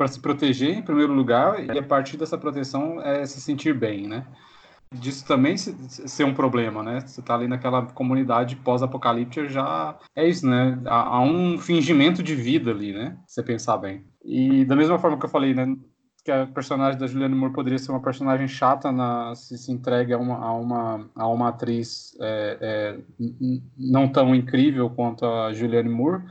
se 0.08 0.20
proteger 0.20 0.78
em 0.78 0.82
primeiro 0.82 1.14
lugar 1.14 1.64
e 1.64 1.78
a 1.78 1.84
partir 1.84 2.18
dessa 2.18 2.38
proteção 2.38 3.02
é 3.02 3.26
se 3.26 3.42
sentir 3.42 3.74
bem, 3.74 4.08
né? 4.08 4.26
disso 4.92 5.26
também 5.26 5.56
ser 5.56 6.24
um 6.24 6.34
problema, 6.34 6.82
né? 6.82 7.02
Você 7.02 7.22
tá 7.22 7.36
ali 7.36 7.48
naquela 7.48 7.86
comunidade 7.86 8.56
pós-apocalíptica, 8.56 9.48
já 9.48 9.98
é 10.16 10.28
isso, 10.28 10.48
né? 10.48 10.80
Há, 10.86 11.16
há, 11.16 11.22
um 11.22 11.58
fingimento 11.60 12.24
de 12.24 12.36
vida 12.36 12.72
ali, 12.72 12.92
né? 12.92 13.18
Se 13.28 13.36
você 13.36 13.44
pensar 13.44 13.78
bem. 13.78 14.04
E 14.24 14.66
da 14.66 14.76
mesma 14.76 14.98
forma 14.98 15.18
que 15.18 15.26
eu 15.26 15.30
falei, 15.30 15.54
né? 15.54 15.76
Que 16.24 16.32
a 16.32 16.48
personagem 16.48 17.00
da 17.00 17.08
Julianne 17.08 17.36
Moore 17.36 17.54
poderia 17.54 17.78
ser 17.78 17.92
uma 17.92 18.02
personagem 18.02 18.48
chata 18.48 18.92
na, 18.92 19.36
se 19.36 19.58
se 19.58 19.72
entregue 19.72 20.12
a 20.12 20.18
uma, 20.18 20.38
a 20.38 20.54
uma, 20.54 21.10
a 21.16 21.28
uma 21.28 21.50
atriz 21.50 22.18
é, 22.20 22.58
é, 22.60 23.00
não 23.78 24.08
tão 24.08 24.34
incrível 24.34 24.90
quanto 24.90 25.26
a 25.26 25.54
Julianne 25.54 25.90
Moore. 25.90 26.24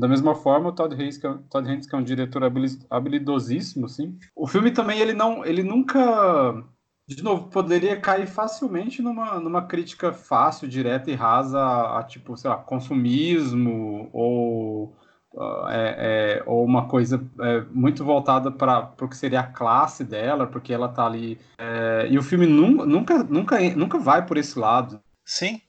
Da 0.00 0.08
mesma 0.08 0.34
forma, 0.34 0.70
o 0.70 0.72
Todd 0.72 0.94
Haynes, 0.94 1.18
que 1.18 1.26
é, 1.26 1.34
Todd 1.50 1.68
Haynes, 1.68 1.86
que 1.86 1.94
é 1.94 1.98
um 1.98 2.02
diretor 2.02 2.42
habilidosíssimo, 2.88 3.84
assim. 3.84 4.18
O 4.34 4.46
filme 4.46 4.70
também, 4.70 4.98
ele 4.98 5.12
não, 5.12 5.44
ele 5.44 5.62
nunca 5.62 6.64
de 7.06 7.24
novo, 7.24 7.48
poderia 7.48 8.00
cair 8.00 8.26
facilmente 8.26 9.02
numa, 9.02 9.40
numa 9.40 9.66
crítica 9.66 10.12
fácil, 10.12 10.68
direta 10.68 11.10
e 11.10 11.14
rasa 11.14 11.58
a, 11.58 11.98
a 11.98 12.02
tipo, 12.04 12.36
sei 12.36 12.48
lá, 12.48 12.56
consumismo 12.56 14.08
ou, 14.12 14.96
uh, 15.34 15.68
é, 15.68 15.96
é, 15.98 16.42
ou 16.46 16.64
uma 16.64 16.86
coisa 16.86 17.20
é, 17.40 17.62
muito 17.72 18.04
voltada 18.04 18.50
para 18.50 18.92
o 19.00 19.08
que 19.08 19.16
seria 19.16 19.40
a 19.40 19.46
classe 19.46 20.04
dela, 20.04 20.46
porque 20.46 20.72
ela 20.72 20.88
tá 20.88 21.04
ali. 21.04 21.38
É, 21.58 22.06
e 22.08 22.16
o 22.16 22.22
filme 22.22 22.46
nunca, 22.46 22.86
nunca, 22.86 23.24
nunca, 23.24 23.60
nunca 23.76 23.98
vai 23.98 24.24
por 24.24 24.36
esse 24.36 24.56
lado. 24.56 25.00
Sim, 25.24 25.60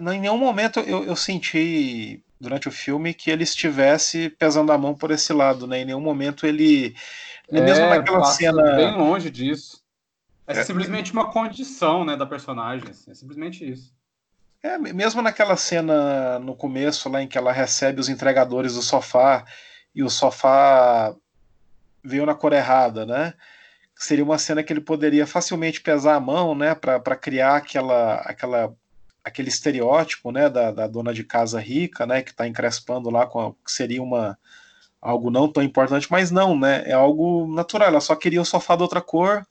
não, 0.00 0.12
em 0.12 0.20
nenhum 0.20 0.38
momento 0.38 0.80
eu, 0.80 1.04
eu 1.04 1.16
senti 1.16 2.24
durante 2.40 2.68
o 2.68 2.72
filme 2.72 3.14
que 3.14 3.30
ele 3.30 3.44
estivesse 3.44 4.30
pesando 4.30 4.72
a 4.72 4.78
mão 4.78 4.94
por 4.94 5.10
esse 5.10 5.32
lado, 5.32 5.66
né? 5.66 5.80
Em 5.80 5.84
nenhum 5.84 6.00
momento 6.00 6.46
ele. 6.46 6.94
Mesmo 7.50 7.84
é, 7.84 7.90
naquela 7.90 8.24
cena. 8.24 8.76
Bem 8.76 8.96
longe 8.96 9.30
disso 9.30 9.86
é, 10.46 10.60
é 10.60 10.64
simplesmente 10.64 11.12
uma 11.12 11.30
condição, 11.30 12.04
né, 12.04 12.16
da 12.16 12.24
personagem. 12.24 12.88
Assim, 12.88 13.10
é 13.10 13.14
simplesmente 13.14 13.68
isso. 13.68 13.92
É, 14.62 14.78
mesmo 14.78 15.20
naquela 15.20 15.56
cena 15.56 16.38
no 16.38 16.54
começo, 16.54 17.08
lá 17.08 17.22
em 17.22 17.28
que 17.28 17.36
ela 17.36 17.52
recebe 17.52 18.00
os 18.00 18.08
entregadores 18.08 18.74
do 18.74 18.82
sofá 18.82 19.44
e 19.94 20.02
o 20.02 20.10
sofá 20.10 21.14
veio 22.02 22.26
na 22.26 22.34
cor 22.34 22.52
errada, 22.52 23.04
né? 23.04 23.34
Seria 23.94 24.24
uma 24.24 24.38
cena 24.38 24.62
que 24.62 24.72
ele 24.72 24.80
poderia 24.80 25.26
facilmente 25.26 25.80
pesar 25.80 26.14
a 26.16 26.20
mão, 26.20 26.54
né, 26.54 26.74
para 26.74 27.16
criar 27.16 27.56
aquela, 27.56 28.16
aquela, 28.16 28.74
aquele 29.26 29.48
estereótipo, 29.48 30.30
né, 30.30 30.48
da, 30.48 30.70
da 30.70 30.86
dona 30.86 31.12
de 31.12 31.24
casa 31.24 31.58
rica, 31.58 32.06
né, 32.06 32.22
que 32.22 32.30
está 32.30 32.46
encrespando 32.46 33.10
lá 33.10 33.26
com 33.26 33.40
a, 33.40 33.52
que 33.52 33.72
seria 33.72 34.00
uma 34.00 34.38
algo 35.02 35.30
não 35.30 35.50
tão 35.50 35.64
importante, 35.64 36.06
mas 36.10 36.30
não, 36.30 36.58
né? 36.58 36.82
É 36.86 36.92
algo 36.92 37.46
natural. 37.52 37.88
Ela 37.88 38.00
só 38.00 38.16
queria 38.16 38.40
o 38.40 38.44
sofá 38.44 38.74
de 38.76 38.82
outra 38.82 39.00
cor 39.00 39.46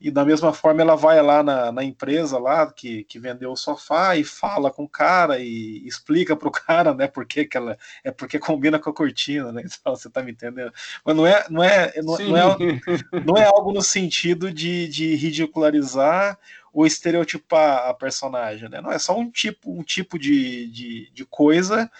e 0.00 0.10
da 0.10 0.24
mesma 0.24 0.52
forma 0.52 0.82
ela 0.82 0.96
vai 0.96 1.22
lá 1.22 1.42
na, 1.42 1.70
na, 1.70 1.84
empresa 1.84 2.38
lá 2.38 2.70
que, 2.70 3.04
que 3.04 3.18
vendeu 3.18 3.52
o 3.52 3.56
sofá 3.56 4.16
e 4.16 4.24
fala 4.24 4.70
com 4.70 4.84
o 4.84 4.88
cara 4.88 5.38
e 5.38 5.86
explica 5.86 6.34
pro 6.34 6.50
cara, 6.50 6.92
né, 6.92 7.06
porque 7.06 7.44
que 7.44 7.56
ela 7.56 7.78
é 8.02 8.10
porque 8.10 8.38
combina 8.38 8.78
com 8.78 8.90
a 8.90 8.94
cortina, 8.94 9.52
né? 9.52 9.62
Então, 9.80 9.94
você 9.94 10.10
tá 10.10 10.22
me 10.22 10.32
entendendo? 10.32 10.72
Mas 11.04 11.16
não 11.16 11.26
é 11.26 11.46
não 11.48 11.62
é 11.62 11.92
não, 12.02 12.18
não 12.18 12.36
é, 12.36 12.56
não 13.24 13.36
é 13.36 13.44
algo 13.44 13.72
no 13.72 13.82
sentido 13.82 14.52
de, 14.52 14.88
de 14.88 15.14
ridicularizar 15.14 16.38
ou 16.72 16.86
estereotipar 16.86 17.88
a 17.88 17.94
personagem, 17.94 18.68
né? 18.68 18.80
Não 18.80 18.90
é 18.90 18.98
só 18.98 19.18
um 19.18 19.30
tipo 19.30 19.72
um 19.78 19.82
tipo 19.82 20.18
de, 20.18 20.66
de, 20.68 21.10
de 21.12 21.24
coisa 21.26 21.90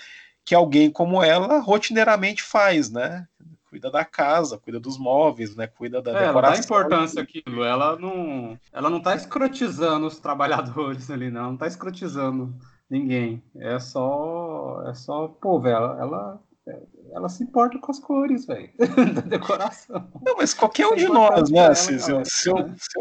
que 0.45 0.55
alguém 0.55 0.91
como 0.91 1.23
ela 1.23 1.59
rotineiramente 1.61 2.43
faz, 2.43 2.91
né? 2.91 3.27
cuida 3.73 3.91
da 3.91 4.05
casa, 4.05 4.59
cuida 4.59 4.79
dos 4.79 4.99
móveis, 4.99 5.57
né? 5.57 5.67
Cuida 5.67 6.03
da 6.03 6.11
é, 6.11 6.27
decoração. 6.27 6.39
Ela 6.39 6.53
dá 6.53 6.59
importância 6.59 7.23
aquilo. 7.23 7.65
Ela 7.65 7.99
não, 7.99 8.59
ela 8.71 8.91
não 8.91 9.01
tá 9.01 9.15
escrotizando 9.17 10.07
os 10.07 10.19
trabalhadores 10.19 11.11
ali, 11.11 11.31
não. 11.31 11.53
Não 11.53 11.57
tá 11.57 11.67
escrotizando 11.67 12.55
ninguém. 12.91 13.43
É 13.57 13.79
só, 13.79 14.85
é 14.87 14.93
só, 14.93 15.27
pô, 15.27 15.59
velho, 15.59 15.77
ela, 15.77 15.99
ela 15.99 16.41
ela 17.15 17.29
se 17.29 17.43
importa 17.43 17.79
com 17.79 17.91
as 17.91 17.99
cores, 17.99 18.47
velho, 18.47 18.71
da 19.15 19.23
decoração. 19.23 20.07
Não, 20.25 20.37
mas 20.37 20.55
qualquer 20.55 20.87
um 20.87 20.95
de 20.95 21.09
nós, 21.09 21.51
né? 21.51 21.75
Se, 21.75 21.99
se, 21.99 22.11
eu, 22.11 22.23
se, 22.25 22.51
eu, 22.51 22.75
se 22.77 22.99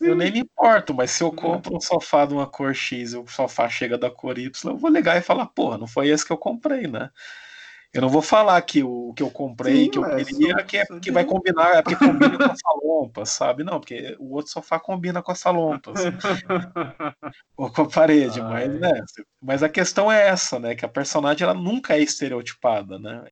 eu, 0.00 0.16
nem, 0.16 0.16
nem, 0.16 0.28
eu 0.28 0.32
nem 0.32 0.32
me 0.32 0.38
importo, 0.40 0.94
mas 0.94 1.10
se 1.10 1.22
eu 1.22 1.32
compro 1.32 1.76
um 1.76 1.80
sofá 1.80 2.24
de 2.24 2.34
uma 2.34 2.46
cor 2.46 2.74
X 2.74 3.12
e 3.12 3.16
o 3.16 3.26
sofá 3.26 3.68
chega 3.68 3.98
da 3.98 4.10
cor 4.10 4.38
Y, 4.38 4.72
eu 4.72 4.78
vou 4.78 4.90
ligar 4.90 5.16
e 5.16 5.22
falar, 5.22 5.46
porra, 5.46 5.78
não 5.78 5.86
foi 5.86 6.08
esse 6.08 6.24
que 6.24 6.32
eu 6.32 6.38
comprei, 6.38 6.86
né? 6.86 7.10
Eu 7.92 8.02
não 8.02 8.08
vou 8.08 8.22
falar 8.22 8.62
que 8.62 8.84
o 8.84 9.12
que 9.14 9.22
eu 9.22 9.30
comprei, 9.30 9.84
Sim, 9.84 9.90
que 9.90 9.98
eu 9.98 10.04
queria, 10.04 10.62
que, 10.62 10.76
é, 10.76 10.86
que 11.02 11.10
vai 11.10 11.24
combinar, 11.24 11.76
é 11.76 11.82
porque 11.82 11.96
combina 11.96 12.38
com 12.38 12.44
essa 12.44 12.70
lompa, 12.84 13.26
sabe? 13.26 13.64
Não, 13.64 13.80
porque 13.80 14.16
o 14.20 14.34
outro 14.34 14.52
sofá 14.52 14.78
combina 14.78 15.20
com 15.20 15.32
essa 15.32 15.50
lompa. 15.50 15.90
Assim. 15.90 16.06
Ou 17.56 17.68
com 17.68 17.82
a 17.82 17.88
parede, 17.88 18.40
mas, 18.40 18.72
né? 18.78 19.02
Mas 19.42 19.62
a 19.64 19.68
questão 19.68 20.10
é 20.10 20.28
essa, 20.28 20.60
né? 20.60 20.76
Que 20.76 20.84
a 20.84 20.88
personagem 20.88 21.42
ela 21.42 21.54
nunca 21.54 21.96
é 21.96 22.00
estereotipada, 22.00 22.96
né? 22.96 23.24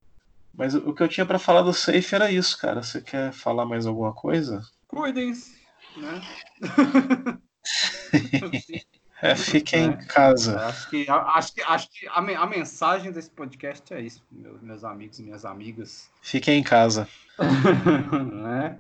Mas 0.53 0.75
o 0.75 0.93
que 0.93 1.05
eu 1.05 1.09
tinha 1.09 1.25
para 1.25 1.39
falar 1.39 1.63
do 1.63 1.73
Safe 1.73 2.15
era 2.17 2.29
isso, 2.29 2.59
cara. 2.59 2.83
Você 2.83 3.01
quer 3.01 3.33
falar 3.33 3.65
mais 3.65 3.87
alguma 3.87 4.13
coisa? 4.13 4.61
Cuidem-se, 4.89 5.58
né? 6.01 6.21
É, 9.23 9.35
fiquem 9.37 9.87
em 9.87 9.97
casa. 10.07 10.59
Acho 10.61 10.91
que, 10.91 11.07
acho 11.09 11.55
que, 11.55 11.63
acho 11.63 11.91
que 11.91 12.09
a, 12.09 12.19
a 12.19 12.47
mensagem 12.47 13.13
desse 13.13 13.31
podcast 13.31 13.93
é 13.93 14.01
isso, 14.01 14.25
meus, 14.31 14.61
meus 14.63 14.85
amigos 14.85 15.19
e 15.19 15.23
minhas 15.23 15.45
amigas. 15.45 16.11
Fiquem 16.23 16.59
em 16.59 16.63
casa. 16.63 17.09
né? 18.33 18.79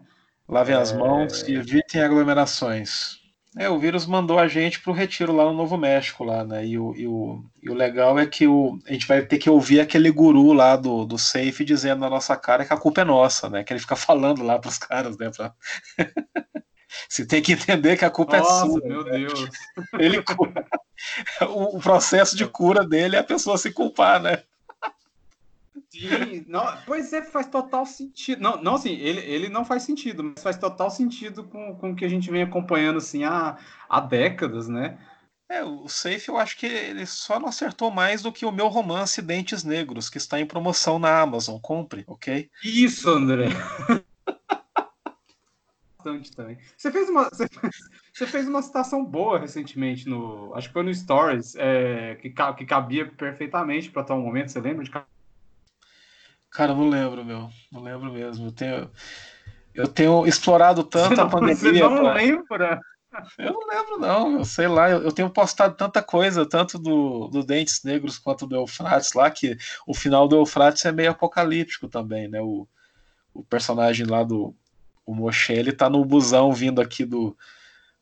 Lavem 0.49 0.75
é... 0.75 0.79
as 0.79 0.93
mãos 0.93 1.43
e 1.43 1.55
evitem 1.55 2.03
aglomerações. 2.03 3.19
É, 3.57 3.69
o 3.69 3.79
vírus 3.79 4.07
mandou 4.07 4.39
a 4.39 4.47
gente 4.47 4.81
para 4.81 4.91
o 4.91 4.95
retiro 4.95 5.35
lá 5.35 5.45
no 5.45 5.55
Novo 5.55 5.77
México, 5.77 6.23
lá, 6.23 6.45
né? 6.45 6.65
E 6.65 6.79
o, 6.79 6.95
e 6.95 7.07
o, 7.09 7.45
e 7.63 7.71
o 7.71 7.75
legal 7.75 8.19
é 8.19 8.27
que 8.27 8.47
o, 8.47 8.79
a 8.87 8.93
gente 8.93 9.07
vai 9.07 9.23
ter 9.23 9.39
que 9.39 9.49
ouvir 9.49 9.81
aquele 9.81 10.11
guru 10.11 10.53
lá 10.53 10.77
do, 10.77 11.05
do 11.05 11.19
Safe 11.19 11.65
dizendo 11.65 12.01
na 12.01 12.11
nossa 12.11 12.37
cara 12.37 12.65
que 12.65 12.73
a 12.73 12.77
culpa 12.77 13.01
é 13.01 13.05
nossa, 13.05 13.49
né? 13.49 13.65
Que 13.65 13.73
ele 13.73 13.81
fica 13.81 13.97
falando 13.97 14.43
lá 14.43 14.59
para 14.59 14.69
os 14.69 14.79
caras, 14.79 15.17
né? 15.19 15.31
Pra... 15.31 15.53
Você 17.09 17.27
tem 17.27 17.43
que 17.43 17.53
entender 17.53 17.97
que 17.97 18.05
a 18.05 18.11
culpa 18.11 18.39
Nossa, 18.39 18.67
é 18.67 18.69
sua. 18.69 18.81
meu 18.81 19.05
né? 19.05 19.19
Deus. 19.19 19.49
Ele 19.99 20.23
cura. 20.23 20.67
o, 21.49 21.77
o 21.77 21.81
processo 21.81 22.37
de 22.37 22.47
cura 22.47 22.87
dele 22.87 23.17
é 23.17 23.19
a 23.19 23.25
pessoa 23.25 23.59
se 23.59 23.71
culpar, 23.73 24.21
né? 24.21 24.43
Sim, 25.91 26.45
não, 26.47 26.65
pois 26.85 27.13
é, 27.13 27.23
faz 27.23 27.47
total 27.47 27.87
sentido. 27.87 28.43
Não, 28.43 28.63
não 28.63 28.75
assim, 28.75 28.93
ele, 28.93 29.21
ele 29.21 29.49
não 29.49 29.65
faz 29.65 29.85
sentido, 29.85 30.23
mas 30.23 30.43
faz 30.43 30.59
total 30.59 30.91
sentido 30.91 31.45
com, 31.45 31.75
com 31.77 31.93
o 31.93 31.97
que 31.97 32.05
a 32.05 32.09
gente 32.09 32.31
vem 32.31 32.43
acompanhando 32.43 32.99
assim 32.99 33.25
há, 33.25 33.57
há 33.89 34.01
décadas, 34.01 34.69
né? 34.69 34.99
É, 35.51 35.65
o 35.65 35.89
Safe 35.89 36.29
eu 36.29 36.37
acho 36.37 36.59
que 36.59 36.67
ele 36.67 37.07
só 37.07 37.41
não 37.41 37.49
acertou 37.49 37.91
mais 37.91 38.21
do 38.21 38.31
que 38.31 38.45
o 38.45 38.53
meu 38.53 38.69
romance 38.69 39.23
Dentes 39.23 39.65
Negros, 39.65 40.11
que 40.11 40.19
está 40.19 40.39
em 40.39 40.45
promoção 40.45 40.99
na 40.99 41.21
Amazon. 41.21 41.59
Compre, 41.59 42.05
ok? 42.07 42.51
Isso, 42.63 43.09
André. 43.09 43.47
Bastante 45.99 46.31
também. 46.35 46.57
Você 46.77 46.93
fez 46.93 47.09
uma, 47.11 47.25
você 47.25 47.49
fez, 47.49 47.73
você 48.15 48.27
fez 48.27 48.49
uma 48.49 48.63
citação 48.63 49.05
boa 49.05 49.39
recentemente 49.39 50.09
no, 50.09 50.55
acho 50.55 50.69
que 50.69 50.73
foi 50.73 50.85
no 50.85 50.95
Stories, 50.95 51.57
é, 51.57 52.15
que, 52.17 52.31
que 52.31 52.65
cabia 52.65 53.11
perfeitamente 53.11 53.91
para 53.91 54.05
tal 54.05 54.21
momento. 54.21 54.53
Você 54.53 54.61
lembra 54.61 54.85
de 54.85 54.91
Cara, 56.51 56.75
não 56.75 56.89
lembro, 56.89 57.25
meu. 57.25 57.51
Não 57.73 57.83
lembro 57.83 58.13
mesmo. 58.13 58.47
Eu 58.47 58.53
tenho, 58.53 58.91
eu 59.75 59.89
tenho 59.89 60.27
explorado 60.27 60.85
tanto 60.85 61.15
Você 61.17 61.21
a 61.21 61.25
não, 61.25 61.31
pandemia. 61.31 61.57
você 61.57 61.73
não 61.73 61.97
pra- 62.03 62.15
lembra? 62.15 62.81
Eu 63.37 63.53
não 63.53 63.67
lembro, 63.67 63.99
não. 63.99 64.39
Eu 64.39 64.45
sei 64.45 64.69
lá. 64.69 64.89
Eu, 64.89 65.03
eu 65.03 65.13
tenho 65.13 65.29
postado 65.31 65.77
tanta 65.77 66.03
coisa, 66.03 66.49
tanto 66.49 66.79
do, 66.79 67.27
do 67.29 67.45
Dentes 67.45 67.83
Negros 67.83 68.19
quanto 68.19 68.47
do 68.47 68.55
Eufrates 68.57 69.13
lá, 69.15 69.31
que 69.31 69.57
o 69.87 69.95
final 69.95 70.29
do 70.29 70.37
Eufrates 70.37 70.85
é 70.85 70.93
meio 70.93 71.11
apocalíptico 71.11 71.89
também, 71.89 72.29
né? 72.29 72.41
O, 72.41 72.67
o 73.35 73.43
personagem 73.45 74.07
lá 74.07 74.23
do 74.23 74.55
o 75.11 75.15
Moshe, 75.15 75.55
ele 75.55 75.73
tá 75.73 75.89
no 75.89 76.05
busão 76.05 76.53
vindo 76.53 76.83
aqui 76.83 77.03
do, 77.03 77.35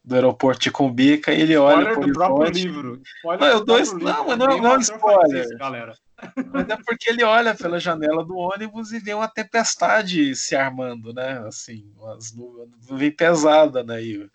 do 0.02 0.14
aeroporto 0.16 0.61
de 0.61 0.72
Cumbica 0.72 1.32
e 1.32 1.40
ele 1.40 1.57
olha 1.57 1.90
Spoiler 1.90 1.94
pro 1.98 2.07
do 2.09 2.12
próprio 2.14 2.50
livro. 2.50 3.02
Spoiler 3.18 3.40
Não, 3.40 3.46
eu 3.48 3.59
do 3.61 3.64
dou 3.66 3.78
isso- 3.80 3.92
não, 3.96 3.98
livro. 4.00 4.24
mas 4.26 4.38
não- 4.38 4.59
não 4.61 4.74
é 4.74 4.78
spoiler. 4.80 5.44
isso, 5.44 5.57
galera. 5.57 5.94
Mas 6.52 6.68
é 6.70 6.76
porque 6.84 7.11
ele 7.11 7.22
olha 7.22 7.54
pela 7.54 7.78
janela 7.78 8.24
do 8.24 8.34
ônibus 8.36 8.90
e 8.90 8.98
vê 8.98 9.12
uma 9.12 9.28
tempestade 9.28 10.34
se 10.34 10.57
armando, 10.57 11.12
né? 11.12 11.44
Assim, 11.46 11.92
umas 11.94 12.32
nuvens 12.34 12.70
nuvem 12.88 13.11
pesada, 13.11 13.84
né? 13.84 14.02
E 14.02 14.26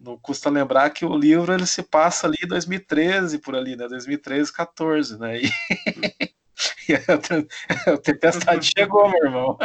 não 0.00 0.16
custa 0.16 0.48
lembrar 0.48 0.88
que 0.90 1.04
o 1.04 1.16
livro 1.16 1.52
ele 1.52 1.66
se 1.66 1.82
passa 1.82 2.28
ali 2.28 2.36
em 2.44 2.46
2013 2.46 3.38
por 3.38 3.56
ali, 3.56 3.74
né? 3.74 3.88
2013, 3.88 4.52
14, 4.52 5.18
né? 5.18 5.40
E, 5.42 5.50
e 6.88 6.94
a 7.90 7.98
tempestade 7.98 8.70
chegou, 8.78 9.10
meu 9.10 9.24
irmão. 9.24 9.58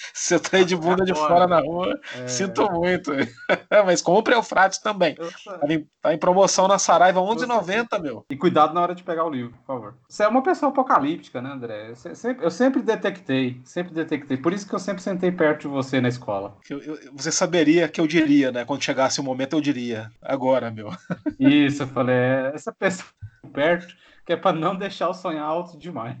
Você 0.14 0.38
tá 0.38 0.56
aí 0.56 0.64
de 0.64 0.74
bunda 0.76 1.04
de 1.04 1.12
Agora. 1.12 1.28
fora 1.28 1.46
na 1.46 1.60
rua, 1.60 1.98
É, 2.14 2.26
sinto 2.28 2.70
muito. 2.72 3.10
Mas 3.86 4.00
compre 4.02 4.34
Eufrates 4.34 4.78
também. 4.78 5.14
eu- 5.18 5.30
Tá 5.60 5.66
em, 5.72 5.86
tá 6.00 6.14
em 6.14 6.18
promoção 6.18 6.66
na 6.68 6.78
Saraiva, 6.78 7.20
11,90, 7.20 7.98
meu. 8.00 8.24
E 8.30 8.36
cuidado 8.36 8.72
na 8.74 8.80
hora 8.80 8.94
de 8.94 9.02
pegar 9.02 9.24
o 9.24 9.30
livro, 9.30 9.52
por 9.58 9.66
favor. 9.66 9.94
Você 10.08 10.22
é 10.24 10.28
uma 10.28 10.42
pessoa 10.42 10.70
apocalíptica, 10.70 11.40
né, 11.42 11.50
André? 11.50 11.90
Eu 11.90 11.96
se- 11.96 12.14
sempre, 12.14 12.44
eu 12.46 12.50
sempre 12.50 12.82
detectei, 12.82 13.60
sempre 13.64 13.92
detectei. 13.94 14.36
Por 14.36 14.52
isso 14.52 14.66
que 14.68 14.74
eu 14.74 14.78
sempre 14.78 15.02
sentei 15.02 15.30
perto 15.30 15.62
de 15.62 15.68
você 15.68 16.00
na 16.00 16.08
escola. 16.08 16.56
Eu- 16.68 16.80
eu- 16.80 16.98
você 17.14 17.30
saberia 17.32 17.88
que 17.88 18.00
eu 18.00 18.06
diria, 18.06 18.50
né? 18.52 18.64
Quando 18.64 18.82
chegasse 18.82 19.20
o 19.20 19.24
momento, 19.24 19.54
eu 19.56 19.60
diria. 19.60 20.10
Agora, 20.22 20.70
meu. 20.70 20.88
Isso, 21.38 21.82
eu 21.82 21.88
falei, 21.88 22.14
é, 22.16 22.52
essa 22.54 22.72
pessoa 22.72 23.08
perto, 23.52 23.94
que 24.24 24.32
é 24.32 24.36
pra 24.36 24.52
não 24.52 24.76
deixar 24.76 25.08
o 25.08 25.14
sonhar 25.14 25.44
alto 25.44 25.76
demais. 25.78 26.16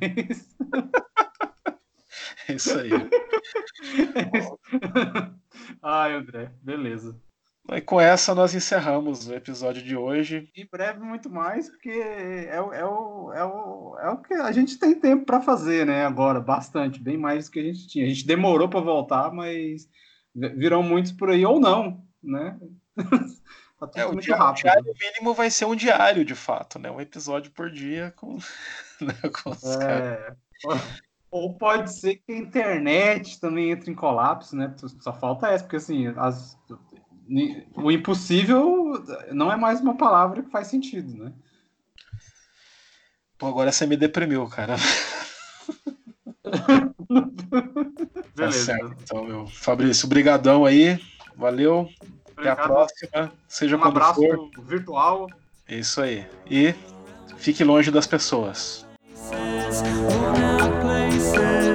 É 2.48 2.52
isso 2.54 2.78
aí. 2.78 2.90
Ai, 5.82 6.14
André, 6.14 6.50
beleza. 6.62 7.16
E 7.72 7.80
com 7.80 8.00
essa, 8.00 8.34
nós 8.34 8.54
encerramos 8.54 9.28
o 9.28 9.34
episódio 9.34 9.82
de 9.82 9.94
hoje. 9.96 10.48
Em 10.56 10.66
breve, 10.70 10.98
muito 11.00 11.30
mais, 11.30 11.68
porque 11.68 11.90
é, 11.90 12.60
o- 12.60 12.72
é, 12.72 12.84
o, 12.84 13.32
é, 13.32 13.44
o, 13.44 13.96
é 14.00 14.10
o 14.10 14.16
que 14.18 14.34
a 14.34 14.50
gente 14.50 14.78
tem 14.78 14.98
tempo 14.98 15.24
para 15.24 15.40
fazer, 15.40 15.86
né? 15.86 16.04
Agora, 16.04 16.40
bastante, 16.40 17.00
bem 17.00 17.16
mais 17.16 17.46
do 17.46 17.52
que 17.52 17.60
a 17.60 17.64
gente 17.64 17.86
tinha. 17.86 18.06
A 18.06 18.08
gente 18.08 18.26
demorou 18.26 18.68
para 18.68 18.80
voltar, 18.80 19.30
mas 19.32 19.88
vi- 20.34 20.48
virão 20.56 20.82
muitos 20.82 21.12
por 21.12 21.30
aí, 21.30 21.44
ou 21.46 21.60
não, 21.60 22.02
né? 22.22 22.58
tá 23.78 23.86
tudo 23.86 23.98
É, 24.00 24.06
o 24.06 24.12
muito 24.12 24.24
dia- 24.24 24.34
o 24.34 24.38
rápido. 24.38 24.62
diário 24.62 24.94
mínimo 25.00 25.34
vai 25.34 25.50
ser 25.50 25.66
um 25.66 25.76
diário, 25.76 26.24
de 26.24 26.34
fato, 26.34 26.78
né? 26.78 26.90
Um 26.90 27.00
episódio 27.00 27.52
por 27.52 27.70
dia 27.70 28.12
com, 28.16 28.36
né, 29.00 29.14
com 29.42 29.50
os 29.50 29.76
caras. 29.76 30.34
Ou 31.30 31.54
pode 31.54 31.92
ser 31.92 32.16
que 32.16 32.32
a 32.32 32.38
internet 32.38 33.38
também 33.40 33.70
entre 33.70 33.90
em 33.90 33.94
colapso, 33.94 34.56
né? 34.56 34.74
Só 35.00 35.12
falta 35.12 35.48
essa, 35.48 35.64
porque 35.64 35.76
assim, 35.76 36.08
as- 36.16 36.58
o 37.76 37.90
impossível 37.92 39.02
não 39.32 39.52
é 39.52 39.56
mais 39.56 39.80
uma 39.80 39.96
palavra 39.96 40.42
que 40.42 40.50
faz 40.50 40.66
sentido, 40.66 41.24
né? 41.24 41.32
Pô, 43.38 43.46
agora 43.46 43.70
você 43.72 43.86
me 43.86 43.96
deprimiu, 43.96 44.46
cara. 44.48 44.76
Tá 47.10 48.46
Beleza. 48.46 48.64
certo. 48.64 48.96
Então, 49.02 49.24
meu. 49.24 49.46
Fabrício, 49.48 50.08
brigadão 50.08 50.64
aí. 50.64 50.98
Valeu. 51.36 51.88
Até 52.36 52.50
a 52.50 52.52
Obrigado. 52.52 52.66
próxima. 52.68 53.32
Seja 53.48 53.76
Um 53.76 53.84
abraço 53.84 54.20
for. 54.20 54.50
virtual. 54.64 55.26
É 55.68 55.76
isso 55.78 56.00
aí. 56.00 56.26
E 56.48 56.74
fique 57.36 57.64
longe 57.64 57.90
das 57.90 58.06
pessoas. 58.06 58.86
Places, 61.10 61.69